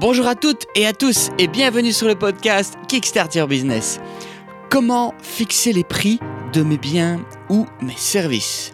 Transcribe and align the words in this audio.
Bonjour 0.00 0.26
à 0.26 0.34
toutes 0.34 0.64
et 0.74 0.86
à 0.86 0.94
tous 0.94 1.28
et 1.38 1.46
bienvenue 1.46 1.92
sur 1.92 2.08
le 2.08 2.14
podcast 2.14 2.74
Kickstart 2.88 3.34
Your 3.34 3.46
Business. 3.46 4.00
Comment 4.70 5.12
fixer 5.22 5.74
les 5.74 5.84
prix 5.84 6.18
de 6.54 6.62
mes 6.62 6.78
biens 6.78 7.20
ou 7.50 7.66
mes 7.82 7.98
services? 7.98 8.72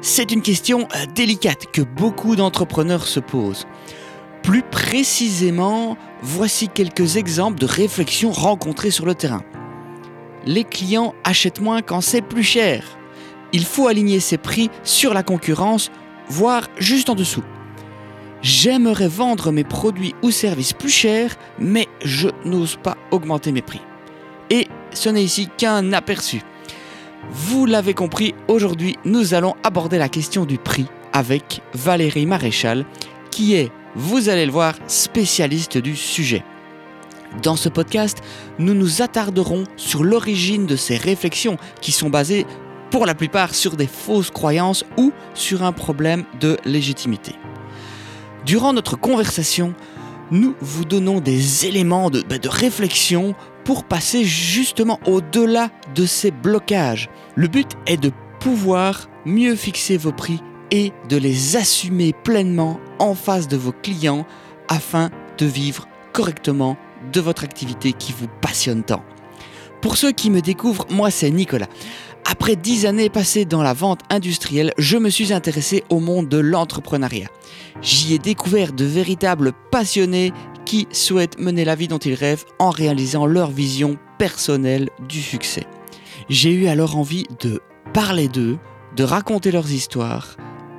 C'est 0.00 0.30
une 0.30 0.42
question 0.42 0.86
euh, 0.94 1.06
délicate 1.12 1.72
que 1.72 1.82
beaucoup 1.82 2.36
d'entrepreneurs 2.36 3.08
se 3.08 3.18
posent. 3.18 3.66
Plus 4.44 4.62
précisément, 4.62 5.96
voici 6.22 6.68
quelques 6.68 7.16
exemples 7.16 7.58
de 7.58 7.66
réflexions 7.66 8.30
rencontrées 8.30 8.92
sur 8.92 9.06
le 9.06 9.16
terrain. 9.16 9.42
Les 10.46 10.62
clients 10.62 11.16
achètent 11.24 11.60
moins 11.60 11.82
quand 11.82 12.00
c'est 12.00 12.22
plus 12.22 12.44
cher. 12.44 12.84
Il 13.52 13.64
faut 13.64 13.88
aligner 13.88 14.20
ses 14.20 14.38
prix 14.38 14.70
sur 14.84 15.14
la 15.14 15.24
concurrence, 15.24 15.90
voire 16.28 16.68
juste 16.78 17.10
en 17.10 17.16
dessous. 17.16 17.42
J'aimerais 18.42 19.08
vendre 19.08 19.52
mes 19.52 19.64
produits 19.64 20.14
ou 20.22 20.30
services 20.30 20.72
plus 20.72 20.90
chers, 20.90 21.36
mais 21.58 21.88
je 22.02 22.28
n'ose 22.44 22.76
pas 22.82 22.96
augmenter 23.10 23.52
mes 23.52 23.60
prix. 23.60 23.82
Et 24.48 24.66
ce 24.92 25.10
n'est 25.10 25.22
ici 25.22 25.48
qu'un 25.58 25.92
aperçu. 25.92 26.42
Vous 27.30 27.66
l'avez 27.66 27.92
compris, 27.92 28.34
aujourd'hui 28.48 28.96
nous 29.04 29.34
allons 29.34 29.54
aborder 29.62 29.98
la 29.98 30.08
question 30.08 30.46
du 30.46 30.56
prix 30.56 30.86
avec 31.12 31.60
Valérie 31.74 32.24
Maréchal, 32.24 32.86
qui 33.30 33.54
est, 33.54 33.70
vous 33.94 34.30
allez 34.30 34.46
le 34.46 34.52
voir, 34.52 34.74
spécialiste 34.86 35.76
du 35.76 35.94
sujet. 35.94 36.42
Dans 37.42 37.56
ce 37.56 37.68
podcast, 37.68 38.22
nous 38.58 38.74
nous 38.74 39.02
attarderons 39.02 39.64
sur 39.76 40.02
l'origine 40.02 40.66
de 40.66 40.76
ces 40.76 40.96
réflexions 40.96 41.58
qui 41.80 41.92
sont 41.92 42.10
basées 42.10 42.46
pour 42.90 43.06
la 43.06 43.14
plupart 43.14 43.54
sur 43.54 43.76
des 43.76 43.86
fausses 43.86 44.30
croyances 44.30 44.84
ou 44.96 45.12
sur 45.34 45.62
un 45.62 45.72
problème 45.72 46.24
de 46.40 46.56
légitimité. 46.64 47.34
Durant 48.46 48.72
notre 48.72 48.96
conversation, 48.96 49.74
nous 50.30 50.54
vous 50.60 50.84
donnons 50.84 51.20
des 51.20 51.66
éléments 51.66 52.10
de, 52.10 52.22
de 52.22 52.48
réflexion 52.48 53.34
pour 53.64 53.84
passer 53.84 54.24
justement 54.24 54.98
au-delà 55.06 55.70
de 55.94 56.06
ces 56.06 56.30
blocages. 56.30 57.10
Le 57.34 57.48
but 57.48 57.72
est 57.86 57.96
de 57.96 58.12
pouvoir 58.38 59.08
mieux 59.26 59.54
fixer 59.54 59.96
vos 59.96 60.12
prix 60.12 60.40
et 60.70 60.92
de 61.08 61.16
les 61.16 61.56
assumer 61.56 62.12
pleinement 62.12 62.80
en 62.98 63.14
face 63.14 63.48
de 63.48 63.56
vos 63.56 63.72
clients 63.72 64.26
afin 64.68 65.10
de 65.38 65.46
vivre 65.46 65.88
correctement 66.12 66.76
de 67.12 67.20
votre 67.20 67.44
activité 67.44 67.92
qui 67.92 68.12
vous 68.12 68.28
passionne 68.40 68.82
tant. 68.82 69.04
Pour 69.80 69.96
ceux 69.96 70.12
qui 70.12 70.30
me 70.30 70.40
découvrent, 70.40 70.86
moi 70.90 71.10
c'est 71.10 71.30
Nicolas. 71.30 71.68
Après 72.30 72.54
dix 72.54 72.86
années 72.86 73.10
passées 73.10 73.44
dans 73.44 73.60
la 73.60 73.74
vente 73.74 74.02
industrielle, 74.08 74.72
je 74.78 74.96
me 74.96 75.10
suis 75.10 75.32
intéressé 75.32 75.82
au 75.90 75.98
monde 75.98 76.28
de 76.28 76.38
l'entrepreneuriat. 76.38 77.26
J'y 77.82 78.14
ai 78.14 78.20
découvert 78.20 78.72
de 78.72 78.84
véritables 78.84 79.52
passionnés 79.72 80.32
qui 80.64 80.86
souhaitent 80.92 81.40
mener 81.40 81.64
la 81.64 81.74
vie 81.74 81.88
dont 81.88 81.98
ils 81.98 82.14
rêvent 82.14 82.44
en 82.60 82.70
réalisant 82.70 83.26
leur 83.26 83.50
vision 83.50 83.98
personnelle 84.16 84.90
du 85.08 85.20
succès. 85.20 85.64
J'ai 86.28 86.52
eu 86.52 86.68
alors 86.68 86.96
envie 86.96 87.26
de 87.40 87.60
parler 87.92 88.28
d'eux, 88.28 88.58
de 88.94 89.02
raconter 89.02 89.50
leurs 89.50 89.72
histoires 89.72 90.36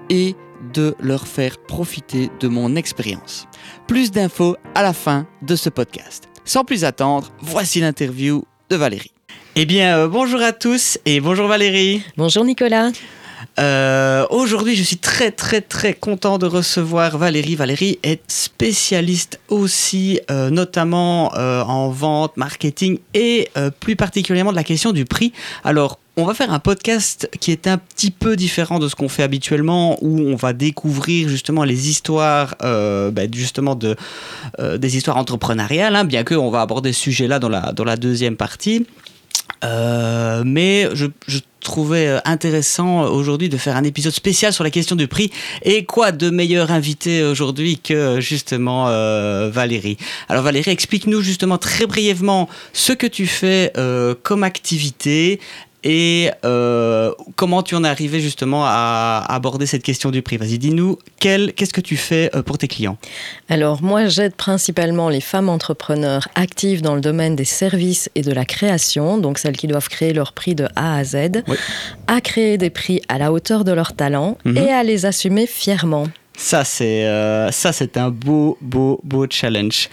et 0.10 0.38
de 0.74 0.96
leur 1.02 1.28
faire 1.28 1.58
profiter 1.58 2.30
de 2.40 2.48
mon 2.48 2.78
expérience. 2.78 3.46
Plus 3.90 4.12
d'infos 4.12 4.56
à 4.74 4.84
la 4.84 4.94
fin 4.94 5.28
de 5.42 5.58
ce 5.58 5.68
podcast. 5.68 6.30
Sans 6.46 6.64
plus 6.64 6.86
attendre, 6.86 7.28
voici 7.42 7.82
l'interview 7.82 8.46
de 8.70 8.78
Valérie. 8.78 9.12
Eh 9.56 9.66
bien, 9.66 9.98
euh, 9.98 10.08
bonjour 10.08 10.42
à 10.42 10.54
tous 10.54 10.98
et 11.06 11.20
bonjour 11.20 11.48
Valérie. 11.48 12.02
Bonjour 12.18 12.46
Nicolas. 12.46 12.92
Euh, 13.60 14.26
Aujourd'hui, 14.30 14.76
je 14.76 14.84
suis 14.84 14.98
très 14.98 15.32
très 15.32 15.62
très 15.62 15.94
content 15.94 16.38
de 16.38 16.46
recevoir 16.46 17.18
Valérie. 17.18 17.56
Valérie 17.56 18.00
est 18.04 18.22
spécialiste 18.32 19.40
aussi, 19.50 20.20
euh, 20.30 20.50
notamment 20.50 21.34
en 21.36 21.90
vente, 21.90 22.38
marketing 22.38 23.00
et 23.14 23.50
plus 23.80 23.96
particulièrement 23.96 24.52
de 24.52 24.56
la 24.56 24.64
question 24.64 24.92
du 24.92 25.06
prix. 25.06 25.34
Alors, 25.64 25.98
on 26.18 26.26
va 26.26 26.34
faire 26.34 26.52
un 26.52 26.60
podcast 26.60 27.30
qui 27.40 27.52
est 27.52 27.68
un 27.68 27.78
petit 27.78 28.12
peu 28.12 28.36
différent 28.36 28.80
de 28.80 28.90
ce 28.90 28.96
qu'on 28.96 29.08
fait 29.08 29.24
habituellement, 29.24 29.98
où 30.02 30.20
on 30.20 30.36
va 30.36 30.52
découvrir 30.52 31.30
justement 31.30 31.64
les 31.64 31.90
histoires, 31.90 32.56
euh, 32.64 33.12
ben, 33.12 33.34
justement 33.34 33.76
de, 33.76 33.96
euh, 34.60 34.78
des 34.78 34.98
histoires 34.98 35.18
entrepreneuriales, 35.18 35.96
hein, 35.96 36.04
bien 36.04 36.24
qu'on 36.24 36.50
va 36.50 36.62
aborder 36.62 36.92
ce 36.92 37.00
sujet-là 37.00 37.40
dans 37.40 37.50
la, 37.50 37.72
dans 37.72 37.86
la 37.86 37.96
deuxième 37.96 38.36
partie. 38.36 38.86
Euh, 39.64 40.44
mais 40.46 40.90
je, 40.94 41.06
je 41.28 41.40
trouvais 41.62 42.08
euh, 42.08 42.20
intéressant 42.26 43.04
aujourd'hui 43.04 43.48
de 43.48 43.58
faire 43.58 43.78
un 43.78 43.84
épisode 43.84 44.14
spécial 44.14 44.52
sur 44.52 44.64
la 44.64 44.70
question 44.70 44.96
du 44.96 45.08
prix. 45.08 45.32
Et 45.64 45.86
quoi 45.86 46.12
de 46.12 46.30
meilleur 46.30 46.72
invité 46.72 47.24
aujourd'hui 47.24 47.78
que 47.78 48.20
justement 48.20 48.90
euh, 48.90 49.50
Valérie? 49.50 49.98
Alors 50.28 50.44
Valérie, 50.44 50.72
explique-nous 50.72 51.22
justement 51.22 51.58
très 51.58 51.86
brièvement 51.86 52.50
ce 52.74 52.94
que 52.94 53.08
tu 53.08 53.28
fais 53.28 53.72
euh, 53.78 54.16
comme 54.22 54.44
activité 54.44 55.40
et 55.84 56.30
euh, 56.46 57.12
comment 57.36 57.64
tu 57.64 57.76
en 57.76 57.84
es 57.84 57.88
arrivé 57.88 58.20
justement 58.20 58.64
à 58.66 59.26
aborder 59.30 59.66
cette 59.66 59.84
question 59.84 60.12
du 60.12 60.22
prix? 60.22 60.38
Vas-y, 60.38 60.58
dis-nous, 60.60 60.98
qu'est-ce 61.20 61.74
que 61.74 61.82
tu 61.82 61.98
fais 61.98 62.30
euh, 62.36 62.44
pour 62.44 62.58
tes 62.58 62.68
clients? 62.68 62.98
Alors 63.50 63.82
moi 63.82 64.08
j'aide 64.08 64.36
principalement 64.36 65.10
les 65.10 65.22
femmes 65.22 65.50
entrepreneurs 65.50 66.28
actives 66.36 66.82
dans 66.82 66.96
le 66.96 67.02
domaine 67.02 67.36
des 67.36 67.46
services 67.46 68.10
et 68.16 68.22
de 68.22 68.32
la 68.32 68.46
création, 68.46 69.18
donc 69.18 69.38
celles 69.40 69.58
qui 69.58 69.68
doivent 69.68 69.90
créer 69.90 70.14
leur 70.14 70.34
prix 70.34 70.56
de 70.56 70.68
A 70.76 70.98
à 70.98 71.04
Z, 71.04 71.44
Oui. 71.48 71.58
à 72.08 72.22
créer 72.22 72.58
des 72.58 72.70
prix 72.70 73.02
à 73.08 73.18
la 73.18 73.32
hauteur 73.32 73.64
de 73.64 73.72
leur 73.72 73.94
talent 73.94 74.38
Mhm. 74.46 74.58
et 74.58 74.72
à 74.72 74.84
les 74.84 75.06
assumer 75.06 75.48
fièrement. 75.48 76.08
Ça, 76.38 76.64
c'est 76.64 77.06
euh, 77.06 77.52
ça, 77.52 77.72
c'est 77.72 77.98
un 77.98 78.10
beau, 78.10 78.58
beau, 78.62 79.00
beau 79.04 79.26
challenge. 79.30 79.90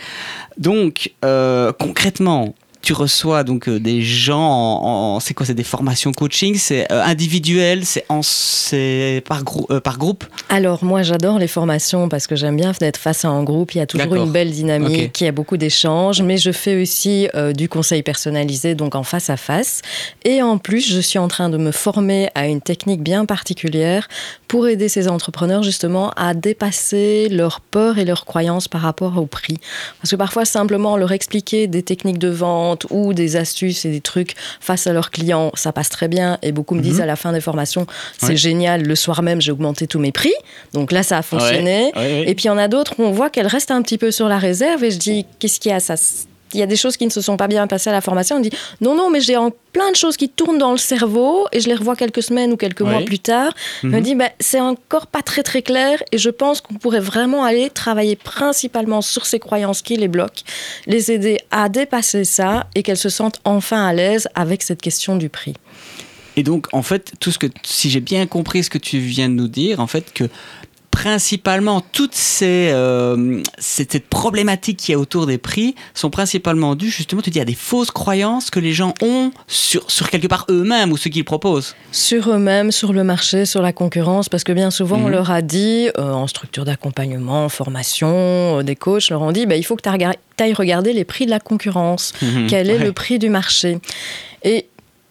Donc, 0.56 1.12
euh, 1.24 1.72
concrètement, 1.78 2.54
tu 2.80 2.92
reçois 2.92 3.44
donc 3.44 3.68
euh, 3.68 3.80
des 3.80 4.02
gens 4.02 4.38
en, 4.40 5.16
en- 5.16 5.20
c'est 5.20 5.34
quoi 5.34 5.44
C'est 5.44 5.54
des 5.54 5.64
formations 5.64 6.12
coaching 6.12 6.54
C'est 6.56 6.90
euh, 6.92 7.02
individuel 7.02 7.84
C'est 7.84 8.04
en 8.08 8.22
c'est 8.22 9.22
par, 9.28 9.42
grou- 9.44 9.66
euh, 9.70 9.80
par 9.80 9.98
groupe? 9.98 10.24
Alors 10.48 10.84
moi 10.84 11.02
j'adore 11.02 11.38
les 11.38 11.48
formations 11.48 12.08
parce 12.08 12.26
que 12.26 12.36
j'aime 12.36 12.56
bien 12.56 12.72
être 12.80 12.96
face 12.96 13.24
à 13.24 13.28
un 13.28 13.42
groupe, 13.42 13.74
il 13.74 13.78
y 13.78 13.80
a 13.80 13.86
toujours 13.86 14.14
une 14.14 14.30
belle 14.30 14.50
dynamique, 14.50 15.20
il 15.20 15.24
y 15.24 15.28
a 15.28 15.32
beaucoup 15.32 15.56
d'échanges, 15.56 16.22
mais 16.22 16.36
je 16.38 16.52
fais 16.52 16.80
aussi 16.80 17.28
euh, 17.34 17.52
du 17.52 17.68
conseil 17.68 18.02
personnalisé, 18.02 18.74
donc 18.74 18.94
en 18.94 19.02
face 19.02 19.28
à 19.30 19.36
face. 19.36 19.82
Et 20.24 20.42
en 20.42 20.58
plus 20.58 20.86
je 20.88 21.00
suis 21.00 21.18
en 21.18 21.28
train 21.28 21.48
de 21.50 21.56
me 21.58 21.72
former 21.72 22.28
à 22.34 22.46
une 22.46 22.60
technique 22.60 23.02
bien 23.02 23.24
particulière 23.26 24.08
pour 24.46 24.68
aider 24.68 24.88
ces 24.88 25.08
entrepreneurs 25.08 25.62
justement 25.62 26.10
à 26.16 26.32
dépasser 26.34 27.28
leurs 27.28 27.60
peurs 27.60 27.98
et 27.98 28.04
leurs 28.04 28.24
croyances 28.24 28.68
par 28.68 28.80
rapport 28.82 29.18
au 29.18 29.26
prix. 29.26 29.58
Parce 30.00 30.10
que 30.10 30.16
parfois 30.16 30.44
simplement 30.44 30.96
leur 30.96 31.12
expliquer 31.12 31.66
des 31.66 31.82
techniques 31.82 32.18
de 32.18 32.28
vente 32.28 32.67
ou 32.90 33.14
des 33.14 33.36
astuces 33.36 33.84
et 33.84 33.90
des 33.90 34.00
trucs 34.00 34.34
face 34.60 34.86
à 34.86 34.92
leurs 34.92 35.10
clients, 35.10 35.50
ça 35.54 35.72
passe 35.72 35.88
très 35.88 36.08
bien. 36.08 36.38
Et 36.42 36.52
beaucoup 36.52 36.74
me 36.74 36.80
disent 36.80 36.96
Mhm. 36.96 37.02
à 37.02 37.06
la 37.06 37.16
fin 37.16 37.32
des 37.32 37.40
formations, 37.40 37.86
c'est 38.18 38.28
Ouais. 38.28 38.36
génial, 38.36 38.82
le 38.82 38.94
soir 38.96 39.22
même 39.22 39.40
j'ai 39.40 39.52
augmenté 39.52 39.86
tous 39.86 39.98
mes 39.98 40.12
prix. 40.12 40.32
Donc 40.72 40.92
là 40.92 41.02
ça 41.02 41.18
a 41.18 41.22
fonctionné. 41.22 41.92
Ouais, 41.94 42.00
ouais, 42.00 42.02
ouais. 42.20 42.24
Et 42.30 42.34
puis 42.34 42.44
il 42.44 42.48
y 42.48 42.50
en 42.50 42.58
a 42.58 42.68
d'autres 42.68 42.94
où 42.98 43.02
on 43.04 43.10
voit 43.12 43.30
qu'elles 43.30 43.46
restent 43.46 43.70
un 43.70 43.82
petit 43.82 43.98
peu 43.98 44.10
sur 44.10 44.28
la 44.28 44.38
réserve 44.38 44.82
et 44.84 44.90
je 44.90 44.98
dis, 44.98 45.26
qu'est-ce 45.38 45.60
qu'il 45.60 45.70
y 45.70 45.74
a? 45.74 45.80
Ça 45.80 45.94
il 46.54 46.60
y 46.60 46.62
a 46.62 46.66
des 46.66 46.76
choses 46.76 46.96
qui 46.96 47.06
ne 47.06 47.10
se 47.10 47.20
sont 47.20 47.36
pas 47.36 47.48
bien 47.48 47.66
passées 47.66 47.90
à 47.90 47.92
la 47.92 48.00
formation. 48.00 48.36
On 48.36 48.40
dit 48.40 48.50
non, 48.80 48.94
non, 48.94 49.10
mais 49.10 49.20
j'ai 49.20 49.36
plein 49.72 49.90
de 49.90 49.96
choses 49.96 50.16
qui 50.16 50.28
tournent 50.28 50.58
dans 50.58 50.72
le 50.72 50.78
cerveau 50.78 51.46
et 51.52 51.60
je 51.60 51.68
les 51.68 51.74
revois 51.74 51.96
quelques 51.96 52.22
semaines 52.22 52.52
ou 52.52 52.56
quelques 52.56 52.80
mois 52.80 53.02
plus 53.02 53.18
tard. 53.18 53.52
Mhm. 53.82 53.94
On 53.94 53.96
me 53.98 54.02
dit 54.02 54.14
bah, 54.14 54.30
c'est 54.40 54.60
encore 54.60 55.06
pas 55.06 55.22
très 55.22 55.42
très 55.42 55.62
clair 55.62 56.02
et 56.12 56.18
je 56.18 56.30
pense 56.30 56.60
qu'on 56.60 56.74
pourrait 56.74 57.00
vraiment 57.00 57.44
aller 57.44 57.70
travailler 57.70 58.16
principalement 58.16 59.02
sur 59.02 59.26
ces 59.26 59.38
croyances 59.38 59.82
qui 59.82 59.96
les 59.96 60.08
bloquent, 60.08 60.42
les 60.86 61.12
aider 61.12 61.38
à 61.50 61.68
dépasser 61.68 62.24
ça 62.24 62.66
et 62.74 62.82
qu'elles 62.82 62.96
se 62.96 63.08
sentent 63.08 63.40
enfin 63.44 63.86
à 63.86 63.92
l'aise 63.92 64.28
avec 64.34 64.62
cette 64.62 64.80
question 64.80 65.16
du 65.16 65.28
prix. 65.28 65.54
Et 66.36 66.44
donc, 66.44 66.68
en 66.72 66.82
fait, 66.82 67.14
tout 67.18 67.32
ce 67.32 67.38
que, 67.38 67.48
si 67.64 67.90
j'ai 67.90 67.98
bien 67.98 68.24
compris 68.28 68.62
ce 68.62 68.70
que 68.70 68.78
tu 68.78 68.98
viens 68.98 69.28
de 69.28 69.34
nous 69.34 69.48
dire, 69.48 69.80
en 69.80 69.88
fait, 69.88 70.12
que 70.12 70.22
principalement 70.90 71.80
toutes 71.80 72.14
ces, 72.14 72.70
euh, 72.72 73.40
cette, 73.58 73.92
cette 73.92 74.08
problématique 74.08 74.78
qui 74.78 74.92
est 74.92 74.96
autour 74.96 75.26
des 75.26 75.38
prix 75.38 75.74
sont 75.94 76.10
principalement 76.10 76.74
dues, 76.74 76.90
justement, 76.90 77.22
tu 77.22 77.30
dis, 77.30 77.40
à 77.40 77.44
des 77.44 77.54
fausses 77.54 77.90
croyances 77.90 78.50
que 78.50 78.58
les 78.58 78.72
gens 78.72 78.94
ont 79.02 79.30
sur, 79.46 79.90
sur 79.90 80.10
quelque 80.10 80.26
part 80.26 80.44
eux-mêmes 80.50 80.90
ou 80.92 80.96
ce 80.96 81.08
qu'ils 81.08 81.24
proposent. 81.24 81.74
Sur 81.92 82.30
eux-mêmes, 82.30 82.72
sur 82.72 82.92
le 82.92 83.04
marché, 83.04 83.44
sur 83.46 83.62
la 83.62 83.72
concurrence, 83.72 84.28
parce 84.28 84.44
que 84.44 84.52
bien 84.52 84.70
souvent, 84.70 84.96
on 84.96 85.04
Mhm. 85.06 85.10
leur 85.12 85.30
a 85.30 85.42
dit, 85.42 85.88
euh, 85.98 86.10
en 86.12 86.26
structure 86.26 86.64
d'accompagnement, 86.64 87.44
en 87.44 87.48
formation, 87.48 88.58
euh, 88.58 88.62
des 88.62 88.76
coachs 88.76 89.10
leur 89.10 89.22
ont 89.22 89.32
dit, 89.32 89.46
bah, 89.46 89.56
il 89.56 89.62
faut 89.64 89.76
que 89.76 89.82
tu 89.82 89.88
ailles 90.42 90.52
regarder 90.54 90.92
les 90.92 91.04
prix 91.04 91.26
de 91.26 91.30
la 91.30 91.40
concurrence. 91.40 92.12
Quel 92.48 92.70
est 92.70 92.78
Ouais. 92.78 92.84
le 92.84 92.92
prix 92.92 93.18
du 93.18 93.28
marché? 93.28 93.78
Et 94.44 94.67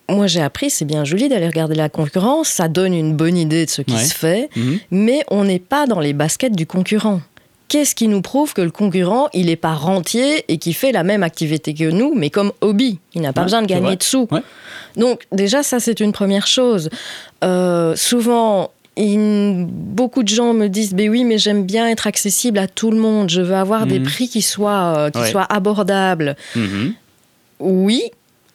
moi, 0.09 0.27
j'ai 0.27 0.41
appris, 0.41 0.69
c'est 0.69 0.85
bien 0.85 1.03
joli 1.03 1.27
d'aller 1.29 1.47
regarder 1.47 1.75
la 1.75 1.89
concurrence, 1.89 2.47
ça 2.49 2.67
donne 2.67 2.93
une 2.93 3.15
bonne 3.15 3.37
idée 3.37 3.65
de 3.65 3.69
ce 3.69 3.81
qui 3.81 3.93
Ouais. 3.93 4.03
se 4.03 4.13
fait, 4.15 4.49
Mhm. 4.55 4.79
mais 4.91 5.23
on 5.29 5.43
n'est 5.43 5.59
pas 5.59 5.85
dans 5.87 5.99
les 5.99 6.13
baskets 6.13 6.55
du 6.55 6.65
concurrent. 6.65 7.21
Qu'est-ce 7.67 7.95
qui 7.95 8.07
nous 8.07 8.21
prouve 8.21 8.53
que 8.53 8.61
le 8.61 8.71
concurrent, 8.71 9.27
il 9.33 9.47
n'est 9.47 9.57
pas 9.57 9.73
rentier 9.73 10.45
et 10.47 10.57
qui 10.57 10.71
fait 10.71 10.93
la 10.93 11.03
même 11.03 11.21
activité 11.23 11.73
que 11.73 11.89
nous, 11.91 12.13
mais 12.15 12.29
comme 12.29 12.53
hobby? 12.61 12.99
Il 13.13 13.21
n'a 13.21 13.33
pas 13.33 13.41
Ouais, 13.41 13.45
besoin 13.47 13.61
de 13.61 13.67
gagner 13.67 13.97
de 13.97 14.03
sous. 14.03 14.25
Ouais. 14.31 14.39
Donc 14.95 15.23
déjà, 15.33 15.63
ça, 15.63 15.81
c'est 15.81 15.99
une 15.99 16.13
première 16.13 16.47
chose. 16.47 16.89
Euh, 17.43 17.93
souvent, 17.97 18.71
beaucoup 18.95 20.23
de 20.23 20.29
gens 20.29 20.53
me 20.53 20.67
disent, 20.67 20.93
ben 20.93 21.09
oui, 21.09 21.23
mais 21.25 21.37
j'aime 21.37 21.65
bien 21.65 21.87
être 21.89 22.07
accessible 22.07 22.57
à 22.57 22.67
tout 22.67 22.91
le 22.91 22.97
monde. 22.97 23.29
Je 23.29 23.41
veux 23.41 23.55
avoir 23.55 23.85
des 23.85 23.99
Mhm. 23.99 24.05
prix 24.05 24.29
qui 24.29 24.41
soient, 24.41 24.93
euh, 24.97 25.09
qui 25.09 25.19
Ouais. 25.19 25.31
soient 25.31 25.45
abordables. 25.51 26.35
Mhm. 26.55 26.93
Oui, 27.59 28.03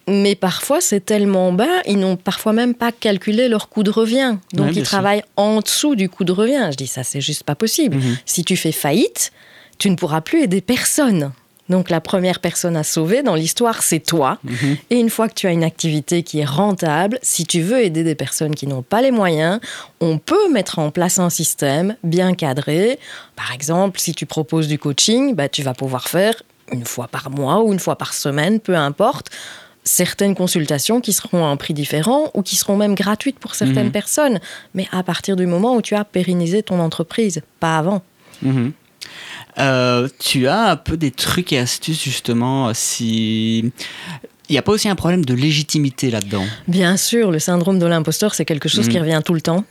mais 0.08 0.34
parfois 0.34 0.80
c'est 0.80 1.04
tellement 1.04 1.52
bas, 1.52 1.80
ils 1.86 1.98
n'ont 1.98 2.16
parfois 2.16 2.52
même 2.52 2.74
pas 2.74 2.92
calculé 2.92 3.48
leur 3.48 3.68
coût 3.68 3.82
de 3.82 3.90
revient. 3.90 4.36
Donc 4.52 4.66
Ouais, 4.66 4.72
ils 4.72 4.76
sûr. 4.76 4.84
travaillent 4.84 5.24
en 5.36 5.60
dessous 5.60 5.94
du 5.94 6.08
coût 6.08 6.24
de 6.24 6.32
revient. 6.32 6.68
Je 6.72 6.76
dis 6.76 6.86
ça, 6.86 7.02
c'est 7.04 7.20
juste 7.20 7.44
pas 7.44 7.54
possible. 7.54 7.96
Mhm. 7.96 8.16
Si 8.26 8.44
tu 8.44 8.56
fais 8.56 8.72
faillite, 8.72 9.32
tu 9.78 9.90
ne 9.90 9.96
pourras 9.96 10.20
plus 10.20 10.42
aider 10.42 10.60
personne. 10.60 11.32
Donc 11.68 11.88
la 11.90 12.00
première 12.00 12.40
personne 12.40 12.76
à 12.76 12.82
sauver 12.82 13.22
dans 13.22 13.36
l'histoire, 13.36 13.82
c'est 13.82 14.00
toi. 14.00 14.38
Mhm. 14.44 14.76
Et 14.90 14.96
une 14.98 15.08
fois 15.08 15.28
que 15.28 15.34
tu 15.34 15.46
as 15.46 15.52
une 15.52 15.62
activité 15.64 16.22
qui 16.24 16.40
est 16.40 16.44
rentable, 16.44 17.18
si 17.22 17.46
tu 17.46 17.62
veux 17.62 17.82
aider 17.82 18.02
des 18.02 18.16
personnes 18.16 18.54
qui 18.54 18.66
n'ont 18.66 18.82
pas 18.82 19.00
les 19.00 19.12
moyens, 19.12 19.60
on 20.00 20.18
peut 20.18 20.50
mettre 20.52 20.80
en 20.80 20.90
place 20.90 21.18
un 21.20 21.30
système 21.30 21.96
bien 22.02 22.34
cadré. 22.34 22.98
Par 23.36 23.52
exemple, 23.52 24.00
si 24.00 24.12
tu 24.14 24.26
proposes 24.26 24.66
du 24.68 24.78
coaching, 24.78 25.34
bah, 25.34 25.48
tu 25.48 25.62
vas 25.62 25.72
pouvoir 25.72 26.08
faire 26.08 26.34
une 26.72 26.84
fois 26.84 27.06
par 27.06 27.30
mois 27.30 27.62
ou 27.62 27.72
une 27.72 27.78
fois 27.78 27.96
par 27.96 28.12
semaine, 28.12 28.58
peu 28.60 28.74
importe, 28.76 29.28
certaines 29.84 30.34
consultations 30.34 31.00
qui 31.00 31.12
seront 31.12 31.44
à 31.44 31.48
un 31.48 31.56
prix 31.56 31.74
différent 31.74 32.30
ou 32.34 32.42
qui 32.42 32.56
seront 32.56 32.76
même 32.76 32.94
gratuites 32.94 33.38
pour 33.38 33.54
certaines 33.54 33.86
Mhm. 33.86 33.92
personnes. 33.92 34.40
Mais 34.74 34.86
à 34.92 35.02
partir 35.02 35.34
du 35.36 35.46
moment 35.46 35.74
où 35.76 35.82
tu 35.82 35.94
as 35.94 36.04
pérennisé 36.04 36.62
ton 36.62 36.78
entreprise, 36.80 37.42
pas 37.60 37.78
avant. 37.78 38.02
Mhm. 38.42 38.72
Euh, 39.58 40.08
tu 40.18 40.46
as 40.46 40.70
un 40.70 40.76
peu 40.76 40.96
des 40.96 41.10
trucs 41.10 41.52
et 41.52 41.58
astuces 41.58 42.02
justement 42.02 42.68
euh, 42.68 42.72
si 42.74 43.70
il 44.48 44.52
n'y 44.52 44.58
a 44.58 44.62
pas 44.62 44.72
aussi 44.72 44.88
un 44.88 44.94
problème 44.94 45.24
de 45.24 45.34
légitimité 45.34 46.10
là-dedans? 46.10 46.44
Bien 46.68 46.96
sûr, 46.96 47.30
le 47.30 47.38
syndrome 47.38 47.78
de 47.78 47.86
l'imposteur, 47.86 48.34
c'est 48.34 48.44
quelque 48.44 48.68
chose 48.68 48.86
Mhm. 48.86 48.92
qui 48.92 48.98
revient 49.00 49.20
tout 49.24 49.34
le 49.34 49.40
temps. 49.40 49.64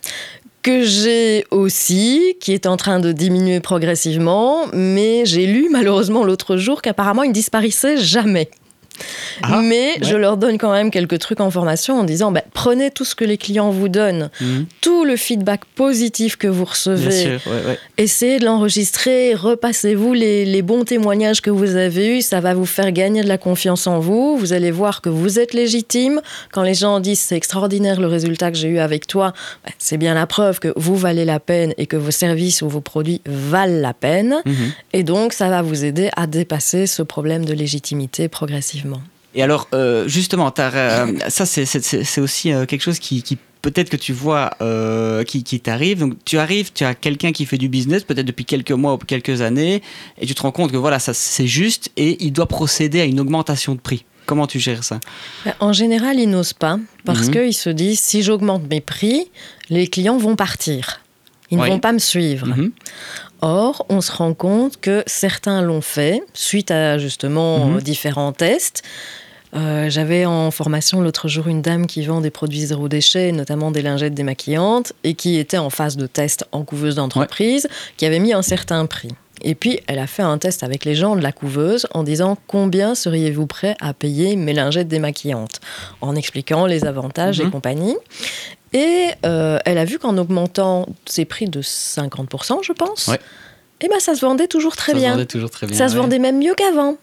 Que 0.62 0.84
j'ai 0.86 1.46
aussi, 1.50 2.36
qui 2.40 2.52
est 2.54 2.68
en 2.68 2.78
train 2.78 3.00
de 3.00 3.12
diminuer 3.12 3.60
progressivement, 3.62 4.68
mais 4.74 5.26
j'ai 5.26 5.48
lu 5.48 5.70
malheureusement 5.72 6.24
l'autre 6.24 6.58
jour 6.58 6.82
qu'apparemment 6.84 7.24
il 7.24 7.30
ne 7.30 7.34
disparaissait 7.34 7.98
jamais. 7.98 8.50
Ah, 9.44 9.62
mais 9.64 9.94
ouais. 9.94 9.98
je 10.02 10.16
leur 10.16 10.38
donne 10.38 10.58
quand 10.58 10.72
même 10.72 10.92
quelques 10.92 11.20
trucs 11.20 11.40
en 11.40 11.50
formation 11.52 12.00
en 12.00 12.04
disant 12.04 12.32
ben, 12.32 12.44
prenez 12.54 12.92
tout 12.92 13.06
ce 13.06 13.16
que 13.16 13.26
les 13.26 13.38
clients 13.38 13.72
vous 13.72 13.90
donnent, 13.90 14.30
Mhm. 14.42 14.66
tout 14.82 15.04
le 15.06 15.16
feedback 15.16 15.66
positif 15.76 16.36
que 16.36 16.48
vous 16.48 16.66
recevez, 16.66 17.12
sûr, 17.12 17.40
ouais, 17.48 17.68
ouais. 17.70 17.80
essayez 17.98 18.40
de 18.40 18.46
l'enregistrer, 18.46 19.34
repassez-vous 19.36 20.14
les, 20.14 20.46
les 20.46 20.62
bons 20.62 20.84
témoignages 20.84 21.42
que 21.42 21.50
vous 21.50 21.76
avez 21.76 22.18
eus, 22.18 22.22
ça 22.22 22.40
va 22.40 22.54
vous 22.54 22.66
faire 22.66 22.92
gagner 22.92 23.24
de 23.24 23.28
la 23.28 23.38
confiance 23.38 23.88
en 23.88 24.00
vous, 24.00 24.38
vous 24.38 24.54
allez 24.54 24.72
voir 24.72 25.02
que 25.02 25.10
vous 25.10 25.40
êtes 25.40 25.54
légitime. 25.54 26.22
Quand 26.52 26.64
les 26.64 26.74
gens 26.74 27.00
disent 27.00 27.20
c'est 27.20 27.36
extraordinaire 27.38 28.00
le 28.00 28.08
résultat 28.08 28.52
que 28.52 28.58
j'ai 28.58 28.68
eu 28.68 28.80
avec 28.80 29.08
toi, 29.08 29.34
ben, 29.66 29.72
c'est 29.78 29.98
bien 29.98 30.14
la 30.14 30.28
preuve 30.28 30.60
que 30.60 30.74
vous 30.76 30.96
valez 30.96 31.26
la 31.26 31.40
peine 31.40 31.74
et 31.78 31.88
que 31.88 31.96
vos 31.98 32.12
services 32.12 32.62
ou 32.62 32.70
vos 32.70 32.82
produits 32.82 33.22
valent 33.26 33.80
la 33.82 33.94
peine. 33.94 34.36
Mhm. 34.46 34.56
Et 34.94 35.04
donc 35.04 35.34
ça 35.34 35.50
va 35.50 35.62
vous 35.62 35.86
aider 35.86 36.10
à 36.18 36.28
dépasser 36.28 36.88
ce 36.88 37.02
problème 37.02 37.46
de 37.46 37.54
légitimité 37.54 38.28
progressivement. 38.28 38.91
Et 39.34 39.42
alors, 39.44 39.68
euh, 39.74 40.08
justement, 40.08 40.52
euh, 40.60 41.08
ça, 41.30 41.46
c'est, 41.46 42.20
aussi 42.22 42.52
euh, 42.52 42.66
quelque 42.66 42.82
chose 42.82 43.00
qui, 43.00 43.24
qui 43.24 43.38
peut-être 43.62 43.90
que 43.90 43.96
tu 43.96 44.12
vois 44.14 44.52
qui, 45.26 45.44
qui 45.44 45.60
t'arrive. 45.60 46.00
Donc, 46.00 46.16
tu 46.26 46.38
arrives, 46.38 46.72
tu 46.74 46.84
as 46.84 46.96
quelqu'un 46.96 47.32
qui 47.32 47.46
fait 47.46 47.58
du 47.58 47.70
business, 47.70 48.04
peut-être 48.04 48.26
depuis 48.26 48.44
quelques 48.46 48.72
mois 48.72 48.94
ou 48.94 48.98
quelques 48.98 49.42
années, 49.42 49.82
et 50.20 50.26
tu 50.26 50.34
te 50.36 50.42
rends 50.42 50.52
compte 50.52 50.72
que 50.72 50.78
voilà, 50.78 51.00
ça, 51.00 51.14
c'est 51.14 51.48
juste, 51.48 51.92
et 51.96 52.18
il 52.26 52.34
doit 52.34 52.48
procéder 52.48 53.00
à 53.02 53.06
une 53.06 53.20
augmentation 53.20 53.76
de 53.76 53.80
prix. 53.80 54.04
Comment 54.26 54.48
tu 54.48 54.60
gères 54.60 54.84
ça? 54.84 55.00
Ben, 55.46 55.54
En 55.60 55.74
général, 55.74 56.20
ils 56.20 56.30
n'osent 56.30 56.54
pas 56.54 56.80
parce 57.06 57.28
Mhm. 57.28 57.32
qu'ils 57.34 57.54
se 57.54 57.70
disent 57.70 58.00
si 58.00 58.22
j'augmente 58.24 58.68
mes 58.70 58.82
prix, 58.82 59.30
les 59.70 59.88
clients 59.88 60.18
vont 60.18 60.36
partir. 60.36 61.02
Ils 61.50 61.58
ne 61.58 61.64
Oui. 61.64 61.70
vont 61.70 61.80
pas 61.80 61.92
me 61.92 62.00
suivre. 62.00 62.48
Mhm. 62.48 62.72
Or, 63.42 63.86
on 63.90 64.02
se 64.02 64.12
rend 64.12 64.34
compte 64.34 64.80
que 64.80 65.04
certains 65.08 65.62
l'ont 65.62 65.82
fait 65.82 66.22
suite 66.34 66.70
à 66.72 66.98
justement 66.98 67.66
Mhm. 67.66 67.82
différents 67.82 68.34
tests. 68.34 68.84
Euh, 69.54 69.90
J'avais 69.90 70.26
en 70.26 70.50
formation 70.52 71.02
l'autre 71.02 71.28
jour 71.28 71.48
une 71.48 71.62
dame 71.62 71.86
qui 71.88 72.06
vend 72.06 72.22
des 72.22 72.30
produits 72.30 72.62
zéro 72.68 72.88
déchet, 72.88 73.32
notamment 73.34 73.72
des 73.72 73.82
lingettes 73.82 74.14
démaquillantes, 74.14 74.94
et 75.04 75.14
qui 75.14 75.38
était 75.38 75.58
en 75.58 75.70
phase 75.70 75.98
de 75.98 76.08
test 76.08 76.46
en 76.54 76.64
couveuse 76.64 76.96
d'entreprise, 76.96 77.68
qui 77.98 78.06
avait 78.06 78.20
mis 78.20 78.32
un 78.32 78.44
certain 78.44 78.86
prix. 78.86 79.10
Et 79.44 79.56
puis, 79.56 79.80
elle 79.88 80.00
a 80.00 80.08
fait 80.08 80.22
un 80.24 80.38
test 80.38 80.64
avec 80.64 80.86
les 80.86 80.96
gens 80.96 81.16
de 81.16 81.22
la 81.22 81.32
couveuse 81.32 81.88
en 81.94 82.04
disant 82.04 82.38
combien 82.48 82.96
seriez-vous 82.96 83.48
prêt 83.48 83.76
à 83.82 83.94
payer 83.94 84.36
mes 84.36 84.54
lingettes 84.54 84.88
démaquillantes 84.88 85.60
En 86.02 86.16
expliquant 86.16 86.66
les 86.66 86.86
avantages 86.86 87.40
Mhm. 87.42 87.48
et 87.48 87.52
compagnie. 87.52 87.96
Et 88.74 89.08
euh, 89.26 89.60
elle 89.66 89.78
a 89.78 89.86
vu 89.86 90.00
qu'en 90.00 90.18
augmentant 90.18 90.88
ses 91.06 91.26
prix 91.26 91.48
de 91.50 91.62
50%, 91.62 92.60
je 92.64 92.72
pense, 92.74 93.08
Ouais. 93.08 93.20
eh 93.82 93.88
ben, 93.90 94.00
ça 94.00 94.16
se 94.16 94.22
vendait 94.22 94.48
toujours 94.48 94.76
très 94.76 94.94
Ça 94.94 94.98
se 94.98 95.02
bien. 95.02 95.12
vendait 95.12 95.26
toujours 95.26 95.50
très 95.50 95.68
bien. 95.68 95.78
ça 95.78 95.90
se 95.90 95.96
vendait 95.98 96.20
même 96.20 96.40
mieux 96.40 96.54
qu'avant. 96.56 96.96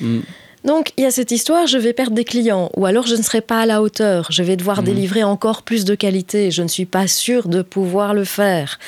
Mm. 0.00 0.18
Donc, 0.64 0.92
il 0.96 1.04
y 1.04 1.06
a 1.06 1.10
cette 1.10 1.30
histoire, 1.30 1.66
je 1.66 1.78
vais 1.78 1.92
perdre 1.92 2.14
des 2.14 2.24
clients, 2.24 2.70
ou 2.76 2.84
alors 2.86 3.06
je 3.06 3.14
ne 3.14 3.22
serai 3.22 3.40
pas 3.40 3.60
à 3.60 3.66
la 3.66 3.80
hauteur, 3.80 4.26
je 4.30 4.42
vais 4.42 4.56
devoir 4.56 4.78
Mhm. 4.80 4.84
délivrer 4.86 5.22
encore 5.24 5.62
plus 5.62 5.84
de 5.84 5.94
qualité, 5.94 6.50
je 6.50 6.62
ne 6.62 6.68
suis 6.68 6.84
pas 6.86 7.06
sûre 7.06 7.48
de 7.48 7.62
pouvoir 7.62 8.12
le 8.14 8.24
faire. 8.24 8.78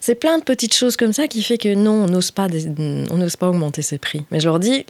C'est 0.00 0.14
plein 0.14 0.38
de 0.38 0.42
petites 0.44 0.74
choses 0.74 0.96
comme 0.96 1.12
ça 1.12 1.28
qui 1.28 1.42
fait 1.42 1.58
que 1.58 1.74
non, 1.74 2.04
on 2.04 2.06
n'ose 2.06 2.30
pas, 2.30 2.46
on 3.10 3.16
n'ose 3.16 3.36
pas 3.36 3.48
augmenter 3.48 3.82
ses 3.82 3.98
prix. 3.98 4.22
Mais 4.30 4.40
je 4.40 4.46
leur 4.48 4.58
dis, 4.58 4.86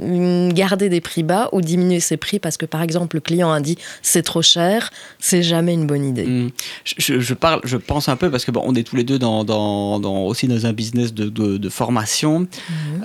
garder 0.00 0.88
des 0.88 1.00
prix 1.00 1.22
bas 1.22 1.48
ou 1.52 1.60
diminuer 1.60 2.00
ses 2.00 2.16
prix 2.16 2.38
parce 2.40 2.56
que, 2.56 2.66
par 2.66 2.82
exemple, 2.82 3.16
le 3.16 3.20
client 3.20 3.52
a 3.52 3.60
dit 3.60 3.78
c'est 4.02 4.22
trop 4.22 4.42
cher, 4.42 4.90
c'est 5.20 5.42
jamais 5.42 5.74
une 5.74 5.86
bonne 5.86 6.04
idée. 6.04 6.26
Mm. 6.26 6.50
Je, 6.98 7.20
je- 7.20 7.34
parle, 7.34 7.60
je 7.64 7.76
pense 7.76 8.08
un 8.08 8.16
peu 8.16 8.30
parce 8.30 8.44
que 8.44 8.50
bon, 8.50 8.62
on 8.64 8.74
est 8.74 8.82
tous 8.82 8.96
les 8.96 9.04
deux 9.04 9.18
dans, 9.18 9.44
dans, 9.44 10.00
dans- 10.00 10.24
aussi 10.24 10.48
dans 10.48 10.66
un 10.66 10.72
business 10.72 11.14
de, 11.14 11.28
de, 11.28 11.56
de 11.56 11.68
formation. 11.68 12.40
Mhm. 12.40 12.48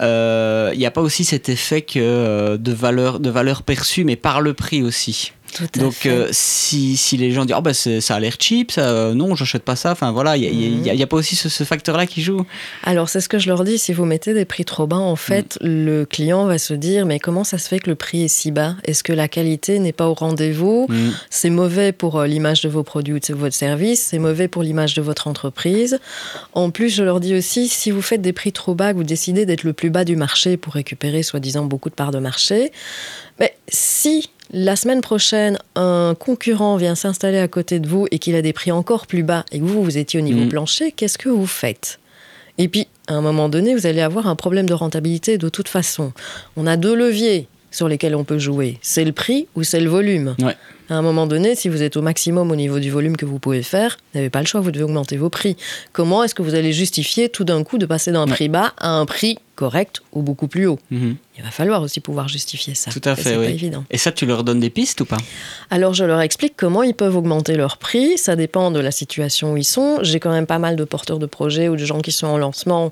Euh, 0.01 0.72
Il 0.74 0.80
n'y 0.80 0.86
a 0.86 0.92
pas 0.92 1.01
aussi 1.01 1.24
cet 1.24 1.50
effet 1.50 1.81
que 1.81 2.00
euh, 2.00 2.57
de 2.57 2.72
valeur, 2.72 3.19
de 3.19 3.30
valeur 3.30 3.62
perçue, 3.63 4.04
mais 4.04 4.16
par 4.16 4.42
le 4.42 4.54
prix 4.54 4.81
aussi. 4.81 5.33
Donc 5.80 6.06
euh, 6.06 6.28
si, 6.32 6.98
si 6.98 7.18
les 7.18 7.32
gens 7.32 7.46
disent 7.46 7.56
oh, 7.58 7.70
c'est- 7.74 8.02
ça 8.02 8.16
a 8.16 8.20
l'air 8.20 8.36
cheap, 8.40 8.72
ça, 8.72 8.82
euh, 8.90 9.14
non, 9.14 9.36
j'achète 9.36 9.64
pas 9.64 9.76
ça. 9.76 9.92
Enfin 9.92 10.12
voilà, 10.12 10.38
il 10.38 10.82
n'y 10.82 10.90
a, 10.90 10.94
y 10.94 11.04
a- 11.04 11.08
pas 11.08 11.18
aussi 11.18 11.36
ce, 11.36 11.50
ce 11.50 11.64
facteur-là 11.64 12.06
qui 12.06 12.22
joue. 12.22 12.46
Alors 12.84 13.10
c'est 13.10 13.22
ce 13.22 13.30
que 13.30 13.40
je 13.40 13.48
leur 13.48 13.64
dis, 13.64 13.78
si 13.78 13.94
vous 13.94 14.06
mettez 14.06 14.34
des 14.34 14.46
prix 14.46 14.66
trop 14.66 14.88
bas, 14.88 14.98
en 14.98 15.16
fait, 15.16 15.58
le 15.62 16.06
client 16.06 16.46
va 16.46 16.58
se 16.58 16.74
dire, 16.74 17.06
mais 17.06 17.20
comment 17.20 17.44
ça 17.44 17.58
se 17.58 17.68
fait 17.68 17.80
que 17.80 17.90
le 17.90 17.96
prix 17.96 18.24
est 18.24 18.28
si 18.28 18.52
bas? 18.52 18.76
Est-ce 18.84 19.04
que 19.04 19.14
la 19.14 19.28
qualité 19.28 19.80
n'est 19.80 19.94
pas 19.94 20.08
au 20.08 20.14
rendez-vous? 20.14 20.88
Mm. 20.90 21.10
C'est 21.30 21.50
mauvais 21.50 21.92
pour 21.92 22.18
euh, 22.20 22.28
l'image 22.28 22.62
de 22.62 22.70
vos 22.70 22.84
produits 22.84 23.14
ou 23.14 23.20
de 23.20 23.34
votre 23.34 23.56
service, 23.56 24.02
c'est 24.04 24.20
mauvais 24.20 24.48
pour 24.48 24.64
l'image 24.64 24.94
de 24.94 25.02
votre 25.02 25.28
entreprise. 25.28 26.00
En 26.54 26.70
plus, 26.72 26.90
je 26.94 27.04
leur 27.04 27.20
dis 27.20 27.36
aussi, 27.36 27.68
si 27.68 27.92
vous 27.92 28.02
faites 28.02 28.22
des 28.22 28.34
prix 28.34 28.52
trop 28.52 28.76
bas, 28.76 28.94
vous 28.94 29.04
décidez 29.04 29.46
d'être 29.46 29.64
le 29.64 29.74
plus 29.74 29.90
bas 29.90 30.04
du 30.06 30.16
marché 30.16 30.58
pour 30.58 30.74
récupérer 30.74 31.24
soi-disant 31.24 31.66
beaucoup 31.66 31.90
de 31.90 31.95
parts 31.95 32.12
de 32.12 32.19
marché, 32.19 32.71
mais 33.40 33.54
si 33.69 34.30
la 34.51 34.75
semaine 34.75 35.01
prochaine, 35.01 35.57
un 35.75 36.16
concurrent 36.18 36.77
vient 36.77 36.95
s'installer 36.95 37.39
à 37.39 37.47
côté 37.47 37.80
de 37.80 37.87
vous 37.87 38.07
et 38.11 38.19
qu'il 38.19 38.35
a 38.35 38.42
des 38.42 38.54
prix 38.54 38.71
encore 38.71 39.07
plus 39.07 39.23
bas 39.23 39.44
et 39.51 39.59
que 39.59 39.63
vous, 39.66 39.83
vous 39.83 39.97
étiez 39.97 40.19
au 40.19 40.23
niveau 40.23 40.42
Mhm. 40.42 40.49
plancher, 40.49 40.92
qu'est-ce 40.92 41.18
que 41.18 41.30
vous 41.30 41.47
faites? 41.47 41.99
Et 42.57 42.68
puis, 42.68 42.87
à 43.07 43.13
un 43.13 43.21
moment 43.21 43.49
donné, 43.49 43.75
vous 43.75 43.85
allez 43.85 44.01
avoir 44.01 44.27
un 44.27 44.35
problème 44.35 44.66
de 44.68 44.73
rentabilité 44.73 45.37
de 45.37 45.49
toute 45.49 45.68
façon. 45.68 46.11
On 46.56 46.66
a 46.66 46.75
deux 46.77 46.95
leviers 46.95 47.47
sur 47.71 47.87
lesquels 47.87 48.16
on 48.16 48.23
peut 48.23 48.39
jouer. 48.39 48.80
C'est 48.81 49.06
le 49.06 49.11
prix 49.11 49.47
ou 49.56 49.63
c'est 49.63 49.80
le 49.80 49.89
volume. 49.89 50.35
Ouais. 50.42 50.56
À 50.90 50.96
un 50.96 51.02
moment 51.02 51.28
donné, 51.28 51.56
si 51.56 51.68
vous 51.70 51.84
êtes 51.84 51.98
au 51.98 52.02
maximum 52.02 52.50
au 52.52 52.56
niveau 52.56 52.80
du 52.80 52.90
volume 52.90 53.18
que 53.18 53.26
vous 53.26 53.40
pouvez 53.40 53.62
faire, 53.64 53.98
vous 54.14 54.20
n'avez 54.20 54.30
pas 54.30 54.40
le 54.40 54.46
choix, 54.48 54.62
vous 54.62 54.72
devez 54.72 54.84
augmenter 54.86 55.18
vos 55.18 55.30
prix. 55.30 55.58
Comment 55.92 56.24
est-ce 56.24 56.34
que 56.36 56.42
vous 56.42 56.56
allez 56.56 56.72
justifier 56.74 57.30
tout 57.30 57.44
d'un 57.44 57.64
coup 57.64 57.78
de 57.78 57.86
passer 57.86 58.12
d'un 58.12 58.26
Ouais. 58.26 58.32
prix 58.32 58.50
bas 58.50 58.74
à 58.78 58.90
un 58.92 59.06
prix 59.06 59.38
correct 59.56 60.02
ou 60.14 60.22
beaucoup 60.22 60.48
plus 60.48 60.68
haut 60.68 60.78
Mhm. 60.92 61.16
Il 61.40 61.44
va 61.44 61.50
falloir 61.52 61.82
aussi 61.82 62.00
pouvoir 62.00 62.28
justifier 62.28 62.74
ça. 62.76 62.92
Tout 62.92 63.02
à 63.06 63.16
fait, 63.16 63.38
oui. 63.38 63.46
pas 63.46 63.52
évident. 63.52 63.84
Et 63.92 63.98
ça, 63.98 64.12
tu 64.12 64.26
leur 64.26 64.44
donnes 64.44 64.60
des 64.60 64.70
pistes 64.72 65.02
ou 65.02 65.06
pas? 65.06 65.18
Alors 65.72 65.94
je 65.94 66.04
leur 66.04 66.22
explique 66.22 66.54
comment 66.58 66.84
ils 66.84 66.94
peuvent 66.96 67.16
augmenter 67.16 67.56
leur 67.56 67.78
prix. 67.78 68.18
Ça 68.18 68.36
dépend 68.36 68.70
de 68.72 68.80
la 68.80 68.92
situation 68.92 69.54
où 69.54 69.58
ils 69.58 69.64
sont. 69.64 70.00
J'ai 70.04 70.20
quand 70.20 70.32
même 70.32 70.46
pas 70.48 70.58
mal 70.60 70.76
de 70.76 70.84
porteurs 70.84 71.20
de 71.20 71.26
projets 71.26 71.70
ou 71.70 71.76
de 71.76 71.86
gens 71.86 72.00
qui 72.02 72.12
sont 72.12 72.28
en 72.28 72.38
lancement. 72.38 72.90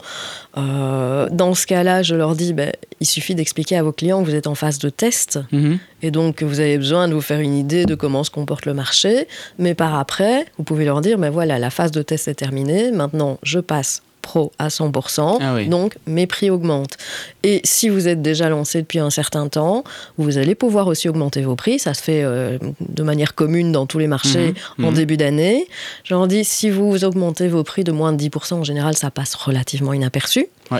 Euh, 0.57 1.27
dans 1.31 1.53
ce 1.53 1.65
cas-là, 1.67 2.03
je 2.03 2.15
leur 2.15 2.35
dis, 2.35 2.53
ben, 2.53 2.71
il 2.99 3.05
suffit 3.07 3.35
d'expliquer 3.35 3.77
à 3.77 3.83
vos 3.83 3.91
clients 3.91 4.23
que 4.23 4.29
vous 4.29 4.35
êtes 4.35 4.47
en 4.47 4.55
phase 4.55 4.79
de 4.79 4.89
test 4.89 5.39
Mhm. 5.51 5.77
et 6.01 6.11
donc 6.11 6.35
que 6.37 6.45
vous 6.45 6.59
avez 6.59 6.77
besoin 6.77 7.07
de 7.07 7.13
vous 7.13 7.21
faire 7.21 7.39
une 7.39 7.55
idée 7.55 7.84
de 7.85 7.95
comment 7.95 8.23
se 8.23 8.31
comporte 8.31 8.65
le 8.65 8.73
marché. 8.73 9.27
Mais 9.59 9.73
par 9.73 9.95
après, 9.95 10.45
vous 10.57 10.63
pouvez 10.63 10.85
leur 10.85 11.01
dire, 11.01 11.17
ben 11.17 11.29
voilà, 11.29 11.59
la 11.59 11.69
phase 11.69 11.91
de 11.91 12.01
test 12.01 12.27
est 12.27 12.35
terminée. 12.35 12.91
Maintenant, 12.91 13.39
je 13.43 13.59
passe 13.59 14.01
pro 14.25 14.51
à 14.59 14.67
100%, 14.67 15.37
Ah 15.39 15.53
oui. 15.55 15.67
donc 15.67 15.97
mes 16.07 16.25
prix 16.27 16.49
augmentent. 16.49 16.97
Et 17.43 17.61
si 17.63 17.89
vous 17.89 18.07
êtes 18.07 18.21
déjà 18.21 18.49
lancé 18.49 18.81
depuis 18.81 18.99
un 18.99 19.11
certain 19.11 19.47
temps, 19.47 19.83
vous 20.17 20.37
allez 20.37 20.55
pouvoir 20.55 20.87
aussi 20.87 21.07
augmenter 21.07 21.41
vos 21.43 21.55
prix. 21.55 21.77
Ça 21.79 21.93
se 21.93 22.01
fait 22.01 22.23
euh, 22.23 22.57
de 22.81 23.03
manière 23.03 23.35
commune 23.35 23.71
dans 23.71 23.85
tous 23.85 23.99
les 23.99 24.07
marchés 24.07 24.53
Mhm, 24.77 24.85
en 24.85 24.89
mhm. 24.89 24.95
début 24.97 25.17
d'année. 25.17 25.67
Je 26.03 26.13
leur 26.13 26.27
dis, 26.27 26.43
si 26.43 26.69
vous 26.69 27.03
augmentez 27.05 27.47
vos 27.47 27.63
prix 27.63 27.83
de 27.83 27.91
moins 27.91 28.11
de 28.13 28.21
10%, 28.21 28.55
en 28.55 28.63
général, 28.63 28.95
ça 28.95 29.11
passe 29.11 29.35
relativement 29.35 29.93
inaperçu. 29.93 30.47
Ouais. 30.71 30.79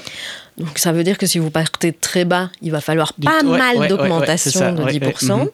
Donc 0.58 0.80
ça 0.80 0.92
veut 0.92 1.04
dire 1.04 1.18
que 1.18 1.28
si 1.28 1.38
vous 1.38 1.52
partez 1.52 1.92
très 1.94 2.25
bas, 2.25 2.50
il 2.62 2.72
va 2.72 2.82
falloir 2.82 3.14
pas 3.14 3.44
ouais, 3.44 3.58
mal 3.58 3.78
ouais, 3.78 3.88
d'augmentation 3.88 4.74
de 4.74 4.84
ouais, 4.84 5.00
ouais, 5.00 5.12
10%. 5.12 5.40
mhm. 5.44 5.50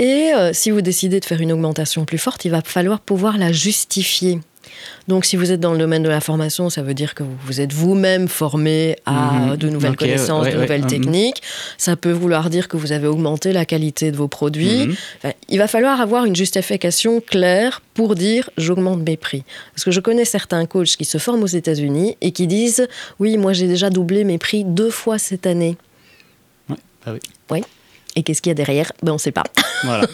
Et 0.00 0.32
euh, 0.34 0.52
si 0.54 0.70
vous 0.70 0.80
décidez 0.80 1.20
de 1.20 1.24
faire 1.24 1.40
une 1.40 1.52
augmentation 1.52 2.04
plus 2.04 2.18
forte, 2.18 2.44
il 2.44 2.50
va 2.50 2.62
falloir 2.64 3.00
pouvoir 3.00 3.36
la 3.36 3.50
justifier. 3.52 4.40
Donc, 5.06 5.24
si 5.24 5.36
vous 5.36 5.52
êtes 5.52 5.60
dans 5.60 5.72
le 5.72 5.78
domaine 5.78 6.02
de 6.02 6.08
la 6.08 6.20
formation, 6.20 6.70
ça 6.70 6.82
veut 6.82 6.94
dire 6.94 7.14
que 7.14 7.22
vous 7.44 7.60
êtes 7.60 7.72
vous-même 7.72 8.28
formé 8.28 8.96
à 9.06 9.28
Mhm. 9.32 9.56
de 9.56 9.68
nouvelles 9.68 9.96
connaissances, 9.96 10.44
ouais, 10.44 10.52
de 10.52 10.60
nouvelles 10.60 10.82
mhm. 10.82 10.88
techniques. 10.88 11.42
Ça 11.76 11.96
peut 11.96 12.12
vouloir 12.12 12.50
dire 12.50 12.68
que 12.68 12.76
vous 12.76 12.92
avez 12.92 13.06
augmenté 13.06 13.52
la 13.52 13.64
qualité 13.64 14.10
de 14.10 14.16
vos 14.16 14.28
produits. 14.28 14.86
Mhm. 14.86 14.96
Enfin, 15.18 15.32
il 15.48 15.58
va 15.58 15.68
falloir 15.68 16.00
avoir 16.00 16.24
une 16.24 16.36
justification 16.36 17.20
claire 17.20 17.82
pour 17.94 18.14
dire 18.14 18.50
j'augmente 18.56 19.00
mes 19.00 19.16
prix. 19.16 19.44
Parce 19.74 19.84
que 19.84 19.90
je 19.90 20.00
connais 20.00 20.24
certains 20.24 20.66
coachs 20.66 20.96
qui 20.96 21.04
se 21.04 21.18
forment 21.18 21.42
aux 21.42 21.46
États-Unis 21.46 22.16
et 22.20 22.32
qui 22.32 22.46
disent 22.46 22.86
oui, 23.18 23.36
moi 23.36 23.52
j'ai 23.52 23.66
déjà 23.66 23.90
doublé 23.90 24.24
mes 24.24 24.38
prix 24.38 24.64
deux 24.64 24.90
fois 24.90 25.18
cette 25.18 25.46
année. 25.46 25.76
Ouais, 26.68 26.76
bah 27.04 27.12
oui. 27.14 27.20
Oui. 27.50 27.62
Et 28.18 28.24
qu'est-ce 28.24 28.42
qu'il 28.42 28.50
y 28.50 28.52
a 28.52 28.54
derrière? 28.54 28.90
Ben 29.04 29.12
on 29.12 29.14
ne 29.14 29.18
sait 29.20 29.30
pas. 29.30 29.44
Voilà. 29.84 30.04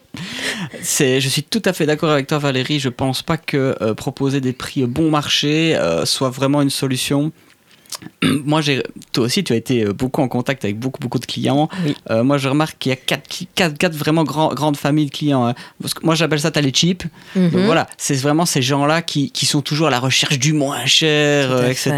Je 0.82 1.28
suis 1.28 1.42
tout 1.42 1.60
à 1.66 1.74
fait 1.74 1.84
d'accord 1.84 2.10
avec 2.10 2.26
toi, 2.26 2.38
Valérie. 2.38 2.80
Je 2.80 2.88
pense 2.88 3.20
pas 3.22 3.36
que 3.36 3.76
euh, 3.82 3.92
proposer 3.92 4.40
des 4.40 4.54
prix 4.54 4.84
bon 4.86 5.10
marché 5.10 5.76
euh, 5.76 6.06
soit 6.06 6.30
vraiment 6.30 6.62
une 6.62 6.70
solution. 6.70 7.32
Moi, 8.22 8.62
j'ai, 8.62 8.82
toi 9.12 9.24
aussi, 9.24 9.44
tu 9.44 9.52
as 9.52 9.56
été 9.56 9.84
euh, 9.84 9.92
beaucoup 9.92 10.22
en 10.22 10.28
contact 10.28 10.64
avec 10.64 10.78
beaucoup, 10.78 10.98
beaucoup 10.98 11.18
de 11.18 11.26
clients. 11.26 11.68
Oui. 11.84 11.94
Euh, 12.10 12.24
moi, 12.24 12.38
je 12.38 12.48
remarque 12.48 12.78
qu'il 12.78 12.90
y 12.90 12.92
a 12.94 12.96
quatre, 12.96 13.28
quatre, 13.54 13.76
quatre 13.76 13.94
vraiment 13.94 14.24
grands- 14.24 14.54
grandes 14.54 14.76
familles 14.78 15.06
de 15.06 15.10
clients. 15.10 15.46
hein. 15.46 15.54
Parce 15.82 15.92
que 15.92 16.04
moi, 16.04 16.14
j'appelle 16.14 16.40
ça 16.40 16.50
t'as 16.50 16.62
les 16.62 16.72
cheap. 16.72 17.02
Donc 17.34 17.52
Mhm. 17.52 17.66
voilà, 17.66 17.86
c'est 17.98 18.14
vraiment 18.16 18.46
ces 18.46 18.62
gens-là 18.62 19.02
qui, 19.02 19.30
qui 19.30 19.44
sont 19.44 19.60
toujours 19.60 19.88
à 19.88 19.90
la 19.90 20.00
recherche 20.00 20.38
du 20.38 20.54
moins 20.54 20.86
cher, 20.86 21.52
euh, 21.52 21.68
etc. 21.68 21.92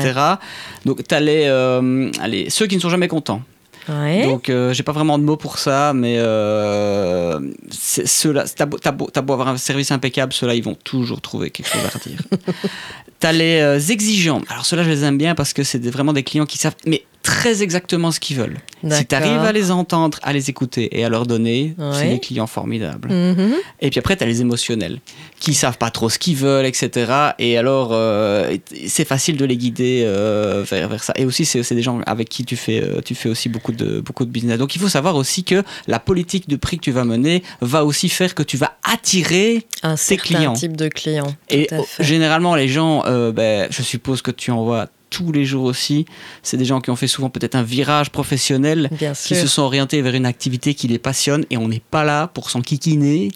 Donc, 0.84 1.06
tu 1.06 1.14
as 1.14 1.20
les, 1.20 1.44
euh, 1.46 2.10
allez, 2.20 2.50
ceux 2.50 2.66
qui 2.66 2.74
ne 2.76 2.80
sont 2.80 2.90
jamais 2.90 3.08
contents. 3.08 3.42
Ouais. 3.88 4.22
Donc, 4.24 4.48
euh, 4.48 4.72
j'ai 4.72 4.82
pas 4.82 4.92
vraiment 4.92 5.18
de 5.18 5.24
mots 5.24 5.36
pour 5.36 5.58
ça, 5.58 5.92
mais 5.94 6.16
euh, 6.18 7.40
ceux-là, 7.70 8.44
t'as 8.54 8.66
beau, 8.92 9.08
avoir 9.16 9.48
un 9.48 9.56
service 9.56 9.90
impeccable, 9.90 10.32
ceux-là, 10.32 10.54
ils 10.54 10.62
vont 10.62 10.74
toujours 10.74 11.20
trouver 11.20 11.50
quelque 11.50 11.68
chose 11.68 11.84
à 11.84 11.98
redire. 11.98 12.20
T'as 13.20 13.32
les 13.32 13.58
euh, 13.60 13.80
exigeants. 13.80 14.42
Alors, 14.48 14.64
ceux-là, 14.64 14.84
je 14.84 14.90
les 14.90 15.02
aime 15.02 15.18
bien 15.18 15.34
parce 15.34 15.52
que 15.52 15.64
c'est 15.64 15.84
vraiment 15.88 16.12
des 16.12 16.22
clients 16.22 16.46
qui 16.46 16.56
savent, 16.56 16.76
mais 16.86 17.04
très 17.28 17.62
exactement 17.62 18.10
ce 18.10 18.20
qu'ils 18.20 18.38
veulent. 18.38 18.56
Si 18.80 18.88
D'accord. 18.88 19.06
t'arrives 19.06 19.44
à 19.44 19.52
les 19.52 19.70
entendre, 19.70 20.18
à 20.22 20.32
les 20.32 20.48
écouter 20.48 20.98
et 20.98 21.04
à 21.04 21.10
leur 21.10 21.26
donner, 21.26 21.74
c'est 21.92 22.08
des 22.08 22.20
clients 22.20 22.46
formidables. 22.46 23.10
Mhm. 23.12 23.54
Et 23.80 23.90
puis 23.90 23.98
après, 23.98 24.16
tu 24.16 24.24
as 24.24 24.26
les 24.26 24.40
émotionnels, 24.40 25.00
qui 25.38 25.52
savent 25.52 25.76
pas 25.76 25.90
trop 25.90 26.08
ce 26.08 26.18
qu'ils 26.18 26.36
veulent, 26.36 26.64
etc. 26.64 27.12
Et 27.38 27.58
alors, 27.58 27.90
euh, 27.92 28.56
c'est 28.86 29.04
facile 29.04 29.36
de 29.36 29.44
les 29.44 29.58
guider 29.58 30.04
euh, 30.06 30.64
vers, 30.66 30.88
vers 30.88 31.04
ça. 31.04 31.12
Et 31.16 31.26
aussi, 31.26 31.44
c'est 31.44 31.74
des 31.74 31.82
gens 31.82 32.00
avec 32.06 32.30
qui 32.30 32.46
tu 32.46 32.56
fais, 32.56 32.82
euh, 32.82 33.02
tu 33.04 33.14
fais 33.14 33.28
aussi 33.28 33.50
beaucoup 33.50 33.72
de, 33.72 34.00
beaucoup 34.00 34.24
de 34.24 34.30
business. 34.30 34.58
Donc, 34.58 34.74
il 34.74 34.80
faut 34.80 34.88
savoir 34.88 35.14
aussi 35.14 35.44
que 35.44 35.62
la 35.86 35.98
politique 35.98 36.48
de 36.48 36.56
prix 36.56 36.78
que 36.78 36.84
tu 36.84 36.92
vas 36.92 37.04
mener 37.04 37.42
va 37.60 37.84
aussi 37.84 38.08
faire 38.08 38.34
que 38.34 38.42
tu 38.42 38.56
vas 38.56 38.78
attirer. 38.90 39.66
Un 39.82 39.96
certain 39.96 40.22
clients. 40.22 40.52
type 40.54 40.78
de 40.78 40.88
client. 40.88 41.36
Et 41.50 41.66
Tout 41.66 41.84
généralement, 42.00 42.54
les 42.54 42.68
gens, 42.68 43.02
ben, 43.32 43.68
je 43.70 43.82
suppose 43.82 44.22
que 44.22 44.30
tu 44.30 44.50
en 44.50 44.64
vois 44.64 44.86
tous 45.10 45.32
les 45.32 45.44
jours 45.44 45.64
aussi. 45.64 46.06
C'est 46.42 46.56
des 46.56 46.64
gens 46.64 46.80
qui 46.80 46.90
ont 46.90 46.96
fait 46.96 47.06
souvent 47.06 47.30
peut-être 47.30 47.54
un 47.54 47.62
virage 47.62 48.10
professionnel 48.10 48.88
Bien 48.92 49.12
qui 49.12 49.34
se 49.34 49.46
sont 49.46 49.62
orientés 49.62 50.02
vers 50.02 50.14
une 50.14 50.26
activité 50.26 50.74
qui 50.74 50.88
les 50.88 50.98
passionne 50.98 51.44
et 51.50 51.56
on 51.56 51.68
n'est 51.68 51.82
pas 51.90 52.04
là 52.04 52.28
pour 52.28 52.50
s'enquiquiner 52.50 53.30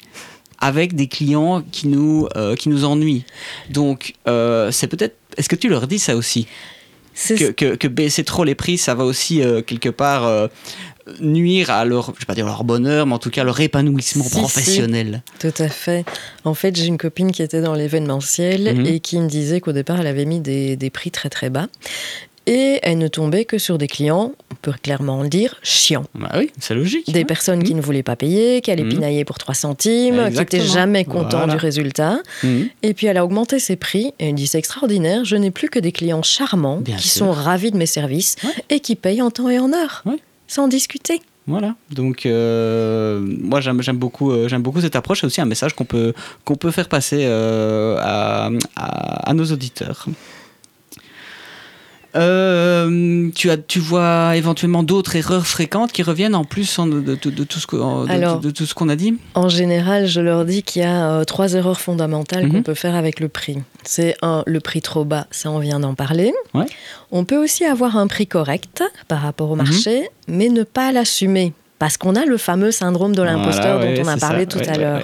avec 0.62 0.94
des 0.94 1.08
clients 1.08 1.62
qui 1.72 1.88
nous, 1.88 2.28
euh, 2.36 2.54
qui 2.54 2.68
nous 2.68 2.84
ennuient. 2.84 3.24
Donc, 3.68 4.14
euh, 4.28 4.70
c'est 4.70 4.86
peut-être. 4.86 5.16
Est-ce 5.36 5.48
que 5.48 5.56
tu 5.56 5.68
leur 5.68 5.86
dis 5.86 5.98
ça 5.98 6.16
aussi? 6.16 6.46
Que, 7.28 7.50
que, 7.50 7.74
que 7.74 7.88
baisser 7.88 8.24
trop 8.24 8.42
les 8.42 8.54
prix, 8.54 8.78
ça 8.78 8.94
va 8.94 9.04
aussi 9.04 9.42
euh, 9.42 9.60
quelque 9.60 9.90
part 9.90 10.48
nuire 11.20 11.70
à 11.70 11.84
leur, 11.84 12.12
je 12.14 12.20
vais 12.20 12.26
pas 12.26 12.34
dire 12.34 12.46
leur 12.46 12.64
bonheur, 12.64 13.06
mais 13.06 13.14
en 13.14 13.18
tout 13.18 13.30
cas 13.30 13.44
leur 13.44 13.60
épanouissement 13.60 14.24
Si, 14.24 14.30
si. 14.30 14.36
professionnel. 14.38 15.22
Tout 15.40 15.52
à 15.58 15.68
fait. 15.68 16.04
En 16.44 16.54
fait, 16.54 16.74
j'ai 16.76 16.86
une 16.86 16.98
copine 16.98 17.32
qui 17.32 17.42
était 17.42 17.60
dans 17.60 17.74
l'événementiel 17.74 18.74
Mhm. 18.76 18.86
et 18.86 19.00
qui 19.00 19.18
me 19.18 19.28
disait 19.28 19.60
qu'au 19.60 19.72
départ, 19.72 20.00
elle 20.00 20.06
avait 20.06 20.24
mis 20.24 20.40
des, 20.40 20.76
des 20.76 20.90
prix 20.90 21.10
très 21.10 21.28
très 21.30 21.50
bas. 21.50 21.66
Et 22.46 22.80
elle 22.82 22.98
ne 22.98 23.06
tombait 23.06 23.44
que 23.44 23.56
sur 23.56 23.78
des 23.78 23.86
clients, 23.86 24.32
on 24.50 24.54
peut 24.56 24.72
clairement 24.82 25.22
le 25.22 25.28
dire, 25.28 25.54
chiants. 25.62 26.06
Bah 26.16 26.32
oui, 26.36 26.50
c'est 26.58 26.74
logique. 26.74 27.08
Des 27.12 27.20
hein. 27.20 27.24
personnes 27.24 27.62
qui 27.62 27.72
ne 27.72 27.80
voulaient 27.80 28.02
pas 28.02 28.16
payer, 28.16 28.60
qui 28.62 28.72
allaient 28.72 28.82
Mhm. 28.82 28.88
pinailler 28.94 29.24
pour 29.24 29.38
3 29.38 29.54
centimes, 29.54 30.28
qui 30.28 30.38
n'étaient 30.38 30.58
jamais 30.60 31.04
contents 31.04 31.38
Voilà. 31.38 31.52
du 31.52 31.56
résultat. 31.58 32.18
Mhm. 32.42 32.68
Et 32.82 32.94
puis 32.94 33.06
elle 33.06 33.16
a 33.16 33.24
augmenté 33.24 33.60
ses 33.60 33.76
prix 33.76 34.12
et 34.18 34.30
elle 34.30 34.34
dit 34.34 34.48
c'est 34.48 34.58
extraordinaire, 34.58 35.24
je 35.24 35.36
n'ai 35.36 35.52
plus 35.52 35.68
que 35.70 35.78
des 35.78 35.92
clients 35.92 36.24
charmants 36.24 36.78
Bien 36.78 36.96
qui 36.96 37.06
sûr. 37.08 37.26
sont 37.26 37.30
ravis 37.30 37.70
de 37.70 37.76
mes 37.76 37.86
services 37.86 38.34
Ouais. 38.42 38.50
et 38.70 38.80
qui 38.80 38.96
payent 38.96 39.22
en 39.22 39.30
temps 39.30 39.48
et 39.48 39.60
en 39.60 39.72
heure, 39.72 40.02
Ouais. 40.04 40.18
Sans 40.52 40.68
discuter. 40.68 41.22
Voilà, 41.46 41.74
donc 41.90 42.24
euh, 42.24 43.18
moi 43.20 43.60
j'aime 43.60 43.82
j'aime 43.82 43.96
beaucoup, 43.96 44.30
euh, 44.30 44.48
j'aime 44.48 44.62
beaucoup 44.62 44.80
cette 44.80 44.94
approche, 44.94 45.22
c'est 45.22 45.26
aussi 45.26 45.40
un 45.40 45.46
message 45.46 45.74
qu'on 45.74 45.84
peut, 45.84 46.12
qu'on 46.44 46.54
peut 46.54 46.70
faire 46.70 46.88
passer 46.88 47.24
euh, 47.24 47.98
à, 47.98 49.34
nos 49.34 49.46
auditeurs. 49.46 50.06
Euh, 52.14 53.30
tu, 53.34 53.50
as, 53.50 53.56
tu 53.56 53.78
vois 53.78 54.36
éventuellement 54.36 54.82
d'autres 54.82 55.16
erreurs 55.16 55.46
fréquentes 55.46 55.92
qui 55.92 56.02
reviennent 56.02 56.34
en 56.34 56.44
plus 56.44 56.78
de, 56.86 57.00
de- 57.00 57.30
de 57.30 57.44
tout 57.44 57.58
ce 57.58 57.66
de- 58.40 58.50
tout 58.50 58.66
qu'on 58.74 58.88
a 58.88 58.96
dit 58.96 59.16
En 59.34 59.48
général, 59.48 60.06
je 60.06 60.20
leur 60.20 60.44
dis 60.44 60.62
qu'il 60.62 60.82
y 60.82 60.84
a 60.84 61.10
euh, 61.10 61.24
trois 61.24 61.54
erreurs 61.54 61.80
fondamentales 61.80 62.44
Mhm. 62.46 62.52
qu'on 62.52 62.62
peut 62.62 62.74
faire 62.74 62.94
avec 62.94 63.18
le 63.20 63.28
prix. 63.28 63.58
C'est 63.84 64.14
un, 64.22 64.42
le 64.46 64.60
prix 64.60 64.82
trop 64.82 65.04
bas, 65.04 65.26
ça 65.30 65.50
on 65.50 65.58
vient 65.58 65.80
d'en 65.80 65.94
parler. 65.94 66.32
Ouais. 66.54 66.66
On 67.10 67.24
peut 67.24 67.42
aussi 67.42 67.64
avoir 67.64 67.96
un 67.96 68.06
prix 68.06 68.26
correct 68.26 68.82
par 69.08 69.20
rapport 69.22 69.50
au 69.50 69.56
Mhm. 69.56 69.64
marché, 69.64 70.08
mais 70.28 70.48
ne 70.48 70.62
pas 70.64 70.92
l'assumer. 70.92 71.52
Parce 71.78 71.96
qu'on 71.96 72.14
a 72.14 72.24
le 72.24 72.36
fameux 72.36 72.70
syndrome 72.70 73.12
de 73.16 73.22
l'imposteur 73.22 73.78
Voilà, 73.78 73.90
ouais, 73.90 73.96
dont 73.98 74.04
on 74.04 74.12
a 74.12 74.16
parlé 74.16 74.40
ça, 74.40 74.46
tout 74.46 74.58
ouais, 74.58 74.68
à 74.68 74.72
ouais, 74.72 74.78
l'heure. 74.78 75.02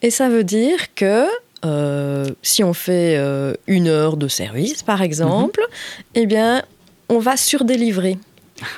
Et 0.00 0.10
ça 0.10 0.30
veut 0.30 0.44
dire 0.44 0.78
que 0.94 1.26
euh, 1.64 2.26
si 2.42 2.62
on 2.64 2.74
fait 2.74 3.16
euh, 3.16 3.54
une 3.66 3.88
heure 3.88 4.16
de 4.16 4.28
service, 4.28 4.82
par 4.82 5.02
exemple, 5.02 5.60
Mhm. 5.60 6.04
eh 6.16 6.26
bien, 6.26 6.62
on 7.08 7.18
va 7.18 7.36
surdélivrer. 7.36 8.18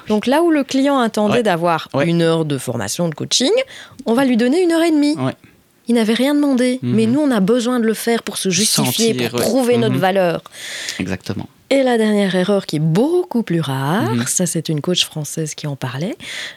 Donc 0.08 0.26
là 0.26 0.42
où 0.42 0.50
le 0.50 0.64
client 0.64 0.98
attendait 0.98 1.34
Ouais. 1.38 1.42
d'avoir 1.42 1.88
Ouais. 1.94 2.06
une 2.06 2.22
heure 2.22 2.44
de 2.44 2.58
formation, 2.58 3.08
de 3.08 3.14
coaching, 3.14 3.52
on 4.06 4.14
va 4.14 4.24
lui 4.24 4.36
donner 4.36 4.62
une 4.62 4.72
heure 4.72 4.82
et 4.82 4.90
demie. 4.90 5.14
Ouais. 5.16 5.34
Il 5.88 5.94
n'avait 5.94 6.14
rien 6.14 6.34
demandé, 6.34 6.80
Mhm. 6.82 6.94
mais 6.94 7.06
nous, 7.06 7.20
on 7.20 7.30
a 7.30 7.40
besoin 7.40 7.78
de 7.78 7.86
le 7.86 7.94
faire 7.94 8.22
pour 8.22 8.38
se 8.38 8.48
justifier, 8.50 9.12
Sentir, 9.12 9.30
pour 9.30 9.40
prouver 9.40 9.76
notre 9.76 9.94
Mhm. 9.94 10.00
valeur. 10.00 10.42
Exactement. 10.98 11.48
Et 11.68 11.82
la 11.82 11.98
dernière 11.98 12.34
erreur 12.36 12.64
qui 12.64 12.76
est 12.76 12.80
beaucoup 12.80 13.42
plus 13.42 13.60
rare, 13.60 14.14
Mhm. 14.14 14.24
ça 14.28 14.46
c'est 14.46 14.68
une 14.68 14.80
coach 14.80 15.04
française 15.04 15.54
qui 15.56 15.66
en 15.66 15.74
parlait, 15.74 16.14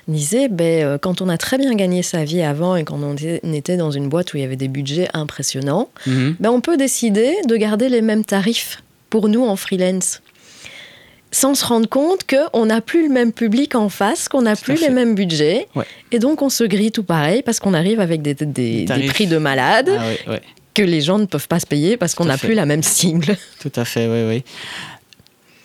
disait 0.07 0.49
ben, 0.49 0.83
euh, 0.85 0.97
quand 0.99 1.21
on 1.21 1.29
a 1.29 1.37
très 1.37 1.57
bien 1.57 1.73
gagné 1.73 2.03
sa 2.03 2.23
vie 2.23 2.43
avant 2.43 2.75
et 2.75 2.83
quand 2.83 2.99
on 3.01 3.15
était- 3.15 3.77
dans 3.77 3.89
une 3.89 4.07
boîte 4.07 4.33
où 4.33 4.37
il 4.37 4.41
y 4.41 4.43
avait 4.43 4.55
des 4.55 4.67
budgets 4.67 5.07
impressionnants, 5.15 5.89
Mhm. 6.05 6.35
ben, 6.39 6.51
on 6.51 6.61
peut 6.61 6.77
décider 6.77 7.33
de 7.47 7.55
garder 7.55 7.89
les 7.89 8.01
mêmes 8.01 8.23
tarifs 8.23 8.83
pour 9.09 9.29
nous 9.29 9.43
en 9.45 9.55
freelance. 9.55 10.21
Sans 11.31 11.53
se 11.55 11.65
rendre 11.65 11.87
compte 11.89 12.21
qu'on 12.27 12.65
n'a 12.67 12.81
plus 12.81 13.03
le 13.07 13.13
même 13.13 13.31
public 13.33 13.73
en 13.75 13.89
face, 13.89 14.27
qu'on 14.29 14.43
n'a 14.43 14.55
plus 14.55 14.79
les 14.81 14.89
mêmes 14.89 15.15
budgets. 15.15 15.67
Ouais. 15.75 15.85
Et 16.11 16.19
donc 16.19 16.41
on 16.43 16.49
se 16.49 16.63
grille 16.63 16.91
tout 16.91 17.03
pareil 17.03 17.41
parce 17.43 17.59
qu'on 17.59 17.73
arrive 17.73 17.99
avec 17.99 18.21
des, 18.21 18.33
des- 18.35 18.45
des 18.45 18.85
tarifs. 18.85 19.13
prix 19.13 19.27
de 19.27 19.37
malade 19.37 19.89
Ah 19.95 20.31
ouais. 20.31 20.41
que 20.75 20.81
les 20.83 21.01
gens 21.01 21.17
ne 21.19 21.25
peuvent 21.25 21.47
pas 21.47 21.59
se 21.59 21.65
payer 21.67 21.97
parce 21.97 22.13
qu'on 22.15 22.25
n'a 22.25 22.37
plus 22.37 22.53
la 22.55 22.65
même 22.65 22.81
cible. 22.83 23.37
Tout 23.59 23.71
à 23.75 23.85
fait, 23.85 24.07
oui, 24.07 24.27
oui. 24.27 24.43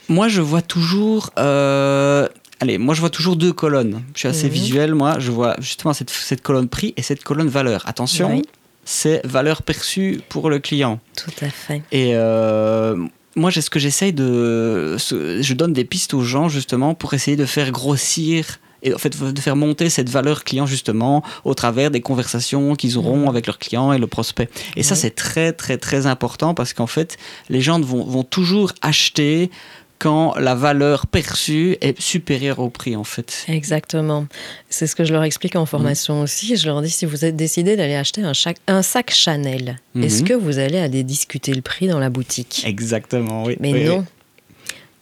Moi, 0.08 0.28
je 0.28 0.40
vois 0.40 0.62
toujours. 0.62 1.30
euh, 1.38 2.28
Allez, 2.61 2.78
moi, 2.78 2.94
je 2.94 3.00
vois 3.00 3.11
toujours 3.11 3.37
deux 3.37 3.52
colonnes. 3.52 4.02
Je 4.14 4.20
suis 4.20 4.28
assez 4.28 4.46
Mhm. 4.46 4.52
visuel, 4.52 4.94
moi. 4.94 5.18
Je 5.18 5.30
vois 5.30 5.56
justement 5.61 5.92
cette, 5.92 6.11
cette 6.11 6.40
colonne 6.40 6.68
prix 6.68 6.94
et 6.96 7.02
cette 7.02 7.23
colonne 7.25 7.49
valeur. 7.49 7.82
Attention, 7.87 8.30
Oui. 8.37 8.42
c'est 8.84 9.20
valeur 9.26 9.62
perçue 9.62 10.20
pour 10.28 10.49
le 10.49 10.61
client. 10.61 11.00
Tout 11.16 11.32
à 11.44 11.50
fait. 11.50 11.82
Et 11.92 12.12
euh, 12.14 12.96
moi, 13.34 13.50
ce 13.50 13.68
que 13.68 13.78
j'essaye 13.80 14.12
de. 14.12 14.96
Je 14.96 15.52
donne 15.54 15.73
des 15.73 15.84
pistes 15.84 16.14
aux 16.14 16.23
gens, 16.23 16.49
justement, 16.49 16.94
pour 16.94 17.12
essayer 17.12 17.37
de 17.37 17.44
faire 17.46 17.70
grossir. 17.73 18.61
Et 18.87 18.92
en 18.94 18.99
fait, 18.99 19.18
de 19.18 19.40
faire 19.40 19.56
monter 19.56 19.88
cette 19.88 20.11
valeur 20.11 20.44
client, 20.44 20.66
justement, 20.66 21.23
au 21.44 21.54
travers 21.54 21.90
des 21.90 22.02
conversations 22.02 22.75
qu'ils 22.76 22.99
auront 22.99 23.23
Mhm. 23.23 23.28
avec 23.28 23.46
leurs 23.46 23.58
clients 23.58 23.92
et 23.94 23.99
le 23.99 24.06
prospect. 24.06 24.49
Et 24.76 24.82
ça, 24.82 24.94
c'est 24.94 25.11
très, 25.14 25.52
très, 25.54 25.78
très 25.78 26.06
important 26.06 26.52
parce 26.54 26.75
qu'en 26.75 26.87
fait, 26.87 27.16
les 27.49 27.62
gens 27.62 27.80
vont, 27.80 28.04
vont 28.04 28.25
toujours 28.25 28.73
acheter 28.82 29.50
quand 29.98 30.34
la 30.36 30.54
valeur 30.54 31.06
perçue 31.06 31.76
est 31.80 31.98
supérieure 32.00 32.58
au 32.58 32.68
prix, 32.68 32.94
en 32.96 33.04
fait. 33.04 33.44
Exactement. 33.48 34.26
C'est 34.68 34.86
ce 34.86 34.94
que 34.96 35.04
je 35.04 35.12
leur 35.12 35.22
explique 35.24 35.56
en 35.56 35.64
formation 35.66 36.20
aussi. 36.20 36.56
Je 36.56 36.66
leur 36.66 36.82
dis 36.82 36.90
si 36.90 37.06
vous 37.06 37.24
êtes 37.24 37.36
décidé 37.36 37.76
d'aller 37.76 37.94
acheter 37.94 38.22
un, 38.22 38.32
chac- 38.34 38.58
un 38.66 38.82
sac 38.82 39.10
Chanel, 39.12 39.78
Mhm. 39.94 40.02
est-ce 40.04 40.22
que 40.22 40.34
vous 40.34 40.58
allez 40.58 40.78
aller 40.78 41.02
discuter 41.04 41.54
le 41.54 41.62
prix 41.62 41.86
dans 41.88 41.98
la 42.00 42.10
boutique? 42.10 42.62
Exactement, 42.66 43.44
oui. 43.44 43.56
Mais 43.60 43.72
oui, 43.72 43.84
non. 43.84 43.98
oui. 44.00 44.04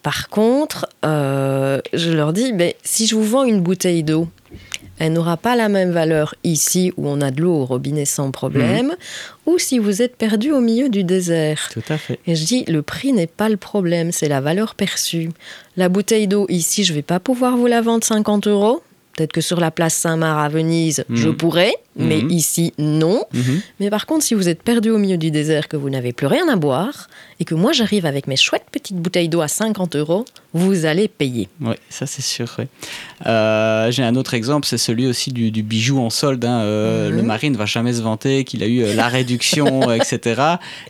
Par 0.02 0.28
contre, 0.28 0.88
euh, 1.04 1.80
je 1.92 2.10
leur 2.10 2.32
dis, 2.32 2.52
ben, 2.52 2.72
si 2.82 3.06
je 3.06 3.14
vous 3.14 3.24
vends 3.24 3.44
une 3.44 3.60
bouteille 3.60 4.02
d'eau, 4.02 4.28
elle 4.98 5.12
n'aura 5.14 5.36
pas 5.36 5.56
la 5.56 5.68
même 5.68 5.90
valeur 5.90 6.34
ici 6.44 6.92
où 6.96 7.08
on 7.08 7.20
a 7.20 7.30
de 7.30 7.40
l'eau 7.42 7.54
au 7.54 7.64
robinet 7.64 8.04
sans 8.04 8.30
problème, 8.30 8.86
Mhm. 8.88 8.96
ou 9.46 9.58
si 9.58 9.78
vous 9.78 10.02
êtes 10.02 10.16
perdu 10.16 10.52
au 10.52 10.60
milieu 10.60 10.88
du 10.88 11.02
désert. 11.04 11.68
Tout 11.72 11.82
à 11.88 11.98
fait. 11.98 12.18
Et 12.26 12.34
je 12.36 12.44
dis, 12.44 12.64
le 12.68 12.82
prix 12.82 13.12
n'est 13.12 13.26
pas 13.26 13.48
le 13.48 13.56
problème, 13.56 14.12
c'est 14.12 14.28
la 14.28 14.40
valeur 14.40 14.74
perçue. 14.74 15.30
La 15.76 15.88
bouteille 15.88 16.28
d'eau 16.28 16.46
ici, 16.48 16.84
je 16.84 16.92
vais 16.92 17.02
pas 17.02 17.18
pouvoir 17.20 17.56
vous 17.56 17.66
la 17.66 17.80
vendre 17.80 18.04
50 18.04 18.46
euros. 18.46 18.82
Peut-être 19.16 19.32
que 19.32 19.40
sur 19.42 19.60
la 19.60 19.70
place 19.70 19.92
Saint-Marc 19.94 20.46
à 20.46 20.48
Venise, 20.48 21.04
je 21.12 21.28
Mhm. 21.28 21.36
pourrais. 21.36 21.74
Mais 21.96 22.22
Mhm. 22.22 22.30
ici, 22.30 22.72
non. 22.78 23.24
Mhm. 23.34 23.60
Mais 23.80 23.90
par 23.90 24.06
contre, 24.06 24.24
si 24.24 24.34
vous 24.34 24.48
êtes 24.48 24.62
perdu 24.62 24.88
au 24.90 24.98
milieu 24.98 25.18
du 25.18 25.30
désert, 25.30 25.68
que 25.68 25.76
vous 25.76 25.90
n'avez 25.90 26.12
plus 26.12 26.26
rien 26.26 26.48
à 26.48 26.56
boire, 26.56 27.08
et 27.38 27.44
que 27.44 27.54
moi 27.54 27.72
j'arrive 27.72 28.06
avec 28.06 28.26
mes 28.28 28.36
chouettes 28.36 28.64
petites 28.72 28.96
bouteilles 28.96 29.28
d'eau 29.28 29.40
à 29.42 29.48
50 29.48 29.96
euros, 29.96 30.24
vous 30.54 30.86
allez 30.86 31.08
payer. 31.08 31.48
Oui, 31.60 31.74
ça 31.90 32.06
c'est 32.06 32.22
sûr. 32.22 32.56
Euh, 33.26 33.90
J'ai 33.90 34.02
un 34.04 34.16
autre 34.16 34.34
exemple, 34.34 34.66
c'est 34.66 34.78
celui 34.78 35.06
aussi 35.06 35.32
du, 35.32 35.50
du 35.50 35.62
bijou 35.62 35.98
en 36.00 36.08
solde. 36.10 36.44
hein. 36.44 36.60
Euh, 36.62 37.10
Mhm. 37.10 37.16
Le 37.16 37.22
mari 37.22 37.50
ne 37.50 37.56
va 37.56 37.66
jamais 37.66 37.92
se 37.92 38.00
vanter 38.02 38.44
qu'il 38.44 38.62
a 38.62 38.66
eu 38.66 38.82
euh, 38.82 38.94
la 38.94 39.08
réduction, 39.08 39.66
etc. 39.92 40.40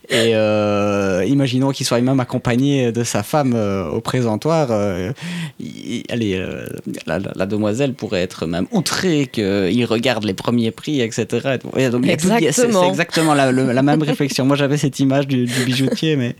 Et 0.08 0.34
euh, 0.34 1.24
imaginons 1.26 1.70
qu'il 1.70 1.86
soit 1.86 2.00
même 2.00 2.20
accompagné 2.20 2.92
de 2.92 3.02
sa 3.04 3.22
femme 3.22 3.54
au 3.54 4.00
présentoir. 4.00 4.68
il- 5.58 6.04
allez, 6.10 6.40
la 7.06 7.46
demoiselle 7.46 7.94
pourrait 7.94 8.22
être 8.22 8.46
même 8.46 8.66
outrée 8.72 9.26
qu'il 9.32 9.84
regarde 9.84 10.24
les 10.24 10.34
premiers 10.34 10.70
prix, 10.70 10.91
etc. 11.00 11.56
Et 11.76 11.88
donc, 11.88 12.04
c'est- 12.04 12.12
Exactement. 12.12 12.82
C'est 12.82 12.88
exactement 12.88 13.34
la, 13.34 13.50
le- 13.52 13.72
la 13.72 13.82
même 13.82 14.02
réflexion. 14.02 14.44
Moi 14.44 14.56
j'avais 14.56 14.76
cette 14.76 15.00
image 15.00 15.26
du, 15.26 15.46
du 15.46 15.64
bijoutier, 15.64 16.16
mais, 16.16 16.36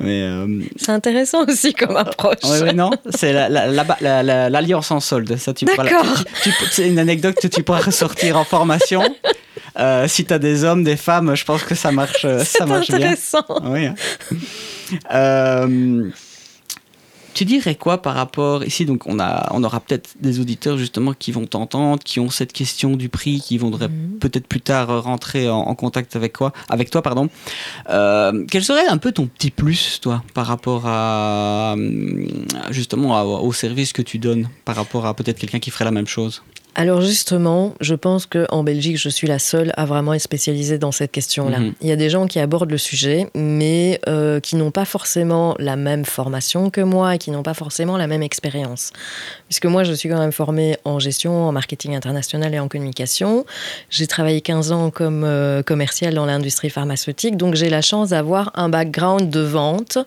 mais 0.00 0.22
euh, 0.22 0.60
C'est 0.76 0.92
intéressant 0.92 1.44
aussi 1.46 1.72
comme 1.74 1.96
approche. 1.96 2.36
Ouais, 2.44 2.60
ouais, 2.62 2.72
non, 2.72 2.90
c'est 3.14 3.32
la- 3.32 3.48
la- 3.48 3.66
la- 3.66 3.96
la- 4.00 4.22
la- 4.22 4.50
l'alliance 4.50 4.90
en 4.90 5.00
solde. 5.00 5.36
Ça, 5.36 5.52
tu 5.52 5.64
D'accord. 5.64 6.06
c'est 6.70 6.88
une 6.88 6.98
anecdote 6.98 7.36
que 7.40 7.48
tu 7.48 7.62
pourras 7.62 7.80
ressortir 7.80 8.36
en 8.38 8.44
formation. 8.44 9.02
Euh, 9.78 10.06
si 10.06 10.24
tu 10.24 10.32
as 10.34 10.38
des 10.38 10.64
hommes, 10.64 10.84
des 10.84 10.96
femmes, 10.96 11.34
je 11.34 11.44
pense 11.44 11.62
que 11.62 11.74
ça 11.74 11.90
marche, 11.92 12.24
euh, 12.26 12.38
ça 12.40 12.44
C'est 12.60 12.66
marche 12.66 12.88
bien. 12.88 12.96
intéressant. 12.96 13.44
Oui, 13.64 13.86
hein. 13.86 13.94
Euh, 15.14 16.10
tu 17.34 17.44
dirais 17.44 17.74
quoi 17.74 18.02
par 18.02 18.14
rapport 18.14 18.64
ici 18.64 18.84
donc 18.84 19.06
on 19.06 19.18
a 19.18 19.48
on 19.52 19.62
aura 19.64 19.80
peut-être 19.80 20.10
des 20.20 20.38
auditeurs 20.40 20.76
justement 20.78 21.12
qui 21.14 21.32
vont 21.32 21.46
t'entendre 21.46 22.02
qui 22.02 22.20
ont 22.20 22.30
cette 22.30 22.52
question 22.52 22.96
du 22.96 23.08
prix 23.08 23.40
qui 23.40 23.58
voudraient 23.58 23.88
Mhm. 23.88 24.18
peut-être 24.20 24.46
plus 24.46 24.60
tard 24.60 24.90
euh, 24.90 25.00
rentrer 25.00 25.48
en, 25.48 25.58
en 25.60 25.74
contact 25.74 26.14
avec 26.16 26.32
quoi 26.36 26.52
avec 26.68 26.90
toi 26.90 27.02
pardon 27.02 27.28
Euh, 27.90 28.44
quel 28.50 28.62
serait 28.64 28.86
un 28.86 28.98
peu 28.98 29.12
ton 29.12 29.26
petit 29.26 29.50
plus 29.50 29.98
toi 30.00 30.22
par 30.34 30.46
rapport 30.46 30.82
à 30.86 31.72
hum, 31.74 32.26
justement 32.70 33.16
à- 33.18 33.24
au 33.24 33.52
service 33.52 33.92
que 33.92 34.02
tu 34.02 34.18
donnes 34.18 34.48
par 34.64 34.76
rapport 34.76 35.06
à 35.06 35.14
peut-être 35.14 35.38
quelqu'un 35.38 35.58
qui 35.58 35.70
ferait 35.70 35.84
la 35.84 35.90
même 35.90 36.06
chose? 36.06 36.42
Alors 36.74 37.02
justement, 37.02 37.74
je 37.80 37.94
pense 37.94 38.24
qu'en 38.24 38.64
Belgique, 38.64 38.96
je 38.96 39.10
suis 39.10 39.26
la 39.26 39.38
seule 39.38 39.72
à 39.76 39.84
vraiment 39.84 40.14
être 40.14 40.22
spécialisée 40.22 40.78
dans 40.78 40.92
cette 40.92 41.12
question-là. 41.12 41.58
Mhm. 41.58 41.74
Il 41.82 41.88
y 41.88 41.92
a 41.92 41.96
des 41.96 42.08
gens 42.08 42.26
qui 42.26 42.38
abordent 42.38 42.70
le 42.70 42.78
sujet, 42.78 43.28
mais 43.34 44.00
euh, 44.08 44.40
qui 44.40 44.56
n'ont 44.56 44.70
pas 44.70 44.86
forcément 44.86 45.54
la 45.58 45.76
même 45.76 46.06
formation 46.06 46.70
que 46.70 46.80
moi 46.80 47.14
et 47.14 47.18
qui 47.18 47.30
n'ont 47.30 47.42
pas 47.42 47.52
forcément 47.52 47.98
la 47.98 48.06
même 48.06 48.22
expérience. 48.22 48.92
Puisque 49.48 49.66
moi, 49.66 49.84
je 49.84 49.92
suis 49.92 50.08
quand 50.08 50.18
même 50.18 50.32
formée 50.32 50.78
en 50.84 50.98
gestion, 50.98 51.46
en 51.46 51.52
marketing 51.52 51.94
international 51.94 52.54
et 52.54 52.58
en 52.58 52.68
communication. 52.68 53.44
J'ai 53.90 54.06
travaillé 54.06 54.40
15 54.40 54.72
ans 54.72 54.90
comme 54.90 55.24
euh, 55.24 55.62
commercial 55.62 56.14
dans 56.14 56.24
l'industrie 56.24 56.70
pharmaceutique, 56.70 57.36
donc 57.36 57.54
j'ai 57.54 57.68
la 57.68 57.82
chance 57.82 58.10
d'avoir 58.10 58.50
un 58.54 58.70
background 58.70 59.28
de 59.28 59.40
vente. 59.40 59.98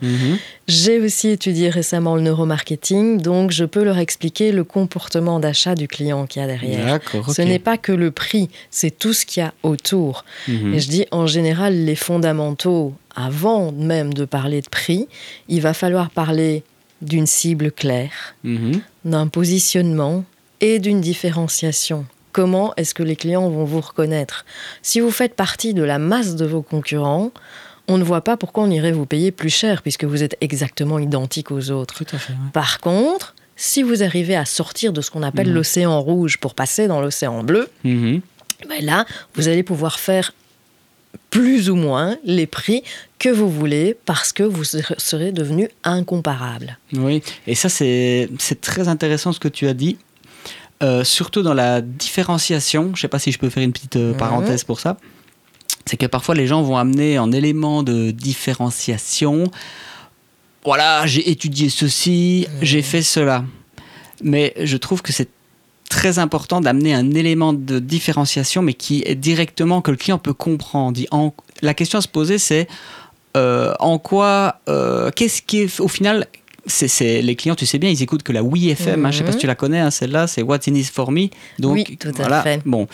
J'ai 0.68 1.00
aussi 1.00 1.30
étudié 1.30 1.70
récemment 1.70 2.16
le 2.16 2.22
neuromarketing, 2.24 3.22
donc 3.22 3.52
je 3.52 3.66
peux 3.66 3.84
leur 3.84 4.00
expliquer 4.00 4.52
le 4.52 4.64
comportement 4.64 5.40
d'achat 5.40 5.76
du 5.76 5.88
client 5.88 6.26
qu'il 6.26 6.42
y 6.42 6.46
a 6.46 6.55
derrière. 6.60 7.00
Ce 7.34 7.42
n'est 7.42 7.60
pas 7.60 7.78
que 7.78 7.92
le 7.92 8.12
prix, 8.12 8.50
c'est 8.72 8.92
tout 8.98 9.14
ce 9.14 9.26
qu'il 9.26 9.42
y 9.42 9.46
a 9.46 9.54
autour. 9.64 10.26
Mhm. 10.48 10.74
Et 10.74 10.80
je 10.80 10.90
dis 10.90 11.06
en 11.12 11.28
général, 11.28 11.86
les 11.86 11.96
fondamentaux, 11.96 12.94
avant 13.16 13.72
même 13.72 14.14
de 14.14 14.26
parler 14.26 14.62
de 14.62 14.70
prix, 14.70 15.08
il 15.48 15.62
va 15.62 15.74
falloir 15.74 16.10
parler 16.10 16.64
d'une 17.02 17.26
cible 17.28 17.72
claire, 17.72 18.36
Mhm. 18.44 18.82
d'un 19.04 19.28
positionnement 19.28 20.24
et 20.62 20.80
d'une 20.80 21.02
différenciation. 21.02 22.06
Comment 22.32 22.74
est-ce 22.78 22.94
que 22.94 23.04
les 23.04 23.16
clients 23.16 23.50
vont 23.50 23.64
vous 23.66 23.82
reconnaître? 23.82 24.46
Si 24.82 25.00
vous 25.00 25.12
faites 25.12 25.36
partie 25.36 25.74
de 25.74 25.84
la 25.84 26.00
masse 26.00 26.36
de 26.36 26.46
vos 26.46 26.62
concurrents, 26.62 27.32
on 27.88 27.98
ne 27.98 28.04
voit 28.04 28.22
pas 28.22 28.36
pourquoi 28.36 28.64
on 28.64 28.72
irait 28.72 28.92
vous 28.92 29.06
payer 29.06 29.32
plus 29.32 29.50
cher 29.52 29.82
puisque 29.84 30.06
vous 30.06 30.24
êtes 30.24 30.36
exactement 30.42 30.98
identique 31.00 31.52
aux 31.52 31.70
autres. 31.70 32.04
Tout 32.04 32.16
à 32.16 32.18
fait. 32.20 32.34
ouais. 32.34 32.40
Par 32.52 32.80
contre, 32.80 33.35
si 33.56 33.84
vous 33.84 34.04
arrivez 34.04 34.36
à 34.36 34.46
sortir 34.46 34.92
de 34.94 35.02
ce 35.02 35.10
qu'on 35.12 35.24
appelle 35.24 35.48
Mhm. 35.50 35.54
l'océan 35.56 36.02
rouge 36.02 36.38
pour 36.40 36.54
passer 36.56 36.88
dans 36.88 37.02
l'océan 37.02 37.44
bleu, 37.44 37.70
Mhm. 37.84 38.22
ben 38.70 38.84
là, 38.86 39.06
vous 39.36 39.48
allez 39.48 39.64
pouvoir 39.64 40.00
faire 40.00 40.34
plus 41.30 41.70
ou 41.70 41.76
moins 41.76 42.18
les 42.24 42.48
prix 42.48 42.84
que 43.20 43.30
vous 43.30 43.50
voulez 43.50 43.96
parce 44.06 44.34
que 44.34 44.44
vous 44.44 44.64
ser- 44.64 44.84
serez 44.98 45.32
devenu 45.32 45.70
incomparable. 45.84 46.78
Oui, 46.94 47.22
et 47.48 47.56
ça 47.56 47.70
c'est 47.70 48.30
très 48.62 48.88
intéressant 48.88 49.32
ce 49.34 49.40
que 49.40 49.48
tu 49.50 49.68
as 49.68 49.74
dit, 49.74 49.98
Euh, 50.84 51.06
surtout 51.06 51.42
dans 51.42 51.54
la 51.54 51.80
différenciation. 51.80 52.92
Je 52.96 53.00
sais 53.02 53.08
pas 53.08 53.18
si 53.18 53.32
je 53.32 53.40
peux 53.40 53.50
faire 53.50 53.64
une 53.64 53.72
petite 53.72 53.96
euh, 53.96 54.12
Mhm. 54.12 54.18
parenthèse 54.18 54.66
pour 54.66 54.82
ça. 54.82 54.98
C'est 55.86 55.96
que 55.96 56.06
parfois 56.06 56.36
les 56.36 56.48
gens 56.48 56.62
vont 56.64 56.76
amener 56.76 57.18
en 57.18 57.32
élément 57.32 57.82
de 57.82 58.12
différenciation. 58.12 59.46
Voilà, 60.66 61.06
j'ai 61.06 61.30
étudié 61.30 61.70
ceci, 61.70 62.48
j'ai 62.62 62.82
fait 62.82 63.02
cela. 63.04 63.46
Mais 64.24 64.54
je 64.62 64.78
trouve 64.78 65.02
que 65.02 65.14
c'est 65.14 65.30
très 65.90 66.18
important 66.20 66.62
d'amener 66.62 66.94
un 66.94 67.12
élément 67.12 67.54
de 67.54 67.80
différenciation, 67.80 68.62
mais 68.64 68.74
qui 68.74 69.04
est 69.06 69.16
directement 69.16 69.82
que 69.82 69.92
le 69.92 69.98
client 69.98 70.18
peut 70.18 70.34
comprendre. 70.34 71.00
En- 71.12 71.34
la 71.62 71.74
question 71.74 72.00
à 72.00 72.02
se 72.02 72.08
poser, 72.08 72.38
c'est 72.40 72.68
euh, 73.38 73.74
en 73.80 74.00
quoi, 74.00 74.62
euh, 74.70 75.12
qu'est-ce 75.16 75.42
qui 75.42 75.62
est 75.62 75.80
au 75.80 75.88
final. 75.88 76.26
C'est, 76.68 77.22
les 77.22 77.36
clients, 77.36 77.54
tu 77.54 77.68
sais 77.68 77.78
bien, 77.78 77.92
ils 77.92 78.02
écoutent 78.02 78.24
que 78.24 78.32
la 78.32 78.42
Oui 78.42 78.70
FM. 78.72 79.06
hein, 79.06 79.12
je 79.12 79.20
sais 79.20 79.24
pas 79.24 79.34
si 79.34 79.38
tu 79.38 79.46
la 79.46 79.54
connais, 79.54 79.78
hein, 79.80 79.92
celle-là, 79.92 80.26
c'est 80.26 80.42
What's 80.42 80.68
in 80.68 80.74
it 80.74 80.90
for 80.90 81.12
me? 81.12 81.28
Donc, 81.60 81.74
Oui, 81.76 81.98
tout 82.00 82.08
à 82.08 82.12
voilà, 82.14 82.42
fait. 82.42 82.60
Bon, 82.66 82.88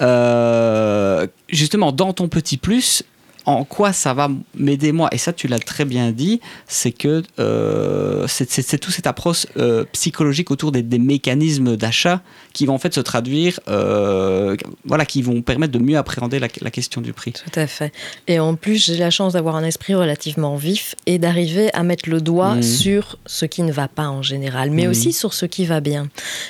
Euh, 0.00 1.26
justement, 1.50 1.92
dans 1.92 2.14
ton 2.14 2.28
petit 2.28 2.56
plus, 2.56 3.02
en 3.48 3.64
quoi 3.64 3.92
ça 3.92 4.12
va 4.14 4.28
m'aider 4.54 4.92
moi 4.92 5.08
Et 5.12 5.18
ça, 5.18 5.32
tu 5.32 5.48
l'as 5.48 5.58
très 5.58 5.84
bien 5.84 6.12
dit, 6.12 6.40
c'est 6.66 6.92
que 6.92 7.22
euh, 7.38 8.26
c'est, 8.28 8.78
toute 8.78 8.92
cette 8.92 9.06
approche 9.06 9.46
euh, 9.56 9.84
psychologique 9.92 10.50
autour 10.50 10.70
des, 10.72 10.82
des 10.82 10.98
mécanismes 10.98 11.76
d'achat 11.76 12.20
qui 12.52 12.66
vont 12.66 12.74
en 12.74 12.78
fait 12.78 12.92
se 12.94 13.00
traduire, 13.00 13.58
euh, 13.68 14.56
voilà, 14.84 15.06
qui 15.06 15.22
vont 15.22 15.40
permettre 15.42 15.72
de 15.72 15.78
mieux 15.78 15.96
appréhender 15.96 16.38
la, 16.38 16.48
la 16.60 16.70
question 16.70 17.00
du 17.00 17.12
prix. 17.12 17.32
Tout 17.32 17.58
à 17.58 17.66
fait. 17.66 17.92
Et 18.26 18.38
en 18.38 18.54
plus, 18.54 18.84
j'ai 18.84 18.96
la 18.98 19.10
chance 19.10 19.32
d'avoir 19.32 19.56
un 19.56 19.64
esprit 19.64 19.94
relativement 19.94 20.56
vif 20.56 20.94
et 21.06 21.18
d'arriver 21.18 21.72
à 21.74 21.82
mettre 21.82 22.08
le 22.08 22.20
doigt 22.20 22.56
Mhm. 22.56 22.62
sur 22.62 23.18
ce 23.26 23.46
qui 23.46 23.62
ne 23.62 23.72
va 23.72 23.88
pas 23.88 24.08
en 24.08 24.22
général, 24.22 24.70
mais 24.70 24.84
Mhm. 24.84 24.90
aussi 24.90 25.12
sur 25.12 25.32
ce 25.34 25.46
qui 25.46 25.64
va 25.64 25.80
bien. 25.80 26.08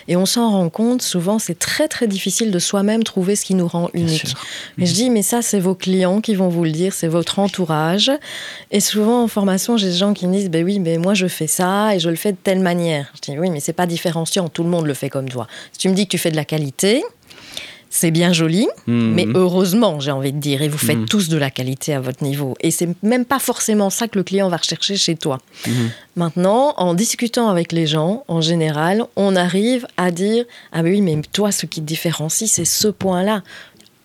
Et 0.08 0.16
on 0.16 0.26
s'en 0.26 0.50
rend 0.50 0.68
compte, 0.68 1.02
souvent, 1.02 1.38
c'est 1.38 1.58
très 1.58 1.86
très 1.88 2.06
difficile 2.08 2.50
de 2.50 2.58
soi-même 2.58 3.04
trouver 3.04 3.36
ce 3.36 3.44
qui 3.44 3.54
nous 3.54 3.68
rend 3.68 3.88
unique. 3.94 4.34
Mais 4.76 4.86
je 4.86 4.94
dis, 4.94 5.10
mais 5.10 5.22
ça, 5.22 5.42
c'est 5.42 5.60
vos 5.60 5.74
clients 5.74 6.20
qui 6.20 6.34
vont 6.34 6.48
vous 6.48 6.64
le 6.64 6.72
dire, 6.72 6.87
c'est 6.94 7.08
votre 7.08 7.38
entourage. 7.38 8.10
Et 8.70 8.80
souvent, 8.80 9.22
en 9.24 9.28
formation, 9.28 9.76
j'ai 9.76 9.88
des 9.88 9.96
gens 9.96 10.14
qui 10.14 10.26
me 10.26 10.32
disent, 10.32 10.50
ben 10.50 10.64
oui, 10.64 10.78
mais 10.78 10.98
moi, 10.98 11.14
je 11.14 11.26
fais 11.26 11.46
ça 11.46 11.94
et 11.94 12.00
je 12.00 12.08
le 12.10 12.16
fais 12.16 12.32
de 12.32 12.38
telle 12.42 12.60
manière. 12.60 13.12
Je 13.14 13.32
dis, 13.32 13.38
oui, 13.38 13.50
mais 13.50 13.60
c'est 13.60 13.72
pas 13.72 13.86
différenciant, 13.86 14.48
tout 14.48 14.62
le 14.64 14.70
monde 14.70 14.86
le 14.86 14.94
fait 14.94 15.08
comme 15.10 15.28
toi. 15.28 15.46
Si 15.72 15.78
tu 15.78 15.88
me 15.88 15.94
dis 15.94 16.04
que 16.06 16.10
tu 16.10 16.18
fais 16.18 16.30
de 16.30 16.36
la 16.36 16.44
qualité, 16.44 17.02
c'est 17.90 18.10
bien 18.10 18.34
joli, 18.34 18.68
Mhm. 18.86 19.14
mais 19.14 19.26
heureusement, 19.34 19.98
j'ai 19.98 20.10
envie 20.10 20.32
de 20.34 20.38
dire, 20.38 20.60
et 20.60 20.68
vous 20.68 20.76
faites 20.76 20.98
Mhm. 20.98 21.08
tous 21.08 21.30
de 21.30 21.38
la 21.38 21.50
qualité 21.50 21.94
à 21.94 22.00
votre 22.00 22.22
niveau. 22.22 22.54
Et 22.60 22.70
c'est 22.70 22.88
même 23.02 23.24
pas 23.24 23.38
forcément 23.38 23.88
ça 23.88 24.08
que 24.08 24.18
le 24.18 24.24
client 24.24 24.50
va 24.50 24.58
rechercher 24.58 24.96
chez 24.96 25.16
toi. 25.16 25.38
Mhm. 25.66 25.90
Maintenant, 26.16 26.74
en 26.76 26.92
discutant 26.92 27.48
avec 27.48 27.72
les 27.72 27.86
gens, 27.86 28.24
en 28.28 28.42
général, 28.42 29.04
on 29.16 29.34
arrive 29.36 29.86
à 29.96 30.10
dire 30.10 30.44
Ah, 30.72 30.82
ben 30.82 30.90
oui, 30.92 31.00
mais 31.00 31.16
toi, 31.32 31.50
ce 31.50 31.64
qui 31.64 31.80
te 31.80 31.86
différencie, 31.86 32.50
c'est 32.50 32.66
ce 32.66 32.88
point-là. 32.88 33.42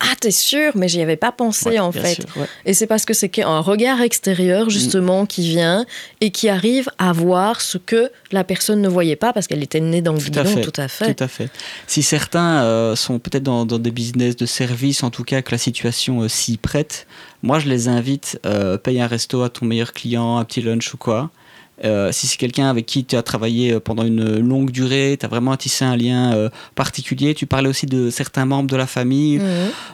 Ah, 0.05 0.15
t'es 0.19 0.31
sûr? 0.31 0.73
Mais 0.75 0.87
j'y 0.87 1.01
avais 1.01 1.15
pas 1.15 1.31
pensé, 1.31 1.69
Ouais, 1.69 1.79
en 1.79 1.91
fait. 1.91 2.15
sûr, 2.15 2.25
ouais. 2.35 2.47
Et 2.65 2.73
c'est 2.73 2.87
parce 2.87 3.05
que 3.05 3.13
c'est 3.13 3.41
un 3.41 3.59
regard 3.61 4.01
extérieur, 4.01 4.69
justement, 4.69 5.25
qui 5.25 5.47
vient 5.47 5.85
et 6.21 6.29
qui 6.31 6.49
arrive 6.49 6.89
à 6.97 7.13
voir 7.13 7.61
ce 7.61 7.77
que 7.77 8.11
la 8.31 8.43
personne 8.43 8.81
ne 8.81 8.89
voyait 8.89 9.15
pas 9.15 9.31
parce 9.33 9.47
qu'elle 9.47 9.63
était 9.63 9.79
née 9.79 10.01
dans 10.01 10.13
le 10.13 10.19
Tout 10.19 10.37
à 10.37 10.43
guidon, 10.43 10.61
tout 10.61 10.81
à 10.81 10.87
fait. 10.87 11.13
Tout 11.13 11.23
à 11.23 11.27
fait. 11.27 11.49
Si 11.87 12.03
certains 12.03 12.63
euh, 12.63 12.95
sont 12.95 13.19
peut-être 13.19 13.43
dans, 13.43 13.65
dans 13.65 13.79
des 13.79 13.91
business 13.91 14.35
de 14.35 14.45
service, 14.45 15.03
en 15.03 15.09
tout 15.09 15.23
cas 15.23 15.41
que 15.41 15.51
la 15.51 15.57
situation 15.57 16.21
euh, 16.23 16.27
s'y 16.27 16.57
prête, 16.57 17.07
moi 17.41 17.59
je 17.59 17.67
les 17.69 17.87
invite, 17.87 18.39
euh, 18.45 18.77
paye 18.77 18.99
un 18.99 19.07
resto 19.07 19.43
à 19.43 19.49
ton 19.49 19.65
meilleur 19.65 19.93
client, 19.93 20.37
un 20.37 20.43
petit 20.45 20.61
lunch 20.61 20.93
ou 20.93 20.97
quoi. 20.97 21.29
Euh, 21.83 22.11
si 22.11 22.27
c'est 22.27 22.37
quelqu'un 22.37 22.69
avec 22.69 22.85
qui 22.85 23.03
tu 23.03 23.15
as 23.15 23.23
travaillé 23.23 23.73
euh, 23.73 23.79
pendant 23.79 24.03
une 24.03 24.39
longue 24.39 24.71
durée, 24.71 25.17
tu 25.19 25.25
as 25.25 25.29
vraiment 25.29 25.55
tissé 25.57 25.83
un 25.83 25.97
lien 25.97 26.33
euh, 26.33 26.49
particulier, 26.75 27.33
tu 27.33 27.45
parlais 27.45 27.67
aussi 27.69 27.85
de 27.87 28.09
certains 28.09 28.45
membres 28.45 28.69
de 28.69 28.77
la 28.77 28.87
famille. 28.87 29.39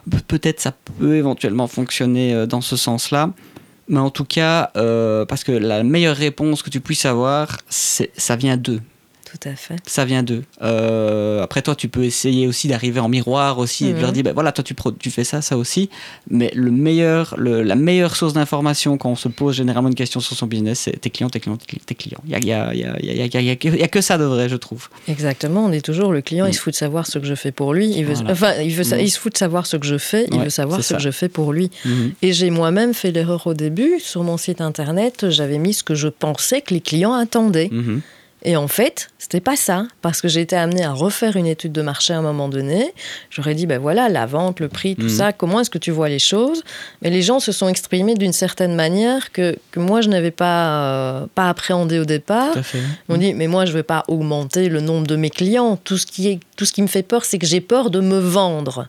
Pe- 0.10 0.18
peut-être 0.28 0.60
ça 0.60 0.72
peut 1.00 1.16
éventuellement 1.16 1.68
fonctionner 1.68 2.34
euh, 2.34 2.46
dans 2.46 2.62
ce 2.62 2.76
sens-là. 2.76 3.32
Mais 3.88 3.98
en 4.00 4.12
tout 4.12 4.24
cas, 4.24 4.70
parce 5.28 5.44
que 5.44 5.52
la 5.52 5.82
meilleure 5.82 6.16
réponse 6.16 6.62
que 6.62 6.70
tu 6.70 6.80
puisses 6.80 7.06
avoir, 7.06 7.58
ça 7.70 8.36
vient 8.36 8.56
d'eux. 8.56 8.82
Tout 9.32 9.48
à 9.50 9.56
fait. 9.56 9.76
Ça 9.86 10.06
vient 10.06 10.24
d'eux. 10.24 10.44
Euh, 10.62 11.42
après, 11.44 11.62
toi, 11.62 11.76
tu 11.76 11.88
peux 11.88 12.04
essayer 12.04 12.48
aussi 12.48 12.68
d'arriver 12.68 13.00
en 13.00 13.10
miroir 13.10 13.60
aussi 13.60 13.88
et 13.88 13.94
de 13.94 14.00
leur 14.00 14.08
Mhm. 14.10 14.14
dire, 14.14 14.24
ben 14.24 14.34
voilà, 14.34 14.52
toi, 14.52 14.64
tu, 14.64 15.10
fais 15.12 15.24
ça, 15.24 15.42
ça 15.42 15.58
aussi. 15.58 15.90
Mais 16.30 16.52
le 16.56 16.72
meilleur, 16.72 17.36
le- 17.38 17.62
la 17.62 17.76
meilleure 17.76 18.16
source 18.16 18.34
d'information 18.34 18.98
quand 18.98 19.10
on 19.12 19.16
se 19.16 19.28
pose 19.28 19.56
généralement 19.56 19.90
une 19.90 19.96
question 19.96 20.20
sur 20.20 20.36
son 20.36 20.48
business, 20.48 20.80
c'est 20.80 21.00
tes 21.00 21.10
clients, 21.10 21.30
tes 21.30 21.40
clients, 21.40 21.58
tes 21.86 21.96
clients. 21.96 22.22
Il 22.26 22.30
n'y 22.30 22.52
a, 22.54 22.74
y 22.74 22.84
a- 22.84 23.00
y 23.02 23.84
y 23.84 23.90
que- 23.90 24.02
ça 24.02 24.18
de 24.18 24.24
vrai, 24.24 24.50
je 24.50 24.56
trouve. 24.56 24.88
Exactement, 25.08 25.66
on 25.66 25.72
est 25.72 25.82
toujours 25.86 26.12
le 26.12 26.22
client, 26.22 26.46
Mm. 26.46 26.50
il 26.50 26.54
se 26.54 26.60
fout 26.62 26.74
de 26.74 26.78
savoir 26.78 27.06
ce 27.06 27.20
que 27.20 27.26
je 27.26 27.36
fais 27.36 27.52
pour 27.52 27.74
lui. 27.74 27.92
Il, 27.96 28.06
veut, 28.06 28.14
Voilà. 28.14 28.32
enfin, 28.32 28.54
il, 28.64 28.74
veut, 28.74 28.84
sa- 28.84 28.98
Mm. 28.98 29.02
il 29.02 29.10
se 29.12 29.20
fout 29.20 29.34
de 29.34 29.38
savoir 29.38 29.66
ce 29.68 29.78
que 29.78 29.86
je 29.86 29.98
fais, 29.98 30.26
il 30.32 30.38
Ouais, 30.38 30.46
veut 30.46 30.50
savoir 30.50 30.80
ce 30.82 30.88
ça. 30.90 30.96
que 30.96 31.02
je 31.02 31.12
fais 31.12 31.30
pour 31.30 31.54
lui. 31.54 31.70
Mhm. 31.86 32.12
Et 32.22 32.34
j'ai 32.34 32.50
moi-même 32.50 32.94
fait 32.94 33.12
l'erreur 33.12 33.46
au 33.48 33.54
début. 33.54 34.00
Sur 34.00 34.24
mon 34.24 34.38
site 34.38 34.62
internet, 34.62 35.30
j'avais 35.30 35.58
mis 35.58 35.74
ce 35.74 35.84
que 35.84 35.96
je 35.96 36.08
pensais 36.08 36.62
que 36.62 36.74
les 36.74 36.82
clients 36.82 37.14
attendaient. 37.14 37.70
Et 38.44 38.56
en 38.56 38.70
fait, 38.70 39.10
c'était 39.18 39.42
pas 39.42 39.58
ça, 39.58 39.86
parce 40.02 40.22
que 40.22 40.30
j'ai 40.30 40.40
été 40.40 40.56
amenée 40.56 40.84
à 40.86 40.94
refaire 40.94 41.36
une 41.36 41.46
étude 41.46 41.74
de 41.74 41.82
marché 41.82 42.14
à 42.14 42.20
un 42.20 42.22
moment 42.22 42.48
donné. 42.48 42.94
J'aurais 43.30 43.54
dit, 43.54 43.66
ben 43.68 43.80
voilà, 43.80 44.08
la 44.08 44.26
vente, 44.26 44.62
le 44.62 44.70
prix, 44.70 44.96
tout 44.96 45.04
Mhm. 45.04 45.10
ça, 45.10 45.34
comment 45.34 45.60
est-ce 45.60 45.70
que 45.70 45.78
tu 45.78 45.92
vois 45.92 46.08
les 46.08 46.20
choses? 46.20 46.64
Mais 47.02 47.10
les 47.10 47.22
gens 47.22 47.42
se 47.42 47.52
sont 47.52 47.68
exprimés 47.68 48.16
d'une 48.16 48.32
certaine 48.32 48.76
manière 48.76 49.34
que, 49.34 49.58
que 49.72 49.80
moi, 49.82 50.00
je 50.00 50.08
n'avais 50.08 50.32
pas, 50.32 50.84
euh, 50.84 51.26
pas 51.36 51.50
appréhendé 51.50 52.00
au 52.00 52.06
départ. 52.06 52.54
Tout 52.54 52.60
à 52.60 52.64
fait. 52.64 52.80
On 53.10 53.18
dit, 53.18 53.34
mais 53.34 53.48
moi, 53.48 53.66
je 53.66 53.72
ne 53.72 53.78
veux 53.78 53.84
pas 53.84 54.06
augmenter 54.08 54.70
le 54.70 54.80
nombre 54.80 55.06
de 55.06 55.18
mes 55.18 55.30
clients. 55.30 55.78
Tout 55.84 55.98
ce 55.98 56.06
qui, 56.06 56.30
est, 56.30 56.40
tout 56.56 56.64
ce 56.64 56.72
qui 56.72 56.82
me 56.82 56.88
fait 56.88 57.04
peur, 57.04 57.26
c'est 57.26 57.40
que 57.40 57.46
j'ai 57.48 57.62
peur 57.62 57.90
de 57.90 58.00
me 58.00 58.20
vendre. 58.20 58.88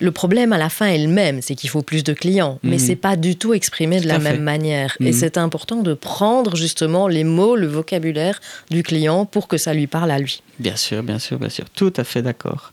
Le 0.00 0.10
problème 0.12 0.52
à 0.54 0.58
la 0.58 0.68
fin 0.70 0.86
est 0.86 0.98
le 0.98 1.08
même, 1.08 1.42
c'est 1.42 1.54
qu'il 1.54 1.68
faut 1.70 1.82
plus 1.82 2.02
de 2.04 2.12
clients, 2.14 2.58
mais 2.62 2.76
Mhm. 2.76 2.78
c'est 2.78 2.96
pas 2.96 3.16
du 3.16 3.36
tout 3.36 3.52
exprimé 3.54 4.00
de 4.00 4.08
la 4.08 4.18
fait. 4.18 4.32
même 4.32 4.42
manière. 4.42 4.96
Mhm. 4.98 5.06
Et 5.08 5.12
c'est 5.12 5.36
important 5.36 5.82
de 5.82 5.92
prendre 5.94 6.56
justement 6.56 7.06
les 7.06 7.22
mots, 7.24 7.54
le 7.54 7.66
vocabulaire 7.66 8.40
du 8.70 8.82
client 8.82 9.26
pour 9.26 9.46
que 9.46 9.58
ça 9.58 9.74
lui 9.74 9.86
parle 9.86 10.10
à 10.10 10.18
lui. 10.18 10.42
Bien 10.58 10.76
sûr, 10.76 11.02
bien 11.02 11.18
sûr, 11.18 11.38
bien 11.38 11.50
sûr. 11.50 11.66
Tout 11.74 11.92
à 11.96 12.04
fait 12.04 12.22
d'accord. 12.22 12.70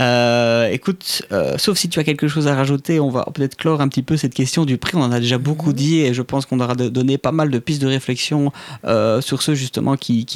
Euh, 0.00 0.68
écoute, 0.70 1.22
euh, 1.30 1.58
sauf 1.58 1.76
si 1.76 1.88
tu 1.88 1.98
as 1.98 2.04
quelque 2.04 2.26
chose 2.26 2.48
à 2.48 2.54
rajouter, 2.54 3.00
on 3.00 3.10
va 3.10 3.26
peut-être 3.34 3.56
clore 3.56 3.80
un 3.80 3.88
petit 3.88 4.02
peu 4.02 4.16
cette 4.16 4.32
question 4.32 4.64
du 4.64 4.78
prix. 4.78 4.96
On 4.96 5.02
en 5.02 5.12
a 5.12 5.20
déjà 5.20 5.38
beaucoup 5.38 5.72
dit 5.72 6.00
et 6.00 6.14
je 6.14 6.22
pense 6.22 6.46
qu'on 6.46 6.60
aura 6.60 6.74
donné 6.74 7.18
pas 7.18 7.32
mal 7.32 7.50
de 7.50 7.58
pistes 7.58 7.82
de 7.82 7.86
réflexion 7.86 8.52
euh, 8.86 9.20
sur 9.20 9.42
ceux 9.42 9.54
justement 9.54 9.96
qui, 9.96 10.26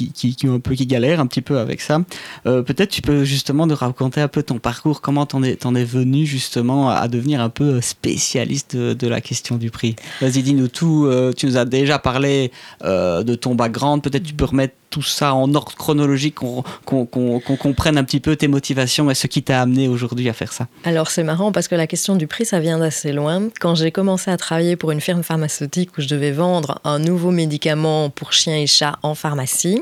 ont 0.45 0.55
un 0.55 0.59
peu 0.59 0.75
qui 0.75 0.85
galèrent 0.85 1.19
un 1.19 1.27
petit 1.27 1.41
peu 1.41 1.57
avec 1.57 1.81
ça. 1.81 2.01
Peut-être 2.43 2.89
tu 2.89 3.01
peux 3.01 3.23
justement 3.23 3.65
nous 3.65 3.75
raconter 3.75 4.21
un 4.21 4.27
peu 4.27 4.43
ton 4.43 4.59
parcours, 4.59 5.01
comment 5.01 5.25
t'en 5.25 5.41
es, 5.41 5.55
t'en 5.55 5.73
es 5.75 5.83
venu 5.83 6.25
justement 6.25 6.89
à 6.89 7.07
devenir 7.07 7.41
un 7.41 7.49
peu 7.49 7.81
spécialiste 7.81 8.75
de, 8.75 8.93
de 8.93 9.07
la 9.07 9.21
question 9.21 9.55
du 9.55 9.71
prix? 9.71 9.95
Vas-y, 10.21 10.43
dis-nous 10.43 10.67
tout. 10.67 11.09
tu 11.35 11.47
nous 11.47 11.57
as 11.57 11.65
déjà 11.65 11.97
parlé 11.97 12.51
de 12.83 13.35
ton 13.35 13.55
background. 13.55 14.03
Peut-être 14.03 14.23
tu 14.23 14.33
peux 14.33 14.45
remettre 14.45 14.75
tout 14.95 15.01
ça 15.01 15.33
en 15.33 15.53
ordre 15.55 15.75
chronologique, 15.75 16.35
qu'on 16.35 17.05
comprenne 17.05 17.97
un 17.97 18.05
petit 18.05 18.21
peu 18.21 18.37
tes 18.37 18.47
motivations 18.47 19.11
et 19.11 19.13
ce 19.13 19.27
qui 19.27 19.43
t'a 19.43 19.61
amené 19.61 19.89
aujourd'hui 19.89 20.29
à 20.29 20.33
faire 20.33 20.53
ça. 20.53 20.67
Alors 20.85 21.09
c'est 21.11 21.23
marrant 21.23 21.51
parce 21.51 21.67
que 21.67 21.75
la 21.75 21.85
question 21.85 22.15
du 22.15 22.27
prix, 22.27 22.45
ça 22.45 22.61
vient 22.61 22.79
d'assez 22.79 23.11
loin. 23.11 23.49
Quand 23.59 23.75
j'ai 23.75 23.91
commencé 23.91 24.31
à 24.31 24.37
travailler 24.37 24.77
pour 24.77 24.91
une 24.91 25.01
firme 25.01 25.21
pharmaceutique 25.21 25.97
où 25.97 26.01
je 26.01 26.07
devais 26.07 26.31
vendre 26.31 26.79
un 26.85 26.99
nouveau 26.99 27.31
médicament 27.31 28.09
pour 28.09 28.31
chiens 28.31 28.55
et 28.55 28.67
chats 28.67 28.97
en 29.03 29.15
pharmacie, 29.15 29.81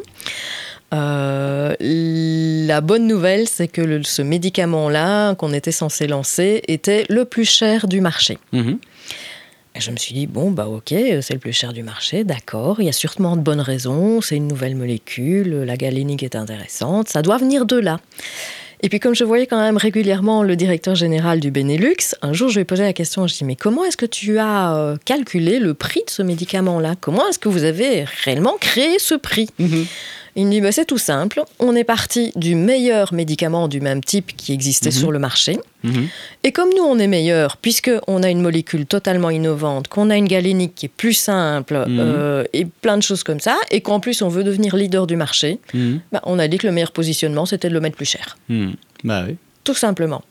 euh, 0.93 1.75
la 1.79 2.81
bonne 2.81 3.05
nouvelle, 3.07 3.47
c'est 3.47 3.67
que 3.67 3.81
le- 3.81 4.03
ce 4.03 4.23
médicament-là 4.23 5.35
qu'on 5.35 5.53
était 5.53 5.71
censé 5.71 6.07
lancer 6.07 6.63
était 6.67 7.05
le 7.09 7.25
plus 7.25 7.45
cher 7.45 7.87
du 7.87 8.01
marché. 8.01 8.39
Mhm. 8.51 8.77
Je 9.75 9.89
me 9.89 9.97
suis 9.97 10.13
dit, 10.13 10.27
bon, 10.27 10.51
bah 10.51 10.67
ok, 10.67 10.89
c'est 10.89 11.31
le 11.33 11.39
plus 11.39 11.51
cher 11.51 11.73
du 11.73 11.81
marché, 11.81 12.23
d'accord, 12.23 12.79
il 12.79 12.85
y 12.85 12.89
a 12.89 12.93
sûrement 12.93 13.35
de 13.35 13.41
bonnes 13.41 13.59
raisons, 13.59 14.21
c'est 14.21 14.35
une 14.35 14.47
nouvelle 14.47 14.75
molécule, 14.75 15.63
la 15.63 15.77
galénique 15.77 16.21
est 16.21 16.35
intéressante, 16.35 17.09
ça 17.09 17.23
doit 17.23 17.37
venir 17.37 17.65
de 17.65 17.77
là. 17.77 17.99
Et 18.83 18.89
puis 18.89 18.99
comme 18.99 19.15
je 19.15 19.23
voyais 19.23 19.47
quand 19.47 19.59
même 19.59 19.77
régulièrement 19.77 20.43
le 20.43 20.55
directeur 20.55 20.93
général 20.93 21.39
du 21.39 21.49
Benelux, 21.49 22.13
un 22.21 22.33
jour 22.33 22.49
je 22.49 22.55
lui 22.55 22.61
ai 22.61 22.65
posé 22.65 22.83
la 22.83 22.93
question, 22.93 23.25
je 23.25 23.33
dis, 23.33 23.45
mais 23.45 23.55
comment 23.55 23.83
est-ce 23.85 23.97
que 23.97 24.05
tu 24.05 24.37
as 24.37 24.75
euh, 24.75 24.97
calculé 25.05 25.57
le 25.57 25.73
prix 25.73 26.03
de 26.05 26.11
ce 26.11 26.21
médicament-là? 26.21 26.95
Comment 26.99 27.27
est-ce 27.29 27.39
que 27.39 27.49
vous 27.49 27.63
avez 27.63 28.05
réellement 28.25 28.57
créé 28.59 28.99
ce 28.99 29.15
prix? 29.15 29.47
Mhm. 29.57 29.85
Il 30.35 30.47
me 30.47 30.51
dit, 30.51 30.61
bah, 30.61 30.71
c'est 30.71 30.85
tout 30.85 30.97
simple, 30.97 31.43
on 31.59 31.75
est 31.75 31.83
parti 31.83 32.31
du 32.35 32.55
meilleur 32.55 33.13
médicament 33.13 33.67
du 33.67 33.81
même 33.81 34.03
type 34.03 34.35
qui 34.35 34.51
existait 34.53 34.89
Mhm. 34.89 34.95
sur 34.95 35.11
le 35.11 35.19
marché. 35.19 35.59
Mhm. 35.83 36.07
Et 36.43 36.51
comme 36.51 36.69
nous, 36.75 36.83
on 36.83 36.97
est 36.97 37.07
meilleur, 37.07 37.57
puisqu'on 37.57 38.23
a 38.23 38.29
une 38.29 38.41
molécule 38.41 38.85
totalement 38.87 39.29
innovante, 39.29 39.87
qu'on 39.89 40.09
a 40.09 40.17
une 40.17 40.27
galénique 40.27 40.73
qui 40.75 40.87
est 40.87 40.89
plus 40.89 41.13
simple, 41.13 41.75
Mhm. 41.87 41.97
euh, 41.99 42.43
et 42.53 42.65
plein 42.65 42.97
de 42.97 43.03
choses 43.03 43.23
comme 43.23 43.39
ça, 43.39 43.57
et 43.69 43.81
qu'en 43.81 43.99
plus, 43.99 44.21
on 44.23 44.27
veut 44.29 44.43
devenir 44.43 44.75
leader 44.75 45.05
du 45.05 45.15
marché, 45.15 45.59
bah, 46.11 46.21
on 46.23 46.39
a 46.39 46.47
dit 46.47 46.57
que 46.57 46.65
le 46.67 46.73
meilleur 46.73 46.91
positionnement, 46.93 47.45
c'était 47.45 47.69
de 47.69 47.73
le 47.73 47.79
mettre 47.81 47.95
plus 47.97 48.05
cher. 48.09 48.37
Bah 49.03 49.23
oui, 49.27 49.35
Tout 49.63 49.75
simplement. 49.75 50.23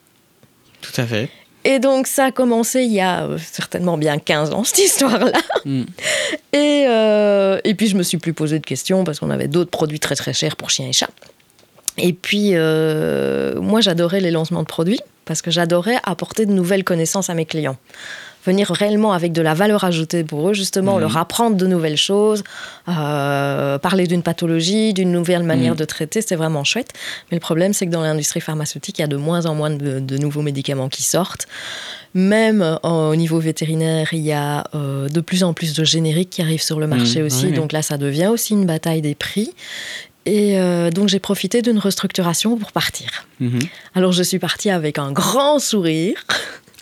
tout 0.80 1.00
à 1.00 1.06
fait. 1.06 1.28
Et 1.64 1.78
donc, 1.78 2.06
ça 2.06 2.26
a 2.26 2.30
commencé 2.32 2.82
il 2.82 2.92
y 2.92 3.00
a 3.00 3.24
euh, 3.24 3.38
certainement 3.38 3.96
bien 3.96 4.18
15 4.18 4.52
ans, 4.52 4.64
cette 4.64 4.78
histoire-là. 4.80 5.32
Mhm. 5.64 5.86
Et, 6.52 6.84
euh, 6.88 7.60
et 7.64 7.74
puis, 7.74 7.86
je 7.86 7.96
me 7.96 8.02
suis 8.02 8.18
plus 8.18 8.34
posé 8.34 8.58
de 8.58 8.66
questions 8.66 9.04
parce 9.04 9.20
qu'on 9.20 9.30
avait 9.30 9.48
d'autres 9.48 9.70
produits 9.70 10.00
très 10.00 10.14
très 10.16 10.34
chers 10.34 10.56
pour 10.56 10.68
chiens 10.68 10.86
et 10.86 10.92
chats. 10.92 11.08
Et 11.96 12.12
puis, 12.12 12.50
euh, 12.52 13.58
moi, 13.60 13.80
j'adorais 13.80 14.20
les 14.20 14.30
lancements 14.30 14.60
de 14.60 14.66
produits 14.66 15.00
parce 15.24 15.40
que 15.40 15.50
j'adorais 15.50 15.98
apporter 16.04 16.44
de 16.44 16.52
nouvelles 16.52 16.84
connaissances 16.84 17.30
à 17.30 17.34
mes 17.34 17.46
clients. 17.46 17.76
Venir 18.44 18.68
réellement 18.72 19.12
avec 19.12 19.32
de 19.32 19.40
la 19.42 19.54
valeur 19.54 19.84
ajoutée 19.84 20.24
pour 20.24 20.48
eux, 20.48 20.52
justement, 20.54 20.94
Mhm. 20.96 21.00
leur 21.02 21.16
apprendre 21.16 21.56
de 21.56 21.66
nouvelles 21.66 21.96
choses, 21.96 22.42
euh, 22.88 23.78
parler 23.78 24.06
d'une 24.06 24.22
pathologie, 24.22 24.92
d'une 24.94 25.12
nouvelle 25.12 25.42
manière 25.44 25.72
Mhm. 25.74 25.78
de 25.78 25.84
traiter, 25.84 26.22
c'est 26.22 26.34
vraiment 26.36 26.64
chouette. 26.64 26.90
Mais 27.30 27.36
le 27.36 27.40
problème, 27.40 27.72
c'est 27.72 27.86
que 27.86 27.92
dans 27.92 28.02
l'industrie 28.02 28.40
pharmaceutique, 28.40 28.98
il 28.98 29.02
y 29.02 29.04
a 29.04 29.08
de 29.08 29.16
moins 29.16 29.46
en 29.46 29.54
moins 29.54 29.70
de, 29.70 30.00
de 30.00 30.16
nouveaux 30.18 30.42
médicaments 30.42 30.88
qui 30.88 31.02
sortent. 31.02 31.46
Même 32.14 32.62
euh, 32.62 32.76
au 33.10 33.16
niveau 33.16 33.38
vétérinaire, 33.38 34.08
il 34.12 34.20
y 34.20 34.32
a 34.32 34.64
euh, 34.74 35.08
de 35.08 35.20
plus 35.20 35.44
en 35.44 35.54
plus 35.54 35.72
de 35.74 35.84
génériques 35.84 36.30
qui 36.30 36.42
arrivent 36.42 36.62
sur 36.62 36.78
le 36.80 36.86
marché 36.86 37.20
Mhm, 37.20 37.26
aussi. 37.26 37.46
oui. 37.46 37.52
Donc 37.52 37.72
là, 37.72 37.80
ça 37.82 37.96
devient 37.96 38.26
aussi 38.26 38.52
une 38.54 38.66
bataille 38.66 39.00
des 39.02 39.14
prix. 39.14 39.54
Et 40.24 40.60
euh, 40.60 40.90
donc 40.90 41.08
j'ai 41.08 41.18
profité 41.18 41.62
d'une 41.62 41.78
restructuration 41.78 42.56
pour 42.56 42.70
partir. 42.70 43.26
Alors 43.96 44.12
je 44.12 44.22
suis 44.22 44.38
partie 44.38 44.70
avec 44.70 44.98
un 44.98 45.10
grand 45.10 45.58
sourire. 45.58 46.14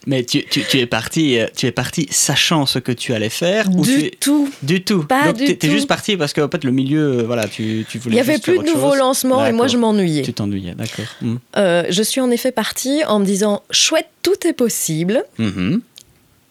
Mais 0.06 0.24
tu, 0.24 0.44
tu, 0.44 0.62
tu 0.68 0.78
es 0.78 0.86
parti, 0.86 1.38
euh, 1.38 1.46
tu 1.54 1.66
es 1.66 1.72
parti 1.72 2.06
sachant 2.10 2.64
ce 2.66 2.78
que 2.78 2.90
tu 2.92 3.12
allais 3.12 3.28
faire 3.28 3.68
ou 3.70 3.82
Du 3.84 3.98
es- 4.06 4.10
tout. 4.18 4.48
du 4.62 4.82
tout. 4.82 5.04
Pas 5.04 5.26
Donc 5.26 5.36
du 5.36 5.44
t'es 5.44 5.54
tout. 5.56 5.66
juste 5.72 5.88
parti 5.88 6.16
parce 6.16 6.32
que 6.32 6.40
en 6.40 6.48
fait 6.48 6.64
le 6.64 6.72
milieu, 6.72 7.18
euh, 7.18 7.22
voilà, 7.24 7.46
tu, 7.48 7.84
tu 7.88 7.98
Il 7.98 8.00
voulais. 8.00 8.14
n'y 8.14 8.20
avait 8.20 8.38
plus 8.38 8.58
de 8.58 8.64
nouveaux 8.64 8.94
lancements 8.94 9.44
et 9.44 9.52
moi 9.52 9.66
je 9.66 9.76
m'ennuyais. 9.76 10.22
Tu 10.22 10.32
t'ennuyais, 10.32 10.74
d'accord. 10.74 11.04
Mhm. 11.20 11.38
Euh, 11.58 11.84
je 11.90 12.02
suis 12.02 12.20
en 12.20 12.30
effet 12.30 12.50
partie 12.52 13.04
en 13.04 13.18
me 13.18 13.24
disant 13.26 13.62
chouette, 13.70 14.06
tout 14.22 14.46
est 14.46 14.52
possible. 14.54 15.22
Mhm. 15.38 15.80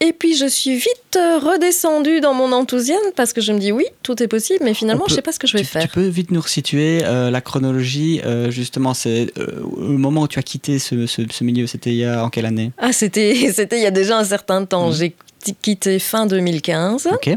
Et 0.02 0.14
puis 0.14 0.34
je 0.34 0.46
suis 0.46 0.76
vite 0.76 1.16
euh, 1.16 1.38
redescendue 1.38 2.20
dans 2.20 2.32
mon 2.32 2.52
enthousiasme 2.52 3.10
parce 3.16 3.34
que 3.34 3.42
je 3.42 3.52
me 3.52 3.58
dis 3.58 3.70
oui, 3.70 3.84
tout 4.02 4.22
est 4.22 4.28
possible, 4.28 4.60
mais 4.64 4.72
finalement 4.72 5.04
peut- 5.04 5.10
je 5.10 5.16
sais 5.16 5.22
pas 5.22 5.32
ce 5.32 5.38
que 5.38 5.46
je 5.46 5.52
vais 5.58 5.62
tu, 5.62 5.66
faire. 5.66 5.82
tu 5.82 5.88
peux 5.88 6.06
vite 6.06 6.30
nous 6.30 6.40
resituer 6.40 7.00
euh, 7.04 7.30
la 7.30 7.40
chronologie, 7.42 8.22
euh, 8.24 8.50
justement, 8.50 8.94
c'est 8.94 9.30
euh, 9.38 9.46
le 9.78 9.98
moment 9.98 10.22
où 10.22 10.28
tu 10.28 10.38
as 10.38 10.42
quitté 10.42 10.78
ce, 10.78 11.06
ce, 11.06 11.20
ce 11.30 11.44
milieu, 11.44 11.66
c'était 11.66 11.90
il 11.90 11.96
y 11.96 12.04
a 12.06 12.24
en 12.24 12.30
quelle 12.30 12.46
année? 12.46 12.72
Ah, 12.78 12.92
c'était 12.94 13.34
il 13.34 13.82
y 13.82 13.86
a 13.86 13.90
déjà 13.90 14.18
un 14.18 14.24
certain 14.24 14.64
temps. 14.64 14.88
Mhm. 14.88 14.94
J'ai 14.94 15.14
quitté 15.62 15.98
fin 15.98 16.26
2015. 16.26 17.08
Ok. 17.12 17.30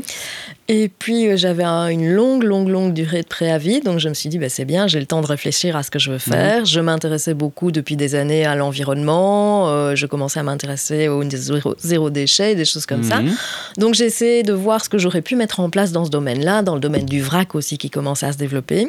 Et 0.69 0.87
puis 0.87 1.27
euh, 1.27 1.35
j'avais 1.35 1.63
un- 1.65 1.87
une 1.87 2.09
longue, 2.13 2.43
longue, 2.43 2.69
longue 2.69 2.93
durée 2.93 3.21
de 3.21 3.27
préavis, 3.27 3.81
donc 3.81 3.99
je 3.99 4.07
me 4.07 4.13
suis 4.13 4.29
dit 4.29 4.37
bah, 4.39 4.47
c'est 4.47 4.63
bien, 4.63 4.87
j'ai 4.87 4.99
le 5.01 5.05
temps 5.05 5.19
de 5.21 5.25
réfléchir 5.27 5.75
à 5.75 5.83
ce 5.83 5.91
que 5.91 5.99
je 5.99 6.09
veux 6.09 6.17
faire. 6.19 6.63
Je 6.65 6.79
m'intéressais 6.79 7.33
beaucoup 7.33 7.71
depuis 7.71 7.97
des 7.97 8.15
années 8.15 8.45
à 8.45 8.55
l'environnement, 8.55 9.67
euh, 9.69 9.95
je 9.95 10.05
commençais 10.05 10.39
à 10.39 10.43
m'intéresser 10.43 11.09
au 11.09 11.21
zéro, 11.29 11.75
zéro 11.79 12.09
déchet, 12.09 12.55
des 12.55 12.63
choses 12.63 12.85
comme 12.85 13.03
ça. 13.03 13.19
Mhm. 13.21 13.35
Donc 13.77 13.93
j'ai 13.93 14.05
essayé 14.05 14.43
de 14.43 14.53
voir 14.53 14.81
ce 14.83 14.87
que 14.89 14.97
j'aurais 14.97 15.21
pu 15.21 15.35
mettre 15.35 15.59
en 15.59 15.69
place 15.69 15.91
dans 15.91 16.05
ce 16.05 16.09
domaine-là, 16.09 16.61
dans 16.61 16.75
le 16.75 16.79
domaine 16.81 17.05
du 17.05 17.21
vrac 17.21 17.55
aussi 17.55 17.77
qui 17.77 17.89
commençait 17.89 18.25
à 18.27 18.31
se 18.31 18.37
développer. 18.37 18.87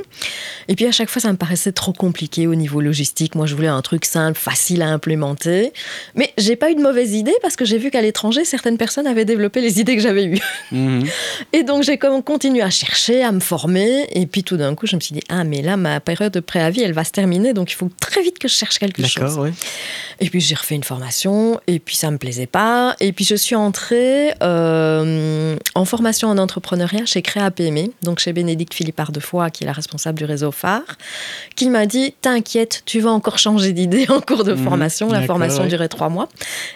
Et 0.68 0.76
puis 0.76 0.86
à 0.86 0.92
chaque 0.92 1.10
fois, 1.10 1.20
ça 1.20 1.32
me 1.32 1.36
paraissait 1.36 1.72
trop 1.72 1.92
compliqué 1.92 2.46
au 2.46 2.54
niveau 2.54 2.80
logistique. 2.80 3.34
Moi, 3.34 3.46
je 3.46 3.54
voulais 3.56 3.66
un 3.68 3.82
truc 3.82 4.04
simple, 4.04 4.38
facile 4.38 4.80
à 4.82 4.88
implémenter. 4.90 5.72
Mais 6.14 6.32
j'ai 6.38 6.54
pas 6.54 6.70
eu 6.70 6.76
de 6.76 6.80
mauvaise 6.82 7.14
idée 7.14 7.34
parce 7.42 7.56
que 7.56 7.64
j'ai 7.64 7.78
vu 7.78 7.90
qu'à 7.90 8.00
l'étranger, 8.00 8.44
certaines 8.44 8.78
personnes 8.78 9.03
avaient 9.06 9.24
développé 9.24 9.60
les 9.60 9.80
idées 9.80 9.96
que 9.96 10.02
j'avais 10.02 10.24
eues. 10.24 10.40
Mhm. 10.72 11.04
Et 11.52 11.62
donc 11.62 11.82
j'ai 11.82 11.98
continué 11.98 12.62
à 12.62 12.70
chercher, 12.70 13.22
à 13.22 13.32
me 13.32 13.40
former. 13.40 14.06
Et 14.12 14.26
puis 14.26 14.42
tout 14.44 14.56
d'un 14.56 14.74
coup, 14.74 14.86
je 14.86 14.96
me 14.96 15.00
suis 15.00 15.12
dit, 15.14 15.22
ah 15.28 15.44
mais 15.44 15.62
là, 15.62 15.76
ma 15.76 16.00
période 16.00 16.32
de 16.32 16.40
préavis, 16.40 16.82
elle 16.82 16.92
va 16.92 17.04
se 17.04 17.10
terminer. 17.12 17.52
Donc 17.52 17.70
il 17.70 17.74
faut 17.74 17.90
très 18.00 18.22
vite 18.22 18.38
que 18.38 18.48
je 18.48 18.54
cherche 18.54 18.78
quelque 18.78 19.04
chose. 19.06 19.36
Oui. 19.38 19.50
Et 20.20 20.30
puis 20.30 20.40
j'ai 20.40 20.54
refait 20.54 20.74
une 20.74 20.84
formation, 20.84 21.60
et 21.66 21.78
puis 21.78 21.96
ça 21.96 22.10
me 22.10 22.18
plaisait 22.18 22.46
pas. 22.46 22.94
Et 23.00 23.12
puis 23.12 23.24
je 23.24 23.34
suis 23.34 23.54
entrée 23.56 24.32
euh, 24.42 25.56
en 25.74 25.84
formation 25.84 26.28
en 26.28 26.38
entrepreneuriat 26.38 27.04
chez 27.06 27.22
Créa 27.22 27.50
PME, 27.50 27.92
donc 28.02 28.18
chez 28.20 28.32
Bénédicte 28.32 28.74
Philippe 28.74 28.98
Ardefoy, 29.00 29.50
qui 29.50 29.64
est 29.64 29.66
la 29.66 29.72
responsable 29.72 30.18
du 30.18 30.24
réseau 30.24 30.52
phare, 30.52 30.96
qui 31.56 31.68
m'a 31.68 31.86
dit 31.86 32.14
T'inquiète, 32.20 32.82
tu 32.86 33.00
vas 33.00 33.10
encore 33.10 33.38
changer 33.38 33.72
d'idée 33.72 34.06
en 34.08 34.20
cours 34.20 34.44
de 34.44 34.54
Mhm, 34.54 34.64
formation. 34.64 35.08
La 35.10 35.22
formation 35.22 35.62
ouais. 35.64 35.68
durait 35.68 35.88
trois 35.88 36.08
mois. 36.08 36.28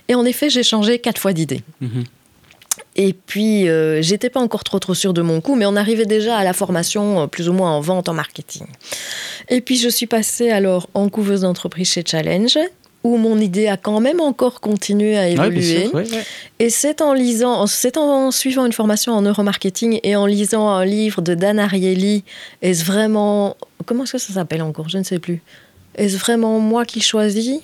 Et 0.08 0.14
en 0.14 0.24
effet, 0.24 0.50
j'ai 0.50 0.62
changé 0.62 0.98
quatre 0.98 1.20
fois 1.20 1.32
d'idée. 1.32 1.62
Mhm. 1.80 2.04
Et 3.00 3.12
puis, 3.12 3.68
euh, 3.68 4.02
j'étais 4.02 4.28
pas 4.28 4.40
encore 4.40 4.64
trop 4.64 4.80
trop 4.80 4.92
sûre 4.92 5.14
de 5.14 5.22
mon 5.22 5.40
coup, 5.40 5.54
mais 5.54 5.66
on 5.66 5.76
arrivait 5.76 6.04
déjà 6.04 6.36
à 6.36 6.42
la 6.42 6.52
formation 6.52 7.22
euh, 7.22 7.26
plus 7.28 7.48
ou 7.48 7.52
moins 7.52 7.70
en 7.70 7.80
vente, 7.80 8.08
en 8.08 8.12
marketing. 8.12 8.66
Et 9.48 9.60
puis, 9.60 9.76
je 9.76 9.88
suis 9.88 10.08
passée 10.08 10.50
alors 10.50 10.90
en 10.94 11.08
couveuse 11.08 11.42
d'entreprise 11.42 11.92
chez 11.92 12.02
Challenge, 12.04 12.58
où 13.04 13.16
mon 13.16 13.38
idée 13.38 13.68
a 13.68 13.76
quand 13.76 14.00
même 14.00 14.20
encore 14.20 14.60
continué 14.60 15.16
à 15.16 15.28
évoluer. 15.28 15.88
Et 16.58 16.70
c'est 16.70 17.00
en 17.00 17.12
lisant, 17.14 17.68
c'est 17.68 17.96
en 17.96 18.32
suivant 18.32 18.66
une 18.66 18.72
formation 18.72 19.12
en 19.12 19.22
neuromarketing 19.22 20.00
et 20.02 20.16
en 20.16 20.26
lisant 20.26 20.68
un 20.68 20.84
livre 20.84 21.22
de 21.22 21.36
Dan 21.36 21.60
Ariely, 21.60 22.24
est-ce 22.62 22.84
vraiment, 22.84 23.56
comment 23.86 24.02
est-ce 24.02 24.14
que 24.14 24.18
ça 24.18 24.32
s'appelle 24.34 24.62
encore 24.62 24.88
Je 24.88 24.98
ne 24.98 25.04
sais 25.04 25.20
plus. 25.20 25.40
Est-ce 25.94 26.16
vraiment 26.16 26.58
moi 26.58 26.84
qui 26.84 27.00
choisis? 27.00 27.60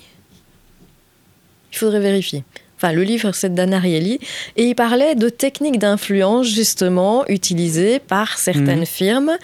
Il 1.73 1.77
faudrait 1.77 1.99
vérifier. 1.99 2.45
Enfin, 2.77 2.91
le 2.91 3.03
livre, 3.03 3.31
c'est 3.33 3.49
de 3.49 3.55
Dan 3.55 3.73
Ariely. 3.73 4.19
Et 4.57 4.65
il 4.65 4.75
parlait 4.75 5.15
de 5.15 5.29
techniques 5.29 5.79
d'influence, 5.79 6.47
justement, 6.47 7.25
utilisées 7.27 7.99
par 7.99 8.37
certaines 8.37 8.79
mhm. 8.79 8.85
firmes 8.85 9.37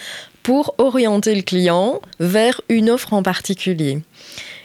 pour 0.43 0.75
orienter 0.77 1.35
le 1.35 1.41
client 1.41 2.01
vers 2.19 2.61
une 2.69 2.89
offre 2.89 3.13
en 3.13 3.23
particulier. 3.23 3.99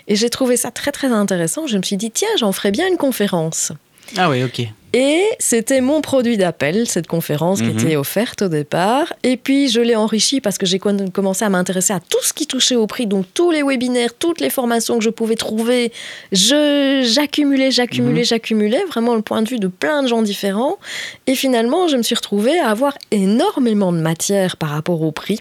Et 0.09 0.17
j'ai 0.17 0.31
trouvé 0.31 0.57
ça 0.57 0.71
très, 0.71 0.93
très 0.93 1.09
intéressant. 1.09 1.67
Je 1.67 1.77
me 1.77 1.83
suis 1.83 1.97
dit, 1.97 2.11
tiens, 2.11 2.29
j'en 2.39 2.53
ferais 2.53 2.71
bien 2.71 2.89
une 2.89 2.97
conférence. 2.97 3.73
Ah 4.17 4.31
oui, 4.31 4.43
ok. 4.45 4.63
Et 4.99 5.27
c'était 5.39 5.83
mon 5.83 6.01
produit 6.01 6.39
d'appel, 6.39 6.87
cette 6.87 7.07
conférence 7.07 7.61
qui 7.61 7.69
mhm. 7.69 7.79
était 7.81 7.97
offerte 7.97 8.41
au 8.41 8.49
départ. 8.49 9.13
Et 9.25 9.37
puis, 9.37 9.69
je 9.69 9.83
l'ai 9.83 9.95
enrichi 9.95 10.41
parce 10.41 10.57
que 10.57 10.65
j'ai 10.65 10.79
commencé 10.79 11.45
à 11.45 11.51
m'intéresser 11.51 11.93
à 11.93 12.01
tout 12.01 12.23
ce 12.23 12.33
qui 12.33 12.47
touchait 12.47 12.77
au 12.77 12.87
prix. 12.87 13.07
Donc, 13.07 13.27
tous 13.35 13.51
les 13.51 13.63
webinaires, 13.63 14.15
toutes 14.19 14.41
les 14.41 14.49
formations 14.49 14.97
que 14.97 15.05
je 15.05 15.11
pouvais 15.11 15.35
trouver, 15.35 15.93
j'accumulais, 16.33 17.71
j'accumulais, 17.71 18.21
mhm. 18.21 18.25
j'accumulais. 18.25 18.83
Vraiment 18.89 19.15
le 19.15 19.21
point 19.21 19.43
de 19.43 19.49
vue 19.51 19.59
de 19.59 19.69
plein 19.69 20.03
de 20.03 20.09
gens 20.09 20.23
différents. 20.23 20.79
Et 21.27 21.35
finalement, 21.35 21.89
je 21.89 21.99
me 21.99 22.03
suis 22.03 22.15
retrouvée 22.15 22.59
à 22.59 22.71
avoir 22.71 22.97
énormément 23.11 23.93
de 23.93 24.01
matière 24.01 24.57
par 24.57 24.71
rapport 24.71 25.03
au 25.03 25.13
prix. 25.13 25.41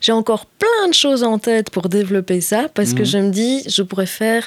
J'ai 0.00 0.12
encore 0.12 0.46
plein 0.46 0.86
de 0.86 0.94
choses 0.94 1.24
en 1.24 1.40
tête 1.40 1.70
pour 1.70 1.88
développer 1.88 2.40
ça 2.40 2.68
parce 2.72 2.94
que 2.94 3.00
mhm. 3.00 3.06
je 3.06 3.18
me 3.18 3.30
dis, 3.30 3.64
je 3.68 3.82
pourrais 3.82 4.06
faire 4.06 4.46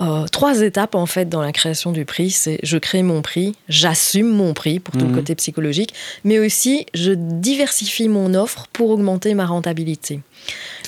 euh, 0.00 0.26
trois 0.26 0.62
étapes 0.62 0.94
en 0.94 1.06
fait 1.06 1.28
dans 1.28 1.42
la 1.42 1.52
création 1.52 1.92
du 1.92 2.04
prix. 2.04 2.30
C'est 2.30 2.58
je 2.62 2.78
crée 2.78 3.02
mon 3.02 3.22
prix, 3.22 3.54
j'assume 3.68 4.28
mon 4.28 4.54
prix 4.54 4.80
pour 4.80 4.94
tout 4.94 5.04
le 5.04 5.10
mhm. 5.10 5.16
côté 5.16 5.34
psychologique, 5.34 5.94
mais 6.24 6.38
aussi 6.38 6.86
je 6.94 7.12
diversifie 7.12 8.08
mon 8.08 8.34
offre 8.34 8.66
pour 8.72 8.90
augmenter 8.90 9.34
ma 9.34 9.46
rentabilité. 9.46 10.20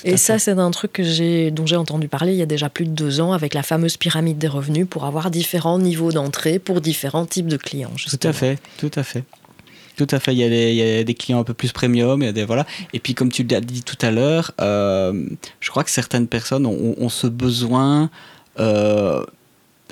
et 0.04 0.16
ça, 0.16 0.38
c'est 0.38 0.52
un 0.52 0.70
truc 0.70 0.92
que 0.92 1.02
j'ai, 1.02 1.50
dont 1.50 1.66
j'ai 1.66 1.76
entendu 1.76 2.08
parler 2.08 2.32
il 2.32 2.38
y 2.38 2.42
a 2.42 2.46
déjà 2.46 2.70
plus 2.70 2.86
de 2.86 2.90
deux 2.90 3.20
ans 3.20 3.32
avec 3.32 3.54
la 3.54 3.62
fameuse 3.62 3.96
pyramide 3.96 4.38
des 4.38 4.48
revenus 4.48 4.86
pour 4.88 5.04
avoir 5.04 5.30
différents 5.30 5.78
niveaux 5.78 6.12
d'entrée 6.12 6.58
pour 6.58 6.80
différents 6.80 7.26
types 7.26 7.48
de 7.48 7.56
clients. 7.56 7.92
Tout 8.08 8.26
à 8.26 8.32
fait, 8.32 8.58
tout 8.78 8.90
à 8.94 9.02
fait. 9.02 9.24
Tout 9.96 10.06
à 10.10 10.18
fait, 10.20 10.32
il 10.32 10.38
y, 10.38 10.44
a 10.44 10.48
des, 10.48 10.70
il 10.70 10.76
y, 10.76 11.00
a 11.00 11.04
des, 11.04 11.14
clients 11.14 11.40
un 11.40 11.44
peu 11.44 11.52
plus 11.52 11.70
premium, 11.70 12.22
il 12.22 12.24
y 12.24 12.28
a 12.28 12.32
des, 12.32 12.44
voilà. 12.44 12.66
Et 12.94 12.98
puis 12.98 13.14
comme 13.14 13.30
tu 13.30 13.44
l'as 13.44 13.60
dit 13.60 13.82
tout 13.82 13.98
à 14.00 14.10
l'heure, 14.10 14.52
euh, 14.60 15.26
je 15.60 15.70
crois 15.70 15.84
que 15.84 15.90
certaines 15.90 16.28
personnes 16.28 16.64
ont, 16.64 16.94
ont 16.98 17.08
ce 17.10 17.26
besoin 17.26 18.10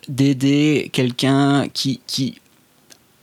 d'aider 0.09 0.91
quelqu'un 0.93 1.69
qui, 1.69 2.01
qui 2.07 2.41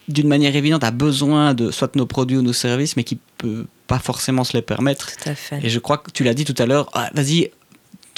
d'une 0.08 0.28
manière 0.28 0.56
évidente, 0.56 0.84
a 0.84 0.91
besoin 0.91 1.54
de 1.54 1.71
soit 1.71 1.93
de 1.93 2.00
nos 2.00 2.06
produits 2.06 2.38
ou 2.38 2.41
nos 2.41 2.54
services, 2.54 2.95
mais 2.95 3.04
qui 3.04 3.19
peut 3.38 3.65
pas 3.88 4.00
forcément 4.00 4.43
se 4.43 4.54
les 4.54 4.62
permettre. 4.62 5.12
Tout 5.17 5.30
à 5.30 5.36
fait. 5.36 5.60
Et 5.63 5.69
je 5.69 5.80
crois 5.80 5.97
que 5.97 6.12
tu 6.12 6.23
l'as 6.23 6.34
dit 6.34 6.45
tout 6.45 6.56
à 6.58 6.65
l'heure, 6.65 6.89
ah, 6.93 7.10
vas-y, 7.13 7.52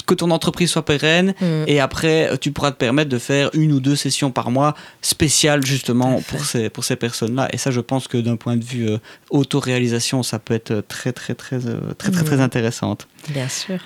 que 0.06 0.14
ton 0.14 0.30
entreprise 0.30 0.70
soit 0.70 0.84
pérenne, 0.84 1.34
mm. 1.40 1.64
et 1.66 1.80
après, 1.80 2.36
tu 2.40 2.52
pourras 2.52 2.72
te 2.72 2.76
permettre 2.76 3.10
de 3.10 3.18
faire 3.18 3.50
une 3.54 3.72
ou 3.72 3.80
deux 3.80 3.96
sessions 3.96 4.30
par 4.30 4.50
mois 4.50 4.74
spéciales 5.02 5.64
justement 5.64 6.20
pour 6.22 6.44
ces, 6.44 6.68
pour 6.68 6.84
ces 6.84 6.96
personnes-là. 6.96 7.48
Et 7.52 7.58
ça, 7.58 7.70
je 7.70 7.80
pense 7.80 8.08
que 8.08 8.18
d'un 8.18 8.36
point 8.36 8.56
de 8.56 8.64
vue 8.64 8.88
euh, 8.88 8.98
auto-réalisation, 9.30 10.22
ça 10.22 10.38
peut 10.38 10.54
être 10.54 10.82
très, 10.86 11.12
très, 11.12 11.34
très, 11.34 11.58
très, 11.58 11.66
euh, 11.66 11.94
très, 11.98 12.10
très, 12.10 12.24
très 12.24 12.36
mm. 12.38 12.40
intéressante. 12.40 13.08
Bien 13.28 13.48
sûr. 13.48 13.78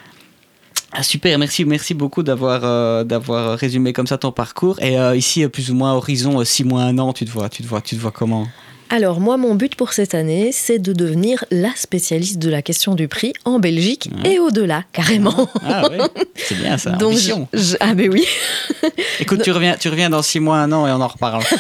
Ah, 0.97 1.03
super, 1.03 1.37
merci, 1.41 1.65
merci 1.65 1.93
beaucoup 1.93 2.23
d'avoir 2.23 2.61
euh, 2.63 3.03
d'avoir 3.03 3.59
résumé 3.59 3.93
comme 3.93 4.07
ça 4.07 4.17
ton 4.17 4.31
parcours. 4.31 4.81
Et 4.81 4.97
euh, 4.97 5.17
ici, 5.17 5.47
plus 5.49 5.73
ou 5.73 5.75
moins 5.75 5.93
horizon 5.93 6.45
6 6.45 6.63
euh, 6.63 6.67
mois, 6.67 6.83
1 6.83 6.99
an, 6.99 7.13
tu 7.13 7.25
te 7.25 7.31
vois, 7.33 7.49
tu 7.49 7.65
te 7.65 7.67
vois, 7.67 7.81
tu 7.81 7.97
te 7.97 8.01
vois 8.01 8.13
comment? 8.13 8.47
Alors 8.91 9.21
moi, 9.21 9.37
mon 9.37 9.55
but 9.55 9.75
pour 9.75 9.93
cette 9.93 10.15
année, 10.15 10.51
c'est 10.53 10.79
de 10.79 10.93
devenir 10.93 11.45
la 11.51 11.71
spécialiste 11.75 12.39
de 12.39 12.51
la 12.51 12.63
question 12.63 12.95
du 12.95 13.09
prix 13.09 13.33
en 13.45 13.59
Belgique 13.59 14.11
et 14.25 14.39
au-delà, 14.39 14.85
carrément. 14.93 15.49
Ah 15.67 15.89
oui, 15.91 15.99
c'est 16.37 16.57
bien 16.57 16.79
ça. 16.79 16.91
Donc, 16.91 17.19
ah 17.81 17.95
ben 17.95 18.11
oui. 18.13 18.25
Écoute, 19.21 19.43
tu 19.43 19.51
reviens, 19.51 19.77
tu 19.79 19.89
reviens 19.89 20.11
dans 20.11 20.23
six 20.23 20.41
mois, 20.41 20.59
un 20.59 20.73
an 20.73 20.87
et 20.87 20.91
on 20.91 21.01
en 21.01 21.09
reparle. 21.09 21.43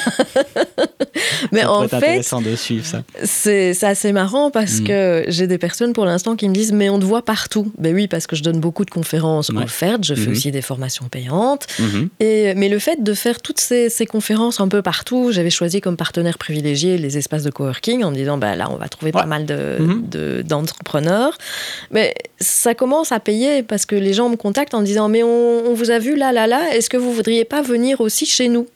Mais 1.52 1.62
ça 1.62 1.72
en 1.72 1.88
fait, 1.88 1.96
intéressant 1.96 2.40
de 2.40 2.54
suivre 2.56 2.84
ça. 2.84 3.02
C'est 3.22 3.82
assez 3.84 4.12
marrant 4.12 4.50
parce 4.50 4.80
mm. 4.80 4.84
que 4.84 5.24
j'ai 5.28 5.46
des 5.46 5.58
personnes 5.58 5.92
pour 5.92 6.04
l'instant 6.04 6.36
qui 6.36 6.48
me 6.48 6.54
disent 6.54 6.72
mais 6.72 6.88
on 6.88 6.98
te 6.98 7.04
voit 7.04 7.24
partout. 7.24 7.72
Ben 7.78 7.94
oui, 7.94 8.08
parce 8.08 8.26
que 8.26 8.36
je 8.36 8.42
donne 8.42 8.60
beaucoup 8.60 8.84
de 8.84 8.90
conférences 8.90 9.50
offertes, 9.50 10.04
je 10.04 10.14
fais 10.14 10.22
mm-hmm. 10.22 10.30
aussi 10.30 10.50
des 10.50 10.62
formations 10.62 11.06
payantes. 11.08 11.66
Mm-hmm. 11.78 12.08
Et 12.20 12.54
mais 12.54 12.68
le 12.68 12.78
fait 12.78 13.02
de 13.02 13.14
faire 13.14 13.40
toutes 13.40 13.60
ces, 13.60 13.88
ces 13.88 14.06
conférences 14.06 14.60
un 14.60 14.68
peu 14.68 14.82
partout, 14.82 15.30
j'avais 15.32 15.50
choisi 15.50 15.80
comme 15.80 15.96
partenaire 15.96 16.38
privilégié 16.38 16.98
les 16.98 17.13
espaces 17.16 17.42
de 17.42 17.50
coworking 17.50 18.04
en 18.04 18.12
disant 18.12 18.38
bah, 18.38 18.56
là, 18.56 18.68
on 18.70 18.76
va 18.76 18.88
trouver 18.88 19.12
pas 19.12 19.26
mal 19.26 19.42
mhm. 19.44 20.42
d'entrepreneurs. 20.42 21.32
De, 21.32 21.94
mais 21.94 22.14
ça 22.40 22.74
commence 22.74 23.12
à 23.12 23.20
payer 23.20 23.62
parce 23.62 23.86
que 23.86 23.96
les 23.96 24.12
gens 24.12 24.28
me 24.28 24.36
contactent 24.36 24.74
en 24.74 24.82
disant 24.82 25.08
mais 25.08 25.22
on, 25.22 25.74
vous 25.74 25.90
a 25.90 25.98
vu 25.98 26.16
là, 26.16 26.32
là, 26.32 26.46
là, 26.46 26.74
est-ce 26.74 26.88
que 26.88 26.96
vous 26.96 27.12
voudriez 27.12 27.44
pas 27.44 27.62
venir 27.62 28.00
aussi 28.00 28.26
chez 28.26 28.48
nous? 28.48 28.66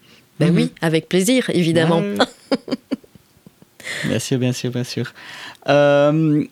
Ben 0.41 0.51
mhm. 0.51 0.57
oui, 0.57 0.73
avec 0.81 1.09
plaisir, 1.09 1.51
évidemment. 1.51 2.03
bien 4.05 4.19
sûr, 4.19 4.39
bien 4.39 4.53
sûr, 4.53 4.71
bien 4.71 4.85
sûr. 4.85 5.13
Euh, 5.69 6.45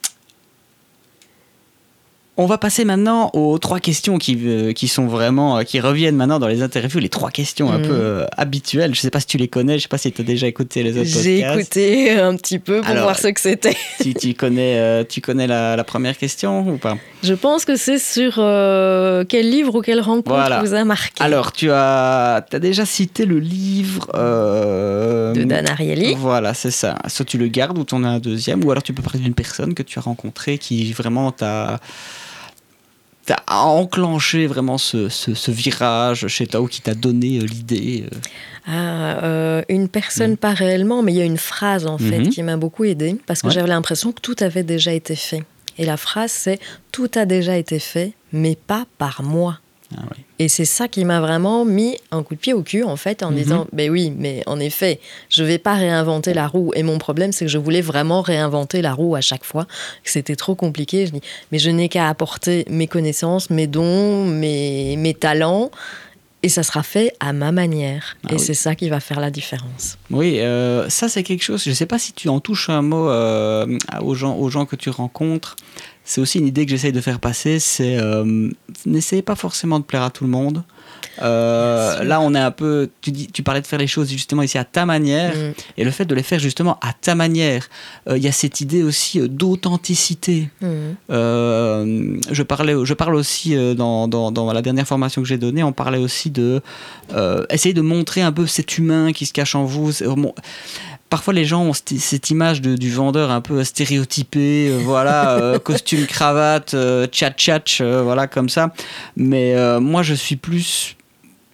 on 2.38 2.46
va 2.46 2.59
passer 2.59 2.85
maintenant 2.85 3.31
aux 3.33 3.59
trois 3.59 3.81
questions 3.81 4.18
qui, 4.18 4.38
euh, 4.44 4.72
qui 4.72 4.88
sont 4.88 5.07
vraiment, 5.07 5.59
euh, 5.59 5.62
qui 5.62 5.81
reviennent 5.81 6.16
maintenant 6.16 6.38
dans 6.38 6.49
les 6.49 6.62
interviews, 6.62 7.01
les 7.01 7.09
trois 7.09 7.31
questions 7.31 7.72
un 7.72 7.79
mm. 7.79 7.83
peu 7.83 7.92
euh, 7.92 8.27
habituelles. 8.37 8.94
Je 8.94 9.01
sais 9.01 9.11
pas 9.11 9.20
si 9.20 9.27
tu 9.27 9.38
les 9.38 9.49
connais, 9.49 9.79
je 9.79 9.85
sais 9.85 9.88
pas 9.88 9.96
si 9.96 10.12
tu 10.12 10.20
as 10.20 10.25
déjà 10.25 10.46
écouté 10.46 10.83
les 10.83 10.99
autres 10.99 11.09
J'ai 11.09 11.40
écouté 11.40 12.12
un 12.12 12.37
petit 12.37 12.59
peu 12.59 12.83
pour 12.83 12.94
voir 12.94 13.18
ce 13.18 13.29
que 13.29 13.40
c'était. 13.40 13.77
tu, 14.03 14.12
tu, 14.12 14.35
connais, 14.35 15.05
tu 15.07 15.20
connais 15.22 15.46
la, 15.46 15.83
première 15.85 16.18
question 16.18 16.68
ou 16.68 16.77
pas? 16.77 16.99
Je 17.22 17.33
pense 17.33 17.64
que 17.64 17.77
c'est 17.77 17.99
sur 17.99 18.35
quel 18.35 19.51
livre 19.51 19.77
ou 19.77 19.81
quelle 19.81 20.01
rencontre 20.01 20.61
vous 20.62 20.75
a 20.75 20.85
marqué. 20.85 21.22
Alors, 21.22 21.53
tu 21.53 21.70
as, 21.70 22.44
as 22.53 22.59
déjà 22.59 22.85
cité 22.85 23.25
le 23.25 23.38
livre 23.38 24.09
de 24.12 25.44
Dan 25.44 25.66
Ariely. 25.68 26.14
Voilà, 26.18 26.53
c'est 26.53 26.70
ça. 26.70 26.96
Soit 27.09 27.25
tu 27.25 27.38
le 27.38 27.49
gardes 27.49 27.79
ou 27.79 27.85
tu 27.85 27.94
en 27.94 28.05
as 28.05 28.09
un 28.09 28.18
deuxième, 28.18 28.62
ou 28.64 28.70
alors 28.70 28.83
tu 28.83 28.92
peux 28.92 29.03
parler 29.03 29.20
d'une 29.20 29.35
personne 29.35 29.75
que 29.75 29.83
tu 29.83 29.99
as 29.99 30.03
rencontrée 30.03 30.59
qui 30.59 30.92
vraiment 30.92 31.33
t'a 31.33 31.81
a 33.32 33.64
enclenché 33.64 34.46
vraiment 34.46 34.78
ce, 34.78 35.08
ce, 35.08 35.50
virage 35.50 36.26
chez 36.28 36.46
toi 36.46 36.60
ou 36.60 36.66
qui 36.66 36.80
t'a 36.80 36.94
donné 36.94 37.38
euh, 37.38 37.46
l'idée 37.46 38.04
euh 38.06 38.18
ah, 38.66 39.24
euh, 39.24 39.62
Une 39.68 39.88
personne, 39.88 40.32
mm. 40.32 40.36
pas 40.36 40.52
réellement, 40.52 41.02
mais 41.02 41.12
il 41.12 41.18
y 41.18 41.22
a 41.22 41.24
une 41.24 41.38
phrase 41.38 41.86
en 41.86 41.98
fait 41.98 42.20
mm-hmm. 42.20 42.28
qui 42.28 42.42
m'a 42.42 42.56
beaucoup 42.56 42.84
aidée 42.84 43.16
parce 43.26 43.42
que 43.42 43.50
j'avais 43.50 43.68
l'impression 43.68 44.12
que 44.12 44.20
tout 44.20 44.36
avait 44.40 44.62
déjà 44.62 44.92
été 44.92 45.16
fait. 45.16 45.44
Et 45.78 45.84
la 45.84 45.96
phrase, 45.96 46.30
c'est 46.30 46.58
Tout 46.90 47.10
a 47.16 47.26
déjà 47.26 47.56
été 47.56 47.78
fait, 47.78 48.14
mais 48.32 48.56
pas 48.56 48.86
par 48.98 49.22
moi. 49.22 49.58
Ah 49.94 50.03
et 50.38 50.49
c'est 50.49 50.64
ça 50.64 50.88
qui 50.88 51.05
m'a 51.05 51.20
vraiment 51.20 51.64
mis 51.64 51.96
un 52.11 52.22
coup 52.22 52.35
de 52.35 52.40
pied 52.40 52.53
au 52.53 52.62
cul, 52.62 52.83
en 52.83 52.96
fait, 52.96 53.22
en 53.22 53.31
mhm. 53.31 53.37
disant, 53.37 53.66
ben 53.72 53.90
oui, 53.90 54.12
mais 54.16 54.42
en 54.46 54.59
effet, 54.61 55.01
je 55.31 55.44
vais 55.44 55.59
pas 55.59 55.75
réinventer 55.75 56.35
la 56.35 56.46
roue. 56.46 56.72
Et 56.75 56.83
mon 56.83 56.99
problème, 56.99 57.33
c'est 57.33 57.46
que 57.46 57.51
je 57.51 57.59
voulais 57.59 57.81
vraiment 57.81 58.20
réinventer 58.20 58.83
la 58.83 58.92
roue 58.92 59.14
à 59.14 59.20
chaque 59.20 59.44
fois. 59.44 59.66
C'était 60.05 60.37
trop 60.37 60.55
compliqué. 60.55 61.07
Je 61.07 61.12
dis, 61.12 61.22
mais 61.53 61.59
je 61.59 61.70
n'ai 61.70 61.88
qu'à 61.88 62.09
apporter 62.09 62.64
mes 62.68 62.87
connaissances, 62.87 63.51
mes 63.51 63.66
dons, 63.66 64.25
mes, 64.27 64.96
mes 64.96 65.14
talents. 65.14 65.70
Et 66.42 66.49
ça 66.49 66.62
sera 66.62 66.83
fait 66.83 67.12
à 67.18 67.33
ma 67.33 67.51
manière. 67.51 68.16
Ah 68.29 68.35
et 68.35 68.38
c'est 68.38 68.55
ça 68.55 68.75
qui 68.75 68.88
va 68.88 69.01
faire 69.01 69.18
la 69.18 69.31
différence. 69.31 69.99
Oui, 70.11 70.38
euh, 70.38 70.88
ça 70.88 71.09
c'est 71.09 71.22
quelque 71.22 71.42
chose. 71.42 71.64
Je 71.64 71.70
ne 71.70 71.75
sais 71.75 71.87
pas 71.87 71.99
si 71.99 72.12
tu 72.12 72.29
en 72.29 72.40
touches 72.40 72.68
un 72.68 72.83
mot 72.83 73.09
euh, 73.09 73.66
aux, 74.01 74.14
gens, 74.14 74.37
aux 74.37 74.49
gens 74.49 74.64
que 74.64 74.77
tu 74.77 74.90
rencontres 74.90 75.57
c'est 76.07 76.21
aussi 76.21 76.38
une 76.38 76.47
idée 76.47 76.64
que 76.64 76.71
j'essaye 76.71 76.92
de 76.92 77.01
faire 77.01 77.19
passer, 77.19 77.59
c'est 77.59 77.97
euh, 77.99 78.49
n'essayez 78.87 79.23
pas 79.23 79.35
forcément 79.35 79.81
de 79.81 79.85
plaire 79.85 80.03
à 80.03 80.11
tout 80.11 80.23
le 80.23 80.31
monde. 80.31 80.62
Euh, 81.21 82.05
là, 82.05 82.21
on 82.21 82.33
est 82.35 82.40
un 82.40 82.53
peu. 82.53 82.90
Tu, 83.01 83.11
dis, 83.11 83.27
tu 83.27 83.42
parlais 83.42 83.61
de 83.61 83.66
faire 83.66 83.79
les 83.79 83.88
choses 83.88 84.09
justement 84.09 84.42
ici 84.42 84.57
à 84.57 84.64
ta 84.64 84.87
manière, 84.87 85.35
mm. 85.35 85.55
et 85.79 85.85
le 85.85 85.90
fait 85.90 86.05
de 86.05 86.14
les 86.14 86.23
faire 86.23 86.38
justement 86.38 86.79
à 86.81 86.92
ta 86.92 87.16
manière. 87.16 87.69
Euh, 88.09 88.16
il 88.16 88.23
y 88.23 88.29
a 88.29 88.33
cette 88.33 88.61
idée 88.61 88.85
aussi 88.85 89.29
d'authenticité. 89.29 90.49
Mm. 90.61 90.69
je 91.11 92.42
parlais, 92.42 92.75
je 92.85 92.95
parle 92.95 93.16
aussi 93.16 93.57
dans, 93.75 94.07
dans, 94.07 94.31
dans, 94.31 94.53
la 94.53 94.62
dernière 94.62 94.87
formation 94.87 95.23
que 95.23 95.29
j'ai 95.29 95.38
donnée, 95.38 95.64
on 95.64 95.73
parlait 95.73 95.99
aussi 95.99 96.31
de 96.31 96.62
essayer 97.51 97.75
de 97.75 97.83
montrer 97.83 98.23
un 98.23 98.33
peu 98.33 98.47
cet 98.47 98.79
humain 98.79 99.12
qui 99.12 99.27
se 99.27 99.33
cache 99.33 99.57
en 99.57 99.64
vous 99.64 99.90
parfois 101.09 101.35
les 101.35 101.45
gens 101.45 101.64
ont 101.64 101.73
cette 101.73 102.31
image 102.31 102.61
du 102.61 102.90
vendeur 102.90 103.31
un 103.31 103.40
peu 103.40 103.62
stéréotypé, 103.64 104.69
euh, 104.71 104.79
voilà, 104.83 105.37
euh, 105.38 105.59
costume, 105.64 106.07
cravate, 106.07 106.75
euh, 106.75 107.07
tchat 107.07 107.31
tchatch, 107.31 107.83
voilà, 107.83 108.27
comme 108.27 108.49
ça. 108.49 108.73
Mais 109.16 109.55
moi, 109.81 110.03
je 110.03 110.14
suis 110.14 110.37
plus 110.37 110.97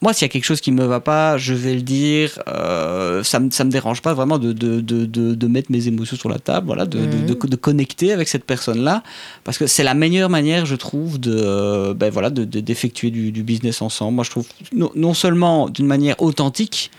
moi, 0.02 0.12
s'il 0.12 0.24
y 0.24 0.26
a 0.26 0.28
quelque 0.28 0.44
chose 0.44 0.60
qui 0.60 0.72
me 0.72 0.84
va 0.84 0.98
pas, 0.98 1.38
je 1.38 1.54
vais 1.54 1.74
le 1.74 1.80
dire. 1.80 2.42
Euh, 2.48 3.22
ça 3.22 3.38
me 3.38 3.50
ça 3.50 3.62
me 3.62 3.70
dérange 3.70 4.02
pas 4.02 4.14
vraiment 4.14 4.36
de 4.36 4.52
de, 4.52 4.80
de, 4.80 5.06
de, 5.06 5.46
mettre 5.46 5.70
mes 5.70 5.86
émotions 5.86 6.16
sur 6.16 6.28
la 6.28 6.40
table, 6.40 6.66
voilà, 6.66 6.86
de, 6.86 6.98
de, 6.98 7.16
mhm. 7.18 7.26
de, 7.26 7.56
connecter 7.56 8.12
avec 8.12 8.26
cette 8.26 8.44
personne-là, 8.44 9.04
parce 9.44 9.58
que 9.58 9.68
c'est 9.68 9.84
la 9.84 9.94
meilleure 9.94 10.28
manière, 10.28 10.66
je 10.66 10.74
trouve, 10.74 11.20
de 11.20 11.32
euh, 11.32 11.94
ben 11.94 12.10
voilà, 12.10 12.30
d'effectuer 12.30 13.10
du, 13.12 13.30
du, 13.30 13.44
business 13.44 13.80
ensemble. 13.80 14.16
Moi, 14.16 14.24
je 14.24 14.30
trouve 14.30 14.46
non, 14.74 14.90
non 14.96 15.14
seulement 15.14 15.68
d'une 15.68 15.86
manière 15.86 16.20
authentique, 16.20 16.90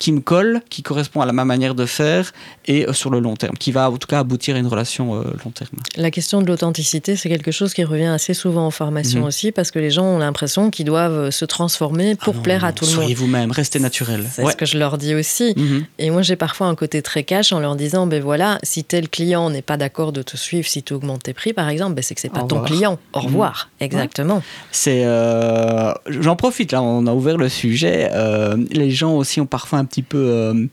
qui 0.00 0.10
me 0.10 0.20
colle, 0.20 0.60
qui 0.68 0.82
correspond 0.82 1.20
à 1.20 1.26
la 1.26 1.32
ma 1.32 1.44
manière 1.44 1.76
de 1.76 1.86
faire, 1.86 2.32
et 2.66 2.88
euh, 2.88 2.92
sur 2.92 3.10
le 3.10 3.20
long 3.20 3.36
terme, 3.36 3.56
qui 3.56 3.70
va 3.70 3.88
en 3.88 3.96
tout 3.98 4.08
cas 4.08 4.18
aboutir 4.18 4.56
à 4.56 4.58
une 4.58 4.66
relation 4.66 5.14
long 5.14 5.50
terme. 5.54 5.78
La 5.96 6.10
question 6.10 6.42
de 6.42 6.46
l'authenticité, 6.48 7.14
c'est 7.14 7.28
quelque 7.28 7.52
chose 7.52 7.72
qui 7.72 7.84
revient 7.84 8.06
assez 8.06 8.34
souvent 8.34 8.66
en 8.66 8.72
formation 8.72 9.20
mhm. 9.20 9.26
aussi, 9.26 9.52
parce 9.52 9.70
que 9.70 9.78
les 9.78 9.92
gens 9.92 10.06
ont 10.06 10.18
l'impression 10.18 10.70
qu'ils 10.70 10.86
doivent 10.86 11.30
se 11.30 11.44
transformer 11.44 12.16
pour 12.16 12.34
ah 12.38 12.47
plaire 12.48 12.64
à 12.64 12.72
tout 12.72 12.84
le 12.84 12.90
monde. 12.90 13.00
Soyez 13.00 13.14
vous-même, 13.14 13.50
restez 13.50 13.78
naturel. 13.78 14.24
C'est 14.30 14.44
ce 14.46 14.56
que 14.56 14.66
je 14.66 14.78
leur 14.78 14.98
dis 14.98 15.14
aussi. 15.14 15.54
Mhm. 15.56 15.84
Et 15.98 16.10
moi, 16.10 16.22
j'ai 16.22 16.36
parfois 16.36 16.66
un 16.66 16.74
côté 16.74 17.02
très 17.02 17.22
cash 17.22 17.52
en 17.52 17.60
leur 17.60 17.76
disant, 17.76 18.06
ben 18.06 18.22
voilà, 18.22 18.58
si 18.62 18.84
tel 18.84 19.08
client 19.08 19.50
n'est 19.50 19.62
pas 19.62 19.76
d'accord 19.76 20.12
de 20.12 20.22
te 20.22 20.36
suivre, 20.36 20.66
si 20.66 20.82
tu 20.82 20.94
augmentes 20.94 21.24
tes 21.24 21.34
prix, 21.34 21.52
par 21.52 21.68
exemple, 21.68 21.94
ben 21.94 22.02
c'est 22.02 22.14
que 22.14 22.20
c'est 22.20 22.32
pas 22.32 22.42
ton 22.42 22.62
client. 22.62 22.98
Au 23.12 23.20
mhm. 23.20 23.26
revoir. 23.26 23.70
Exactement. 23.80 24.42
C'est, 24.70 25.02
euh, 25.04 25.92
j'en 26.08 26.36
profite 26.36 26.72
là, 26.72 26.82
on 26.82 27.06
a 27.06 27.12
ouvert 27.12 27.36
le 27.36 27.48
sujet. 27.48 28.08
Euh, 28.12 28.56
les 28.70 28.90
gens 28.90 29.14
aussi 29.14 29.40
ont 29.40 29.46
parfois 29.46 29.78
un 29.78 29.84
petit 29.84 30.02
peu 30.02 30.18
euh, 30.18 30.66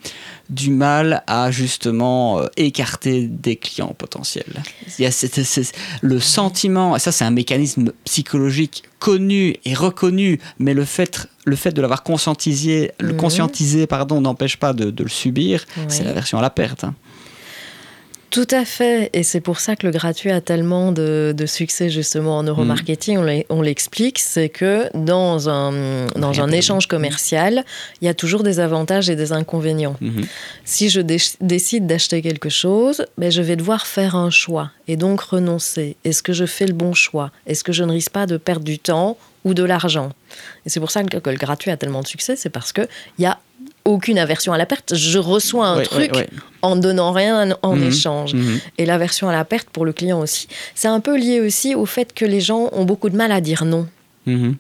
du 0.49 0.69
mal 0.69 1.23
à 1.27 1.51
justement 1.51 2.41
écarter 2.57 3.27
des 3.27 3.55
clients 3.55 3.95
potentiels. 3.97 4.63
Il 4.97 5.03
y 5.03 5.07
a 5.07 5.11
le 6.01 6.19
sentiment, 6.19 6.95
et 6.95 6.99
ça 6.99 7.11
c'est 7.11 7.25
un 7.25 7.31
mécanisme 7.31 7.91
psychologique 8.03 8.83
connu 8.99 9.55
et 9.65 9.73
reconnu, 9.73 10.39
mais 10.59 10.73
le 10.73 10.85
fait, 10.85 11.27
le 11.45 11.55
fait 11.55 11.71
de 11.71 11.81
l'avoir 11.81 12.03
conscientisé, 12.03 12.91
le 12.99 13.13
mhm. 13.13 13.17
conscientiser 13.17 13.87
pardon, 13.87 14.21
n'empêche 14.21 14.57
pas 14.57 14.73
de, 14.73 15.03
le 15.03 15.09
subir, 15.09 15.65
c'est 15.87 16.03
la 16.03 16.13
version 16.13 16.37
à 16.37 16.41
la 16.41 16.49
perte. 16.49 16.83
Hein. 16.83 16.95
Tout 18.29 18.47
à 18.51 18.65
fait, 18.65 19.09
et 19.13 19.23
c'est 19.23 19.39
pour 19.39 19.59
ça 19.59 19.75
que 19.75 19.85
le 19.85 19.91
gratuit 19.91 20.31
a 20.31 20.41
tellement 20.41 20.91
de, 20.91 21.33
succès 21.45 21.89
justement 21.89 22.37
en 22.37 22.43
neuromarketing. 22.43 23.17
Mm. 23.19 23.43
On 23.49 23.61
l'explique, 23.61 24.19
c'est 24.19 24.49
que 24.49 24.89
dans 24.93 25.47
un, 25.47 26.07
dans 26.15 26.41
un 26.41 26.51
échange 26.51 26.87
commercial, 26.87 27.63
il 28.01 28.05
y 28.05 28.07
a 28.07 28.13
toujours 28.13 28.43
des 28.43 28.59
avantages 28.59 29.09
et 29.09 29.15
des 29.15 29.31
inconvénients. 29.31 29.95
Mm-hmm. 30.01 30.25
Si 30.65 30.89
je 30.89 31.01
décide 31.01 31.87
d'acheter 31.87 32.21
quelque 32.21 32.49
chose, 32.49 33.05
ben, 33.17 33.31
je 33.31 33.41
vais 33.41 33.55
devoir 33.55 33.87
faire 33.87 34.15
un 34.15 34.29
choix 34.29 34.71
et 34.87 34.97
donc 34.97 35.21
renoncer. 35.21 35.95
Est-ce 36.03 36.23
que 36.23 36.33
je 36.33 36.45
fais 36.45 36.65
le 36.65 36.73
bon 36.73 36.93
choix? 36.93 37.31
Est-ce 37.47 37.63
que 37.63 37.71
je 37.71 37.83
ne 37.83 37.91
risque 37.91 38.11
pas 38.11 38.25
de 38.25 38.37
perdre 38.37 38.65
du 38.65 38.79
temps 38.79 39.17
ou 39.43 39.53
de 39.53 39.63
l'argent? 39.63 40.11
Et 40.65 40.69
c'est 40.69 40.79
pour 40.79 40.91
ça 40.91 41.03
que, 41.03 41.29
le 41.29 41.37
gratuit 41.37 41.71
a 41.71 41.77
tellement 41.77 42.01
de 42.01 42.07
succès, 42.07 42.35
c'est 42.35 42.49
parce 42.49 42.73
qu'il 42.73 42.87
y 43.19 43.25
a 43.25 43.39
aucune 43.85 44.17
aversion 44.17 44.51
à 44.51 44.57
la 44.57 44.65
perte. 44.65 44.95
Je 44.95 45.19
reçois 45.19 45.67
un 45.67 45.83
truc 45.83 46.11
en 46.61 46.75
donnant 46.75 47.11
rien 47.11 47.55
en 47.61 47.75
mhm. 47.75 47.87
échange. 47.87 48.33
Mhm. 48.33 48.59
Et 48.77 48.85
l'aversion 48.85 49.29
à 49.29 49.31
la 49.31 49.45
perte 49.45 49.69
pour 49.69 49.85
le 49.85 49.93
client 49.93 50.19
aussi. 50.19 50.47
C'est 50.73 50.87
un 50.87 50.99
peu 50.99 51.17
lié 51.17 51.39
aussi 51.39 51.75
au 51.75 51.85
fait 51.85 52.13
que 52.13 52.25
les 52.25 52.41
gens 52.41 52.69
ont 52.71 52.83
beaucoup 52.83 53.09
de 53.09 53.15
mal 53.15 53.31
à 53.31 53.39
dire 53.39 53.63
non. 53.63 53.87
Mhm. 54.25 54.55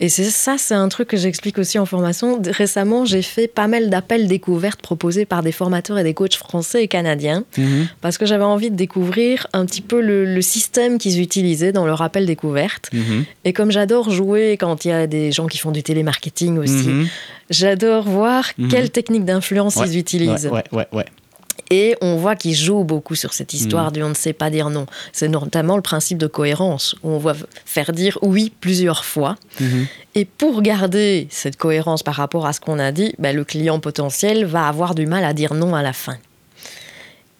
Et 0.00 0.08
c'est 0.08 0.24
ça, 0.24 0.56
c'est 0.58 0.74
un 0.74 0.88
truc 0.88 1.08
que 1.08 1.18
j'explique 1.18 1.58
aussi 1.58 1.78
en 1.78 1.84
formation. 1.84 2.40
Récemment, 2.42 3.04
j'ai 3.04 3.20
fait 3.20 3.46
pas 3.46 3.68
mal 3.68 3.90
d'appels 3.90 4.26
découvertes 4.26 4.80
proposés 4.80 5.26
par 5.26 5.42
des 5.42 5.52
formateurs 5.52 5.98
et 5.98 6.02
des 6.02 6.14
coachs 6.14 6.36
français 6.36 6.82
et 6.82 6.88
canadiens, 6.88 7.44
mhm. 7.58 7.86
parce 8.00 8.16
que 8.16 8.24
j'avais 8.24 8.44
envie 8.44 8.70
de 8.70 8.76
découvrir 8.76 9.46
un 9.52 9.66
petit 9.66 9.82
peu 9.82 10.00
le, 10.00 10.40
système 10.40 10.96
qu'ils 10.96 11.20
utilisaient 11.20 11.70
dans 11.70 11.84
leur 11.84 12.00
appel 12.00 12.24
découverte. 12.24 12.88
Mhm. 12.94 13.24
Et 13.44 13.52
comme 13.52 13.70
j'adore 13.70 14.10
jouer 14.10 14.56
quand 14.58 14.86
il 14.86 14.88
y 14.88 14.92
a 14.92 15.06
des 15.06 15.32
gens 15.32 15.46
qui 15.46 15.58
font 15.58 15.70
du 15.70 15.82
télémarketing 15.82 16.56
aussi, 16.56 16.88
mhm. 16.88 17.08
j'adore 17.50 18.04
voir 18.04 18.46
quelles 18.70 18.90
techniques 18.90 19.26
d'influence 19.26 19.78
ils 19.84 19.98
utilisent. 19.98 20.48
Ouais, 20.50 20.64
ouais, 20.72 20.86
ouais. 20.92 21.04
Et 21.72 21.94
on 22.00 22.16
voit 22.16 22.34
qu'il 22.34 22.54
joue 22.54 22.82
beaucoup 22.82 23.14
sur 23.14 23.32
cette 23.32 23.54
histoire 23.54 23.90
mm. 23.90 23.92
du 23.92 24.02
on 24.02 24.08
ne 24.08 24.14
sait 24.14 24.32
pas 24.32 24.50
dire 24.50 24.70
non. 24.70 24.86
C'est 25.12 25.28
notamment 25.28 25.76
le 25.76 25.82
principe 25.82 26.18
de 26.18 26.26
cohérence, 26.26 26.96
où 27.04 27.10
on 27.10 27.18
va 27.18 27.34
faire 27.64 27.92
dire 27.92 28.18
oui 28.22 28.52
plusieurs 28.60 29.04
fois. 29.04 29.36
Mm-hmm. 29.60 29.86
Et 30.16 30.24
pour 30.24 30.62
garder 30.62 31.28
cette 31.30 31.56
cohérence 31.56 32.02
par 32.02 32.16
rapport 32.16 32.46
à 32.46 32.52
ce 32.52 32.60
qu'on 32.60 32.80
a 32.80 32.90
dit, 32.90 33.14
ben, 33.18 33.34
le 33.34 33.44
client 33.44 33.78
potentiel 33.78 34.44
va 34.44 34.66
avoir 34.66 34.96
du 34.96 35.06
mal 35.06 35.24
à 35.24 35.32
dire 35.32 35.54
non 35.54 35.74
à 35.76 35.82
la 35.82 35.92
fin. 35.92 36.16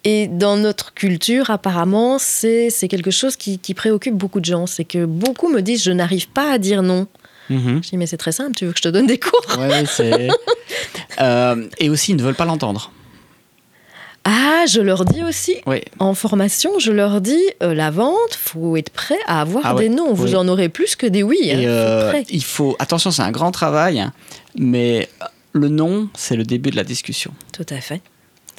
Et 0.05 0.29
dans 0.29 0.57
notre 0.57 0.95
culture, 0.95 1.51
apparemment, 1.51 2.19
c'est 2.19 2.71
quelque 2.89 3.11
chose 3.11 3.37
qui, 3.37 3.59
préoccupe 3.75 4.15
beaucoup 4.15 4.41
de 4.41 4.45
gens. 4.45 4.67
C'est 4.67 4.85
que 4.85 5.05
beaucoup 5.05 5.49
me 5.49 5.61
disent 5.61 5.83
je 5.83 5.91
n'arrive 5.91 6.29
pas 6.29 6.53
à 6.53 6.59
dire 6.59 6.83
non. 6.83 7.09
Mm-hmm. 7.51 7.85
Je 7.85 7.91
dis 7.91 7.97
mais 7.97 8.07
c'est 8.07 8.17
très 8.17 8.33
simple, 8.33 8.55
tu 8.55 8.65
veux 8.67 8.73
que 8.73 8.79
je 8.79 8.83
te 8.83 8.89
donne 8.89 9.09
des 9.09 9.19
cours? 9.19 9.59
Ouais, 9.59 9.85
euh, 11.21 11.67
Et 11.79 11.91
aussi, 11.91 12.13
ils 12.13 12.17
ne 12.17 12.23
veulent 12.23 12.37
pas 12.37 12.45
l'entendre. 12.45 12.93
Ah, 14.25 14.65
je 14.69 14.81
leur 14.81 15.05
dis 15.05 15.23
aussi, 15.25 15.57
en 15.99 16.15
formation, 16.15 16.79
je 16.79 16.93
leur 16.93 17.21
dis, 17.21 17.43
euh, 17.63 17.75
la 17.75 17.91
vente, 17.91 18.35
faut 18.37 18.77
être 18.77 18.91
prêt 18.91 19.19
à 19.27 19.41
avoir 19.41 19.65
ah 19.65 19.75
des 19.75 19.89
noms. 19.89 20.13
Vous 20.13 20.35
en 20.35 20.47
aurez 20.49 20.69
plus 20.69 20.95
que 20.95 21.07
des 21.07 21.23
oui. 21.23 21.51
Hein. 21.51 21.59
Euh, 21.61 22.23
il 22.29 22.45
faut, 22.45 22.77
attention, 22.79 23.11
c'est 23.11 23.23
un 23.23 23.31
grand 23.31 23.51
travail, 23.51 24.07
mais 24.57 25.09
le 25.53 25.69
non, 25.69 26.09
c'est 26.15 26.37
le 26.37 26.45
début 26.45 26.71
de 26.71 26.77
la 26.77 26.85
discussion. 26.85 27.33
Tout 27.53 27.67
à 27.71 27.81
fait. 27.81 28.03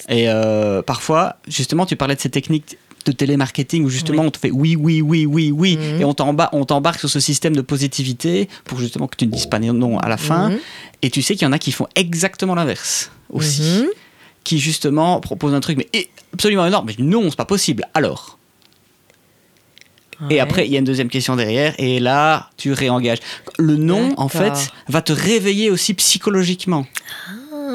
Et 0.10 0.30
euh, 0.30 0.82
parfois, 0.82 1.36
justement, 1.48 1.86
tu 1.86 1.96
parlais 1.96 2.16
de 2.16 2.22
ces 2.22 2.30
techniques 2.30 2.78
de 3.06 3.12
télémarketing 3.12 3.84
où 3.84 3.90
justement 3.90 4.22
on 4.22 4.30
te 4.30 4.38
fait 4.38 4.52
oui, 4.52 4.76
oui, 4.76 5.02
oui, 5.02 5.26
oui, 5.26 5.52
oui, 5.52 5.76
mhm. 5.76 6.02
et 6.02 6.06
on 6.06 6.14
t'embarque 6.14 7.00
sur 7.00 7.10
ce 7.10 7.20
système 7.20 7.56
de 7.56 7.62
positivité 7.62 8.48
pour 8.64 8.78
justement 8.78 9.08
que 9.08 9.16
tu 9.16 9.26
ne 9.26 9.32
dises 9.32 9.48
pas 9.48 9.58
non 9.58 9.98
à 9.98 10.08
la 10.08 10.18
fin. 10.18 10.50
Mhm. 10.50 10.60
Et 11.02 11.10
tu 11.10 11.24
sais 11.24 11.34
qu'il 11.36 11.46
y 11.46 11.48
en 11.48 11.52
a 11.52 11.58
qui 11.58 11.72
font 11.72 11.88
exactement 11.96 12.54
l'inverse 12.54 13.12
aussi. 13.32 13.84
Mhm 13.84 13.90
qui 14.44 14.60
justement 14.60 15.20
propose 15.20 15.54
un 15.54 15.60
truc 15.60 15.78
mais 15.78 15.88
absolument 16.34 16.66
énorme. 16.66 16.88
Mais 16.88 17.04
non, 17.04 17.30
c'est 17.30 17.36
pas 17.36 17.46
possible. 17.46 17.86
Alors. 17.94 18.38
Et 20.30 20.40
après, 20.40 20.68
il 20.68 20.72
y 20.72 20.76
a 20.76 20.80
une 20.80 20.86
deuxième 20.86 21.10
question 21.10 21.36
derrière, 21.36 21.74
et 21.80 22.00
là, 22.00 22.50
tu 22.56 22.74
réengages. 22.74 23.18
Le 23.58 23.76
non, 23.76 24.14
en 24.18 24.30
fait, 24.30 24.70
va 24.88 25.02
te 25.02 25.12
réveiller 25.12 25.72
aussi 25.72 25.96
psychologiquement. 25.96 26.86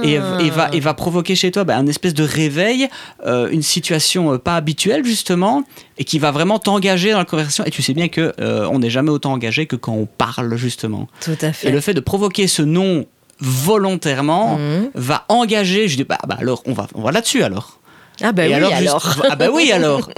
Et, 0.05 0.19
va, 0.19 0.69
et 0.75 0.81
va 0.81 0.93
provoquer 0.93 1.35
chez 1.35 1.51
toi 1.51 1.65
bah, 1.65 1.77
un 1.77 1.87
espèce 1.87 2.13
de 2.13 2.23
réveil, 2.23 2.87
euh, 3.25 3.49
une 3.51 3.63
situation 3.63 4.35
euh, 4.35 4.39
pas 4.39 4.55
habituelle 4.55 5.07
justement, 5.07 5.65
et 5.97 6.05
qui 6.05 6.19
va 6.19 6.33
vraiment 6.33 6.59
t'engager 6.59 7.13
dans 7.13 7.19
la 7.19 7.25
conversation. 7.25 7.65
Et 7.65 7.71
tu 7.71 7.81
sais 7.81 7.95
bien 7.95 8.09
que 8.09 8.35
euh, 8.39 8.69
on 8.71 8.81
n'est 8.81 8.91
jamais 8.91 9.11
autant 9.11 9.33
engagé 9.33 9.65
que 9.65 9.75
quand 9.75 9.95
on 9.95 10.05
parle 10.05 10.55
justement. 10.57 11.09
Tout 11.23 11.39
à 11.41 11.51
fait. 11.51 11.69
Et 11.69 11.73
le 11.73 11.81
fait 11.81 11.95
de 11.95 12.01
provoquer 12.01 12.47
ce 12.47 12.61
non 12.61 13.07
volontairement 13.41 14.59
mhm. 14.59 14.91
va 14.95 15.25
engager. 15.29 15.89
Je 15.89 15.97
dis 15.97 16.05
bah, 16.05 16.19
bah 16.27 16.37
alors 16.39 16.63
on 16.67 16.73
va 16.73 16.87
on 16.95 17.03
va 17.03 17.13
là-dessus 17.13 17.43
alors. 17.43 17.79
Ah 18.23 18.33
bah 18.33 18.45
oui 18.47 18.55
alors. 18.55 19.17
ah 19.29 19.37
bah 19.37 19.49
oui 19.53 19.71
alors. 19.75 20.11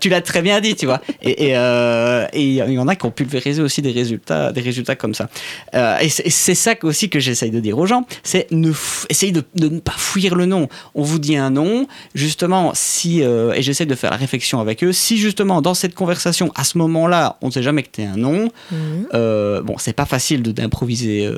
tu 0.00 0.08
l'as 0.08 0.20
très 0.20 0.42
bien 0.42 0.60
dit, 0.60 0.74
tu 0.74 0.86
vois. 0.86 1.00
Et 1.22 1.56
euh, 1.56 2.26
il 2.34 2.54
y 2.54 2.78
en 2.78 2.88
a 2.88 2.96
qui 2.96 3.06
ont 3.06 3.10
pulvérisé 3.10 3.62
aussi 3.62 3.82
des 3.82 3.92
résultats, 3.92 4.52
des 4.52 4.60
résultats 4.60 4.96
comme 4.96 5.14
ça. 5.14 5.28
Euh, 5.74 5.98
et 5.98 6.08
c'est 6.08 6.54
ça 6.54 6.74
aussi 6.82 7.08
que 7.08 7.20
j'essaye 7.20 7.50
de 7.50 7.60
dire 7.60 7.78
aux 7.78 7.86
gens, 7.86 8.06
c'est 8.22 8.46
ne 8.50 8.72
essayer 9.08 9.32
de, 9.32 9.42
ne 9.56 9.80
pas 9.80 9.94
fuir 9.96 10.34
le 10.34 10.46
nom. 10.46 10.68
On 10.94 11.02
vous 11.02 11.18
dit 11.18 11.36
un 11.36 11.50
nom, 11.50 11.86
justement, 12.14 12.72
si 12.74 13.22
euh, 13.22 13.52
et 13.52 13.62
j'essaie 13.62 13.86
de 13.86 13.94
faire 13.94 14.10
la 14.10 14.16
réflexion 14.16 14.60
avec 14.60 14.84
eux. 14.84 14.92
Si 14.92 15.18
justement 15.18 15.62
dans 15.62 15.74
cette 15.74 15.94
conversation, 15.94 16.52
à 16.54 16.64
ce 16.64 16.78
moment-là, 16.78 17.38
on 17.42 17.46
ne 17.46 17.52
sait 17.52 17.62
jamais 17.62 17.82
que 17.82 17.90
tu 17.92 18.02
es 18.02 18.06
un 18.06 18.16
nom. 18.16 18.50
Mhm. 18.70 19.62
bon, 19.62 19.76
c'est 19.78 19.92
pas 19.92 20.06
facile 20.06 20.42
d'improviser 20.42 21.30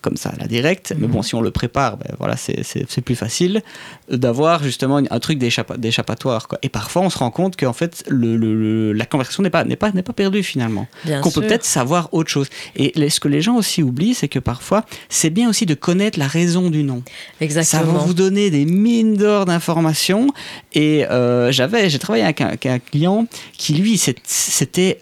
comme 0.00 0.16
ça, 0.16 0.32
la 0.38 0.46
directe, 0.46 0.94
mais 0.98 1.06
bon, 1.06 1.18
mhm. 1.18 1.24
si 1.24 1.34
on 1.34 1.40
le 1.40 1.50
prépare, 1.50 1.96
ben, 1.96 2.14
voilà, 2.18 2.36
c'est 2.36 3.00
plus 3.02 3.16
facile 3.16 3.62
d'avoir 4.10 4.62
justement 4.62 4.96
un 5.08 5.20
truc 5.20 5.38
des 5.38 5.50
d'échappatoire. 5.78 6.48
Et 6.62 6.68
parfois, 6.68 7.02
on 7.02 7.10
se 7.10 7.18
rend 7.18 7.30
compte 7.30 7.56
qu'en 7.56 7.72
fait, 7.72 8.04
le, 8.08 8.92
la 8.92 9.06
conversation 9.06 9.42
n'est 9.42 9.50
pas, 9.50 9.64
n'est 9.64 9.76
pas, 9.76 9.92
n'est 9.92 10.02
pas 10.02 10.12
perdue 10.12 10.42
finalement. 10.42 10.86
Qu'on 11.22 11.30
peut 11.30 11.42
peut-être 11.42 11.64
savoir 11.64 12.08
autre 12.12 12.30
chose. 12.30 12.48
Et 12.76 12.92
ce 13.08 13.20
que 13.20 13.28
les 13.28 13.40
gens 13.40 13.56
aussi 13.56 13.82
oublient, 13.82 14.14
c'est 14.14 14.28
que 14.28 14.38
parfois, 14.38 14.84
c'est 15.08 15.30
bien 15.30 15.48
aussi 15.48 15.66
de 15.66 15.74
connaître 15.74 16.18
la 16.18 16.26
raison 16.26 16.70
du 16.70 16.82
nom. 16.82 17.02
Exactement. 17.40 17.82
Ça 17.82 17.86
va 17.86 17.98
vous 17.98 18.14
donner 18.14 18.50
des 18.50 18.64
mines 18.64 19.16
d'or 19.16 19.44
d'informations. 19.44 20.28
Et 20.72 21.04
euh, 21.06 21.52
j'avais, 21.52 21.90
j'ai 21.90 21.98
travaillé 21.98 22.24
avec 22.24 22.40
un, 22.40 22.78
client 22.78 23.26
qui, 23.56 23.74
lui, 23.74 23.98
c'était 23.98 24.98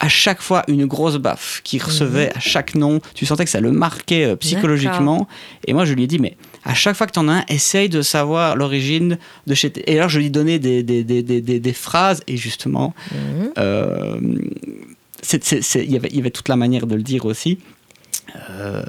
à 0.00 0.08
chaque 0.08 0.42
fois 0.42 0.64
une 0.66 0.86
grosse 0.86 1.16
baffe 1.16 1.60
qui 1.62 1.78
recevait 1.78 2.26
mhm. 2.26 2.36
à 2.36 2.40
chaque 2.40 2.74
nom. 2.74 3.00
Tu 3.14 3.24
sentais 3.24 3.44
que 3.44 3.50
ça 3.50 3.60
le 3.60 3.70
marquait 3.70 4.24
euh, 4.24 4.36
psychologiquement. 4.36 5.28
Et 5.66 5.72
moi, 5.72 5.84
je 5.84 5.94
lui 5.94 6.02
ai 6.02 6.06
dit, 6.06 6.18
mais 6.18 6.36
à 6.64 6.74
chaque 6.74 6.96
fois 6.96 7.06
que 7.06 7.12
tu 7.12 7.18
en 7.18 7.28
as 7.28 7.32
un, 7.32 7.44
essaye 7.48 7.88
de 7.88 8.02
savoir 8.02 8.56
l'origine 8.56 9.18
de 9.46 9.54
chez. 9.54 9.72
Et 9.86 9.98
alors, 9.98 10.08
je 10.08 10.18
lui 10.18 10.30
donnais 10.30 10.58
des, 10.58 10.82
des, 10.82 11.02
des, 11.04 11.22
des, 11.22 11.40
des 11.40 11.72
phrases, 11.72 12.22
et 12.26 12.36
justement, 12.36 12.94
mhm. 13.10 13.52
euh, 13.58 14.20
il 15.74 15.92
y, 15.92 15.96
avait, 15.96 16.08
y 16.10 16.18
avait 16.18 16.30
toute 16.30 16.48
la 16.48 16.56
manière 16.56 16.86
de 16.86 16.94
le 16.94 17.02
dire 17.02 17.24
aussi. 17.24 17.58
Euh, 18.50 18.82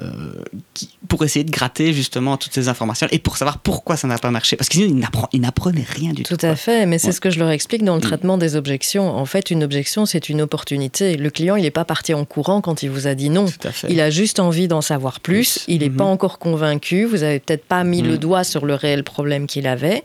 pour 1.08 1.24
essayer 1.24 1.44
de 1.44 1.50
gratter 1.50 1.92
justement 1.92 2.36
toutes 2.36 2.54
ces 2.54 2.68
informations 2.68 3.06
et 3.10 3.18
pour 3.18 3.36
savoir 3.36 3.58
pourquoi 3.58 3.96
ça 3.96 4.08
n'a 4.08 4.18
pas 4.18 4.30
marché. 4.30 4.56
Parce 4.56 4.68
qu'ils 4.68 4.96
n'apprenaient 4.96 5.86
rien 5.86 6.12
du 6.12 6.22
tout. 6.22 6.36
Tout 6.36 6.46
à 6.46 6.56
fait, 6.56 6.86
mais 6.86 6.98
c'est 6.98 7.12
ce 7.12 7.20
que 7.20 7.30
je 7.30 7.38
leur 7.38 7.50
explique 7.50 7.84
dans 7.84 7.94
le 7.94 8.00
mm. 8.00 8.04
traitement 8.04 8.38
des 8.38 8.56
objections. 8.56 9.08
En 9.08 9.26
fait, 9.26 9.50
une 9.50 9.62
objection, 9.62 10.06
c'est 10.06 10.28
une 10.28 10.40
opportunité. 10.40 11.16
Le 11.16 11.30
client, 11.30 11.56
il 11.56 11.62
n'est 11.62 11.70
pas 11.70 11.84
parti 11.84 12.14
en 12.14 12.24
courant 12.24 12.60
quand 12.60 12.82
il 12.82 12.90
vous 12.90 13.06
a 13.06 13.14
dit 13.14 13.28
non. 13.28 13.46
Il 13.88 14.00
a 14.00 14.10
juste 14.10 14.40
envie 14.40 14.66
d'en 14.66 14.80
savoir 14.80 15.20
plus. 15.20 15.64
Il 15.68 15.80
n'est 15.80 15.90
pas 15.90 16.04
mm-hmm. 16.04 16.08
encore 16.08 16.38
convaincu. 16.38 17.04
Vous 17.04 17.18
n'avez 17.18 17.38
peut-être 17.38 17.64
pas 17.64 17.84
mis 17.84 18.02
le 18.02 18.14
mm. 18.14 18.18
doigt 18.18 18.44
sur 18.44 18.64
le 18.64 18.74
réel 18.74 19.04
problème 19.04 19.46
qu'il 19.46 19.66
avait. 19.66 20.02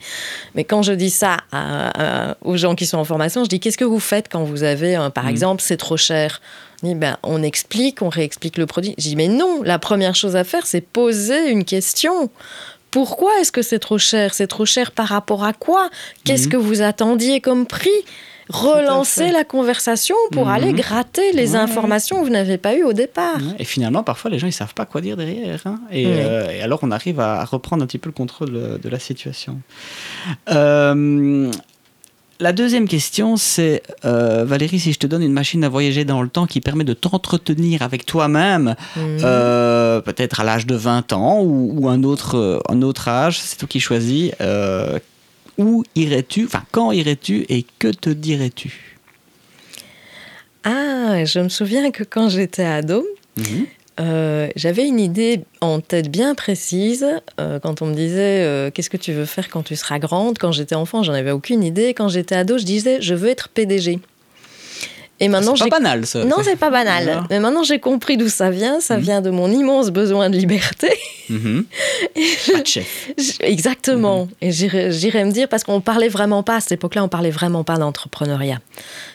Mais 0.55 0.63
quand 0.63 0.81
je 0.81 0.93
dis 0.93 1.11
ça 1.11 1.37
aux 2.43 2.57
gens 2.57 2.75
qui 2.75 2.85
sont 2.85 2.97
en 2.97 3.05
formation, 3.05 3.43
je 3.43 3.49
dis 3.49 3.59
qu'est-ce 3.59 3.77
que 3.77 3.85
vous 3.85 3.99
faites 3.99 4.27
quand 4.29 4.43
vous 4.43 4.63
avez, 4.63 4.95
par 5.15 5.25
mm. 5.25 5.29
exemple, 5.29 5.61
c'est 5.63 5.77
trop 5.77 5.97
cher? 5.97 6.41
Ben, 6.83 7.17
on 7.23 7.43
explique, 7.43 8.01
on 8.01 8.09
réexplique 8.09 8.57
le 8.57 8.65
produit. 8.65 8.95
Je 8.97 9.09
dis, 9.09 9.15
mais 9.15 9.27
non, 9.27 9.61
la 9.63 9.79
première 9.79 10.15
chose 10.15 10.35
à 10.35 10.43
faire, 10.43 10.65
c'est 10.65 10.81
poser 10.81 11.49
une 11.49 11.65
question. 11.65 12.29
Pourquoi 12.91 13.31
est-ce 13.39 13.51
que 13.51 13.61
c'est 13.61 13.79
trop 13.79 13.97
cher? 13.97 14.33
C'est 14.33 14.47
trop 14.47 14.65
cher 14.65 14.91
par 14.91 15.07
rapport 15.07 15.43
à 15.43 15.53
quoi? 15.53 15.89
Qu'est-ce 16.23 16.45
mhm. 16.45 16.51
que 16.51 16.57
vous 16.57 16.81
attendiez 16.81 17.41
comme 17.41 17.65
prix? 17.65 17.89
Relancer 18.49 19.29
la 19.31 19.43
conversation 19.43 20.15
pour 20.31 20.45
mhm. 20.47 20.51
aller 20.51 20.73
gratter 20.73 21.33
les 21.33 21.55
informations 21.55 22.19
que 22.19 22.23
vous 22.23 22.31
n'avez 22.31 22.57
pas 22.57 22.73
eues 22.73 22.83
au 22.83 22.93
départ. 22.93 23.37
Et 23.59 23.63
finalement, 23.63 24.01
parfois, 24.01 24.31
les 24.31 24.39
gens, 24.39 24.47
ils 24.47 24.53
savent 24.53 24.73
pas 24.73 24.85
quoi 24.85 25.01
dire 25.01 25.17
derrière. 25.17 25.61
Hein. 25.65 25.79
Euh, 25.93 26.49
et, 26.49 26.63
alors, 26.63 26.79
on 26.81 26.89
arrive 26.89 27.19
à 27.19 27.45
reprendre 27.45 27.83
un 27.83 27.85
petit 27.85 27.99
peu 27.99 28.09
le 28.09 28.13
contrôle 28.13 28.79
de, 28.81 28.89
la 28.89 28.97
situation. 28.97 29.61
Euh, 30.49 31.51
la 32.39 32.53
deuxième 32.53 32.87
question, 32.87 33.35
c'est 33.35 33.83
euh, 34.05 34.45
Valérie, 34.45 34.79
si 34.79 34.93
je 34.93 34.99
te 34.99 35.07
donne 35.07 35.23
une 35.23 35.33
machine 35.33 35.63
à 35.63 35.69
voyager 35.69 36.05
dans 36.05 36.21
le 36.21 36.29
temps 36.29 36.47
qui 36.47 36.61
permet 36.61 36.85
de 36.85 36.93
t'entretenir 36.93 37.81
avec 37.81 38.05
toi-même, 38.05 38.75
mhm. 38.95 39.19
euh, 39.23 39.99
peut-être 39.99 40.39
à 40.39 40.43
l'âge 40.45 40.65
de 40.65 40.75
20 40.75 41.11
ans 41.13 41.41
ou, 41.41 41.89
un, 41.89 42.03
autre, 42.03 42.61
un 42.69 42.81
autre 42.81 43.09
âge, 43.09 43.39
c'est 43.39 43.57
toi 43.57 43.67
qui 43.67 43.81
choisis, 43.81 44.31
euh, 44.39 44.99
où 45.57 45.83
irais-tu, 45.95 46.45
enfin 46.45 46.63
quand 46.71 46.93
irais-tu 46.93 47.45
et 47.49 47.65
que 47.77 47.89
te 47.89 48.09
dirais-tu? 48.09 48.97
Ah, 50.63 51.25
je 51.25 51.39
me 51.39 51.49
souviens 51.49 51.91
que 51.91 52.03
quand 52.03 52.29
j'étais 52.29 52.63
ado, 52.63 53.05
mhm. 53.37 53.65
Euh, 53.99 54.49
j'avais 54.55 54.87
une 54.87 54.99
idée 54.99 55.43
en 55.61 55.81
tête 55.81 56.09
bien 56.09 56.35
précise. 56.35 57.05
Euh, 57.39 57.59
quand 57.59 57.81
on 57.81 57.87
me 57.87 57.93
disait 57.93 58.43
euh, 58.43 58.71
qu'est-ce 58.71 58.89
que 58.89 58.97
tu 58.97 59.11
veux 59.11 59.25
faire 59.25 59.49
quand 59.49 59.63
tu 59.63 59.75
seras 59.75 59.99
grande, 59.99 60.37
quand 60.37 60.51
j'étais 60.51 60.75
enfant, 60.75 61.03
j'en 61.03 61.13
avais 61.13 61.31
aucune 61.31 61.63
idée. 61.63 61.93
Quand 61.93 62.07
j'étais 62.07 62.35
ado, 62.35 62.57
je 62.57 62.65
disais 62.65 63.01
je 63.01 63.13
veux 63.13 63.29
être 63.29 63.49
PDG. 63.49 63.99
Et 65.21 65.27
maintenant, 65.27 65.55
c'est 65.55 65.69
pas 65.69 65.79
banal, 65.79 66.05
ça. 66.05 66.23
Non, 66.23 66.37
c'est 66.43 66.55
pas 66.55 66.69
banal. 66.69 67.23
Mais 67.29 67.39
maintenant, 67.39 67.63
j'ai 67.63 67.79
compris 67.79 68.15
d'où 68.15 68.29
ça 68.29 68.49
vient. 68.49 68.79
Ça 68.79 68.97
mhm. 68.97 69.03
vient 69.03 69.21
de 69.21 69.29
mon 69.29 69.51
immense 69.51 69.89
besoin 69.89 70.29
de 70.29 70.37
liberté. 70.37 70.89
Mhm. 71.29 71.65
chef. 72.65 73.09
Exactement. 73.41 74.25
Mhm. 74.25 74.29
Et 74.41 74.51
j'irais 74.51 75.25
me 75.25 75.31
dire, 75.31 75.49
parce 75.49 75.63
qu'on 75.63 75.81
parlait 75.81 76.07
vraiment 76.07 76.43
pas, 76.43 76.55
à 76.55 76.59
cette 76.61 76.73
époque-là, 76.73 77.03
on 77.03 77.09
parlait 77.09 77.31
vraiment 77.31 77.63
pas 77.63 77.77
d'entrepreneuriat. 77.77 78.59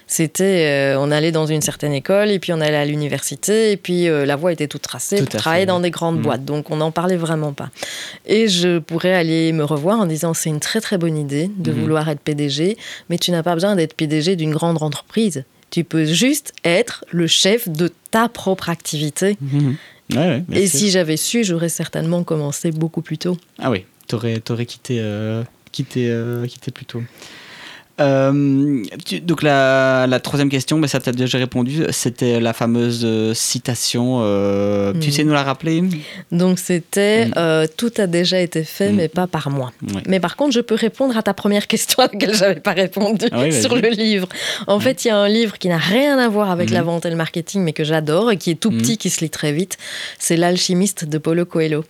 C'était, 0.06 0.66
euh, 0.94 0.98
on 1.00 1.10
allait 1.10 1.32
dans 1.32 1.46
une 1.46 1.62
certaine 1.62 1.92
école, 1.92 2.30
et 2.30 2.38
puis 2.38 2.52
on 2.52 2.60
allait 2.60 2.76
à 2.76 2.84
l'université, 2.84 3.72
et 3.72 3.76
puis 3.78 4.06
euh, 4.06 4.26
la 4.26 4.36
voie 4.36 4.52
était 4.52 4.68
toute 4.68 4.82
tracée 4.82 5.16
Tout 5.16 5.24
pour 5.24 5.40
travailler 5.40 5.64
dans 5.64 5.80
des 5.80 5.90
grandes 5.90 6.20
boîtes. 6.20 6.44
Donc, 6.44 6.70
on 6.70 6.76
n'en 6.76 6.90
parlait 6.90 7.16
vraiment 7.16 7.54
pas. 7.54 7.70
Et 8.26 8.48
je 8.48 8.78
pourrais 8.78 9.14
aller 9.14 9.52
me 9.52 9.64
revoir 9.64 9.98
en 9.98 10.06
disant, 10.06 10.34
c'est 10.34 10.50
une 10.50 10.60
très 10.60 10.82
très 10.82 10.98
bonne 10.98 11.16
idée 11.16 11.50
de 11.56 11.72
vouloir 11.72 12.08
être 12.10 12.20
PDG, 12.20 12.76
mais 13.08 13.16
tu 13.16 13.30
n'as 13.30 13.42
pas 13.42 13.54
besoin 13.54 13.76
d'être 13.76 13.94
PDG 13.94 14.36
d'une 14.36 14.52
grande 14.52 14.82
entreprise. 14.82 15.44
Tu 15.74 15.82
peux 15.82 16.04
juste 16.04 16.52
être 16.62 17.04
le 17.10 17.26
chef 17.26 17.68
de 17.68 17.90
ta 18.12 18.28
propre 18.28 18.68
activité. 18.68 19.36
Mhm. 19.40 19.76
Et 20.52 20.68
si 20.68 20.88
j'avais 20.88 21.16
su, 21.16 21.42
j'aurais 21.42 21.68
certainement 21.68 22.22
commencé 22.22 22.70
beaucoup 22.70 23.02
plus 23.02 23.18
tôt. 23.18 23.36
Ah 23.58 23.72
oui, 23.72 23.84
tu 24.06 24.14
aurais, 24.14 24.66
quitté, 24.66 24.98
euh, 25.00 25.42
quitté, 25.72 26.08
euh, 26.10 26.46
quitté 26.46 26.70
plus 26.70 26.84
tôt. 26.84 27.02
Euh, 28.00 28.82
donc 29.22 29.42
la, 29.42 30.06
la, 30.08 30.18
troisième 30.18 30.48
question, 30.48 30.78
mais 30.78 30.88
ça 30.88 30.98
t'a 30.98 31.12
déjà 31.12 31.38
répondu, 31.38 31.84
c'était 31.90 32.40
la 32.40 32.52
fameuse 32.52 33.02
euh, 33.04 33.34
citation. 33.34 34.18
Euh, 34.22 34.92
tu 35.00 35.12
sais 35.12 35.22
mm. 35.22 35.26
nous 35.28 35.32
la 35.32 35.44
rappeler? 35.44 35.82
Donc 36.32 36.58
c'était 36.58 37.26
mm. 37.26 37.68
tout 37.76 37.92
a 37.98 38.08
déjà 38.08 38.40
été 38.40 38.64
fait, 38.64 38.90
mm. 38.90 38.96
mais 38.96 39.08
pas 39.08 39.28
par 39.28 39.50
moi. 39.50 39.72
Mais 40.08 40.18
par 40.18 40.34
contre, 40.34 40.52
je 40.52 40.60
peux 40.60 40.74
répondre 40.74 41.16
à 41.16 41.22
ta 41.22 41.34
première 41.34 41.68
question 41.68 42.02
à 42.02 42.08
laquelle 42.12 42.34
j'avais 42.34 42.60
pas 42.60 42.72
répondu 42.72 43.26
ah 43.30 43.50
sur 43.52 43.76
le 43.76 43.88
livre. 43.88 44.28
En 44.66 44.80
fait, 44.80 45.04
il 45.04 45.08
y 45.08 45.10
a 45.12 45.16
un 45.16 45.28
livre 45.28 45.58
qui 45.58 45.68
n'a 45.68 45.78
rien 45.78 46.18
à 46.18 46.28
voir 46.28 46.50
avec 46.50 46.70
la 46.70 46.82
vente 46.82 47.06
et 47.06 47.10
le 47.10 47.16
marketing, 47.16 47.62
mais 47.62 47.72
que 47.72 47.84
j'adore 47.84 48.32
et 48.32 48.36
qui 48.36 48.50
est 48.50 48.56
tout 48.56 48.70
petit, 48.70 48.98
qui 48.98 49.10
se 49.10 49.20
lit 49.20 49.30
très 49.30 49.52
vite. 49.52 49.78
C'est 50.18 50.36
l'alchimiste 50.36 51.04
de 51.04 51.18
Paulo 51.18 51.44
Coelho. 51.44 51.84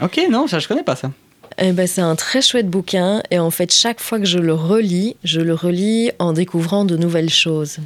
Ok, 0.00 0.20
non, 0.30 0.46
ça 0.46 0.60
je 0.60 0.68
connais 0.68 0.84
pas 0.84 0.96
ça. 0.96 1.10
Eh 1.58 1.72
ben, 1.72 1.86
c'est 1.86 2.00
un 2.00 2.16
très 2.16 2.40
chouette 2.40 2.68
bouquin 2.68 3.22
et 3.30 3.38
en 3.38 3.50
fait 3.50 3.72
chaque 3.72 4.00
fois 4.00 4.18
que 4.18 4.24
je 4.24 4.38
le 4.38 4.54
relis, 4.54 5.16
je 5.24 5.40
le 5.40 5.54
relis 5.54 6.10
en 6.18 6.32
découvrant 6.32 6.84
de 6.84 6.96
nouvelles 6.96 7.30
choses. 7.30 7.78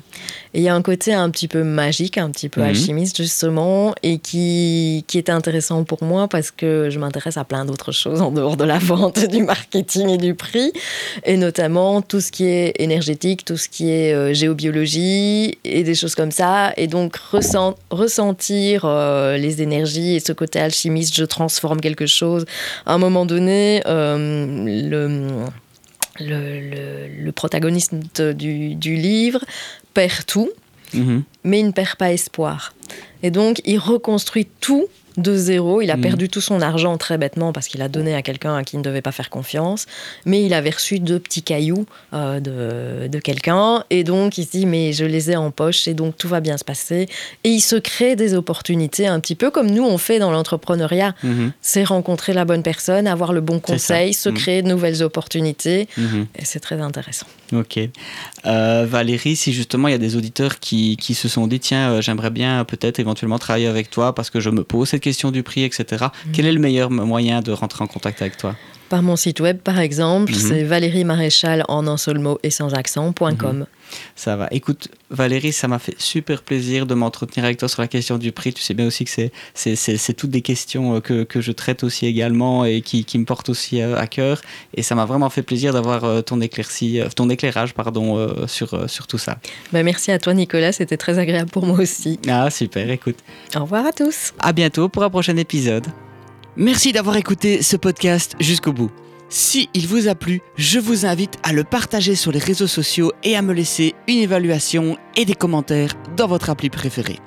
Et 0.56 0.60
il 0.60 0.62
y 0.62 0.70
a 0.70 0.74
un 0.74 0.80
côté 0.80 1.12
un 1.12 1.28
petit 1.28 1.48
peu 1.48 1.62
magique, 1.64 2.16
un 2.16 2.30
petit 2.30 2.48
peu 2.48 2.62
mhm. 2.62 2.68
alchimiste 2.68 3.18
justement 3.18 3.94
et 4.02 4.16
qui, 4.16 5.04
qui 5.06 5.18
est 5.18 5.28
intéressant 5.28 5.84
pour 5.84 6.02
moi 6.02 6.28
parce 6.28 6.50
que 6.50 6.88
je 6.88 6.98
m'intéresse 6.98 7.36
à 7.36 7.44
plein 7.44 7.66
d'autres 7.66 7.92
choses 7.92 8.22
en 8.22 8.32
dehors 8.32 8.56
de 8.56 8.64
la 8.64 8.78
vente, 8.78 9.18
du 9.28 9.42
marketing 9.42 10.08
et 10.08 10.16
du 10.16 10.34
prix 10.34 10.72
et 11.24 11.36
notamment 11.36 12.00
tout 12.00 12.22
ce 12.22 12.32
qui 12.32 12.46
est 12.46 12.72
énergétique, 12.80 13.44
tout 13.44 13.58
ce 13.58 13.68
qui 13.68 13.90
est 13.90 14.14
euh, 14.14 14.32
géobiologie 14.32 15.58
et 15.64 15.84
des 15.84 15.94
choses 15.94 16.14
comme 16.14 16.30
ça 16.30 16.72
et 16.78 16.86
donc 16.86 17.16
ressentir 17.90 18.86
euh, 18.86 19.36
les 19.36 19.60
énergies 19.60 20.16
et 20.16 20.20
ce 20.20 20.32
côté 20.32 20.58
alchimiste, 20.58 21.14
je 21.14 21.24
transforme 21.24 21.82
quelque 21.82 22.06
chose 22.06 22.46
à 22.86 22.94
un 22.94 22.98
moment 22.98 23.26
donné 23.26 23.82
euh, 23.84 24.64
le, 24.64 25.28
le, 26.20 27.30
protagoniste 27.30 27.94
du, 28.20 28.96
livre 28.96 29.44
perd 29.94 30.26
tout, 30.26 30.50
mhm. 30.94 31.22
mais 31.44 31.60
il 31.60 31.66
ne 31.66 31.72
perd 31.72 31.96
pas 31.96 32.12
espoir. 32.12 32.74
Et 33.22 33.30
donc, 33.30 33.60
il 33.64 33.78
reconstruit 33.78 34.46
tout 34.60 34.86
de 35.16 35.36
zéro. 35.36 35.80
Il 35.80 35.90
a 35.90 35.96
mm. 35.96 36.00
perdu 36.00 36.28
tout 36.28 36.40
son 36.40 36.60
argent 36.60 36.96
très 36.98 37.18
bêtement 37.18 37.52
parce 37.52 37.68
qu'il 37.68 37.82
a 37.82 37.88
donné 37.88 38.14
à 38.14 38.22
quelqu'un 38.22 38.56
à 38.56 38.64
qui 38.64 38.76
il 38.76 38.80
ne 38.80 38.84
devait 38.84 39.02
pas 39.02 39.12
faire 39.12 39.30
confiance. 39.30 39.86
Mais 40.24 40.44
il 40.44 40.52
avait 40.54 40.70
reçu 40.70 41.00
deux 41.00 41.18
petits 41.18 41.42
cailloux 41.42 41.86
euh, 42.12 42.40
de, 42.40 43.08
de 43.08 43.18
quelqu'un. 43.18 43.84
Et 43.90 44.04
donc, 44.04 44.38
il 44.38 44.44
se 44.44 44.50
dit, 44.50 44.66
mais 44.66 44.92
je 44.92 45.04
les 45.04 45.30
ai 45.30 45.36
en 45.36 45.50
poche 45.50 45.88
et 45.88 45.94
donc 45.94 46.16
tout 46.16 46.28
va 46.28 46.40
bien 46.40 46.58
se 46.58 46.64
passer. 46.64 47.08
Et 47.44 47.48
il 47.48 47.60
se 47.60 47.76
crée 47.76 48.16
des 48.16 48.34
opportunités 48.34 49.06
un 49.06 49.18
petit 49.20 49.34
peu 49.34 49.50
comme 49.50 49.70
nous, 49.70 49.84
on 49.84 49.98
fait 49.98 50.18
dans 50.18 50.30
l'entrepreneuriat. 50.30 51.14
Mm-hmm. 51.24 51.50
C'est 51.62 51.84
rencontrer 51.84 52.34
la 52.34 52.44
bonne 52.44 52.62
personne, 52.62 53.06
avoir 53.06 53.32
le 53.32 53.40
bon 53.40 53.60
conseil, 53.60 54.12
se 54.12 54.28
mm. 54.28 54.34
créer 54.34 54.62
de 54.62 54.68
nouvelles 54.68 55.02
opportunités. 55.02 55.88
Mm-hmm. 55.98 56.26
Et 56.38 56.44
c'est 56.44 56.60
très 56.60 56.80
intéressant. 56.80 57.26
Ok. 57.52 57.78
Euh, 58.44 58.86
Valérie, 58.88 59.36
si 59.36 59.52
justement 59.52 59.88
il 59.88 59.92
y 59.92 59.94
a 59.94 59.98
des 59.98 60.16
auditeurs 60.16 60.58
qui, 60.58 60.96
qui 60.96 61.14
se 61.14 61.28
sont 61.28 61.46
dit, 61.46 61.60
tiens, 61.60 61.90
euh, 61.90 62.02
j'aimerais 62.02 62.30
bien 62.30 62.64
peut-être 62.64 62.98
éventuellement 62.98 63.38
travailler 63.38 63.68
avec 63.68 63.90
toi 63.90 64.14
parce 64.14 64.30
que 64.30 64.40
je 64.40 64.50
me 64.50 64.64
pose 64.64 64.88
cette 64.88 65.05
question 65.06 65.30
du 65.30 65.44
prix, 65.44 65.62
etc. 65.62 66.06
Mm. 66.06 66.32
Quel 66.32 66.46
est 66.46 66.52
le 66.52 66.58
meilleur 66.58 66.90
moyen 66.90 67.40
de 67.40 67.52
rentrer 67.52 67.84
en 67.84 67.86
contact 67.86 68.22
avec 68.22 68.36
toi? 68.36 68.56
Par 68.88 69.02
mon 69.02 69.16
site 69.16 69.40
web, 69.40 69.58
par 69.58 69.78
exemple, 69.78 70.32
mm-hmm. 70.32 70.48
c'est 70.48 70.64
Valérie 70.64 71.04
Maréchal 71.04 71.64
en 71.68 71.86
un 71.86 71.96
seul 71.96 72.18
mot 72.18 72.38
et 72.42 72.50
sans 72.50 72.74
accent.com. 72.74 73.66
Ça 74.14 74.36
va. 74.36 74.48
Écoute, 74.50 74.88
Valérie, 75.10 75.52
ça 75.52 75.68
m'a 75.68 75.78
fait 75.78 75.94
super 75.98 76.42
plaisir 76.42 76.86
de 76.86 76.94
m'entretenir 76.94 77.44
avec 77.44 77.58
toi 77.58 77.68
sur 77.68 77.82
la 77.82 77.88
question 77.88 78.18
du 78.18 78.32
prix. 78.32 78.52
Tu 78.52 78.62
sais 78.62 78.74
bien 78.74 78.86
aussi 78.86 79.04
que 79.04 79.10
c'est 79.54 80.14
toutes 80.14 80.30
des 80.30 80.42
questions 80.42 80.96
euh, 80.96 81.00
que, 81.00 81.24
que, 81.24 81.40
je 81.40 81.52
traite 81.52 81.84
aussi 81.84 82.06
également 82.06 82.64
et 82.64 82.80
qui, 82.80 83.04
qui 83.04 83.18
me 83.18 83.24
portent 83.24 83.48
aussi 83.48 83.80
euh, 83.80 83.96
à 83.96 84.06
cœur. 84.06 84.40
Et 84.74 84.82
ça 84.82 84.94
m'a 84.94 85.04
vraiment 85.04 85.30
fait 85.30 85.42
plaisir 85.42 85.72
d'avoir 85.72 86.04
euh, 86.04 86.22
ton, 86.22 86.40
éclairci, 86.40 87.00
ton 87.14 87.28
éclairage 87.30 87.74
pardon, 87.74 88.46
sur, 88.46 88.88
sur 88.90 89.06
tout 89.06 89.18
ça. 89.18 89.38
Bah, 89.72 89.82
merci 89.82 90.10
à 90.10 90.18
toi, 90.18 90.34
Nicolas. 90.34 90.72
C'était 90.72 90.96
très 90.96 91.18
agréable 91.18 91.50
pour 91.50 91.66
moi 91.66 91.78
aussi. 91.78 92.18
Ah, 92.28 92.50
super. 92.50 92.90
Écoute. 92.90 93.18
Au 93.54 93.60
revoir 93.60 93.86
à 93.86 93.92
tous. 93.92 94.32
À 94.38 94.52
bientôt 94.52 94.88
pour 94.88 95.02
un 95.02 95.10
prochain 95.10 95.36
épisode. 95.36 95.86
Merci 96.58 96.92
d'avoir 96.92 97.18
écouté 97.18 97.60
ce 97.60 97.76
podcast 97.76 98.34
jusqu'au 98.40 98.72
bout. 98.72 98.90
Si 99.28 99.68
il 99.74 99.86
vous 99.86 100.08
a 100.08 100.14
plu, 100.14 100.40
je 100.56 100.78
vous 100.78 101.04
invite 101.04 101.34
à 101.42 101.52
le 101.52 101.64
partager 101.64 102.14
sur 102.14 102.32
les 102.32 102.38
réseaux 102.38 102.66
sociaux 102.66 103.12
et 103.22 103.36
à 103.36 103.42
me 103.42 103.52
laisser 103.52 103.94
une 104.08 104.20
évaluation 104.20 104.96
et 105.16 105.26
des 105.26 105.34
commentaires 105.34 105.92
dans 106.16 106.26
votre 106.26 106.48
appli 106.48 106.70
préférée. 106.70 107.18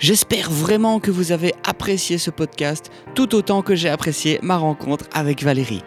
J'espère 0.00 0.50
vraiment 0.50 0.98
que 0.98 1.12
vous 1.12 1.30
avez 1.30 1.54
apprécié 1.64 2.18
ce 2.18 2.32
podcast 2.32 2.90
tout 3.14 3.36
autant 3.36 3.62
que 3.62 3.76
j'ai 3.76 3.88
apprécié 3.88 4.40
ma 4.42 4.56
rencontre 4.56 5.04
avec 5.12 5.44
Valérie. 5.44 5.84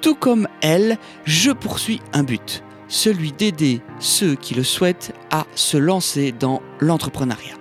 Tout 0.00 0.14
comme 0.14 0.46
elle, 0.60 0.96
je 1.24 1.50
poursuis 1.50 2.00
un 2.12 2.22
but, 2.22 2.62
celui 2.86 3.32
d'aider 3.32 3.80
ceux 3.98 4.36
qui 4.36 4.54
le 4.54 4.62
souhaitent 4.62 5.12
à 5.32 5.44
se 5.56 5.76
lancer 5.76 6.30
dans 6.30 6.62
l'entrepreneuriat. 6.78 7.56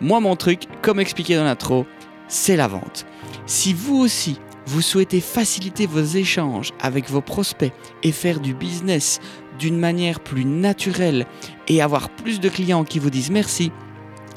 Moi, 0.00 0.20
mon 0.20 0.36
truc, 0.36 0.66
comme 0.82 1.00
expliqué 1.00 1.34
dans 1.34 1.42
l'intro, 1.42 1.84
c'est 2.28 2.54
la 2.54 2.68
vente. 2.68 3.06
Si 3.46 3.72
vous 3.72 3.96
aussi, 3.96 4.38
vous 4.66 4.82
souhaitez 4.82 5.20
faciliter 5.20 5.86
vos 5.86 6.02
échanges 6.02 6.72
avec 6.80 7.08
vos 7.08 7.20
prospects 7.20 7.72
et 8.02 8.12
faire 8.12 8.40
du 8.40 8.54
business 8.54 9.20
d'une 9.58 9.78
manière 9.78 10.20
plus 10.20 10.44
naturelle 10.44 11.26
et 11.68 11.80
avoir 11.80 12.10
plus 12.10 12.40
de 12.40 12.48
clients 12.48 12.84
qui 12.84 12.98
vous 12.98 13.10
disent 13.10 13.30
merci, 13.30 13.70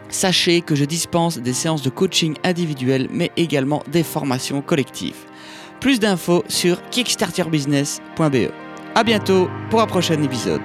Sachez 0.10 0.62
que 0.62 0.76
je 0.76 0.86
dispense 0.86 1.38
des 1.38 1.54
séances 1.54 1.84
de 1.84 1.90
coaching 1.90 2.36
individuel 2.44 3.08
mais 3.12 3.32
également 3.38 3.84
des 3.92 4.04
formations 4.04 4.62
collectives. 4.62 5.26
Plus 5.80 6.00
d'infos 6.00 6.44
sur 6.48 6.82
kickstarterbusiness.be. 6.90 8.52
A 8.96 9.04
bientôt 9.04 9.50
pour 9.70 9.82
un 9.82 9.88
prochain 9.88 10.22
épisode. 10.24 10.62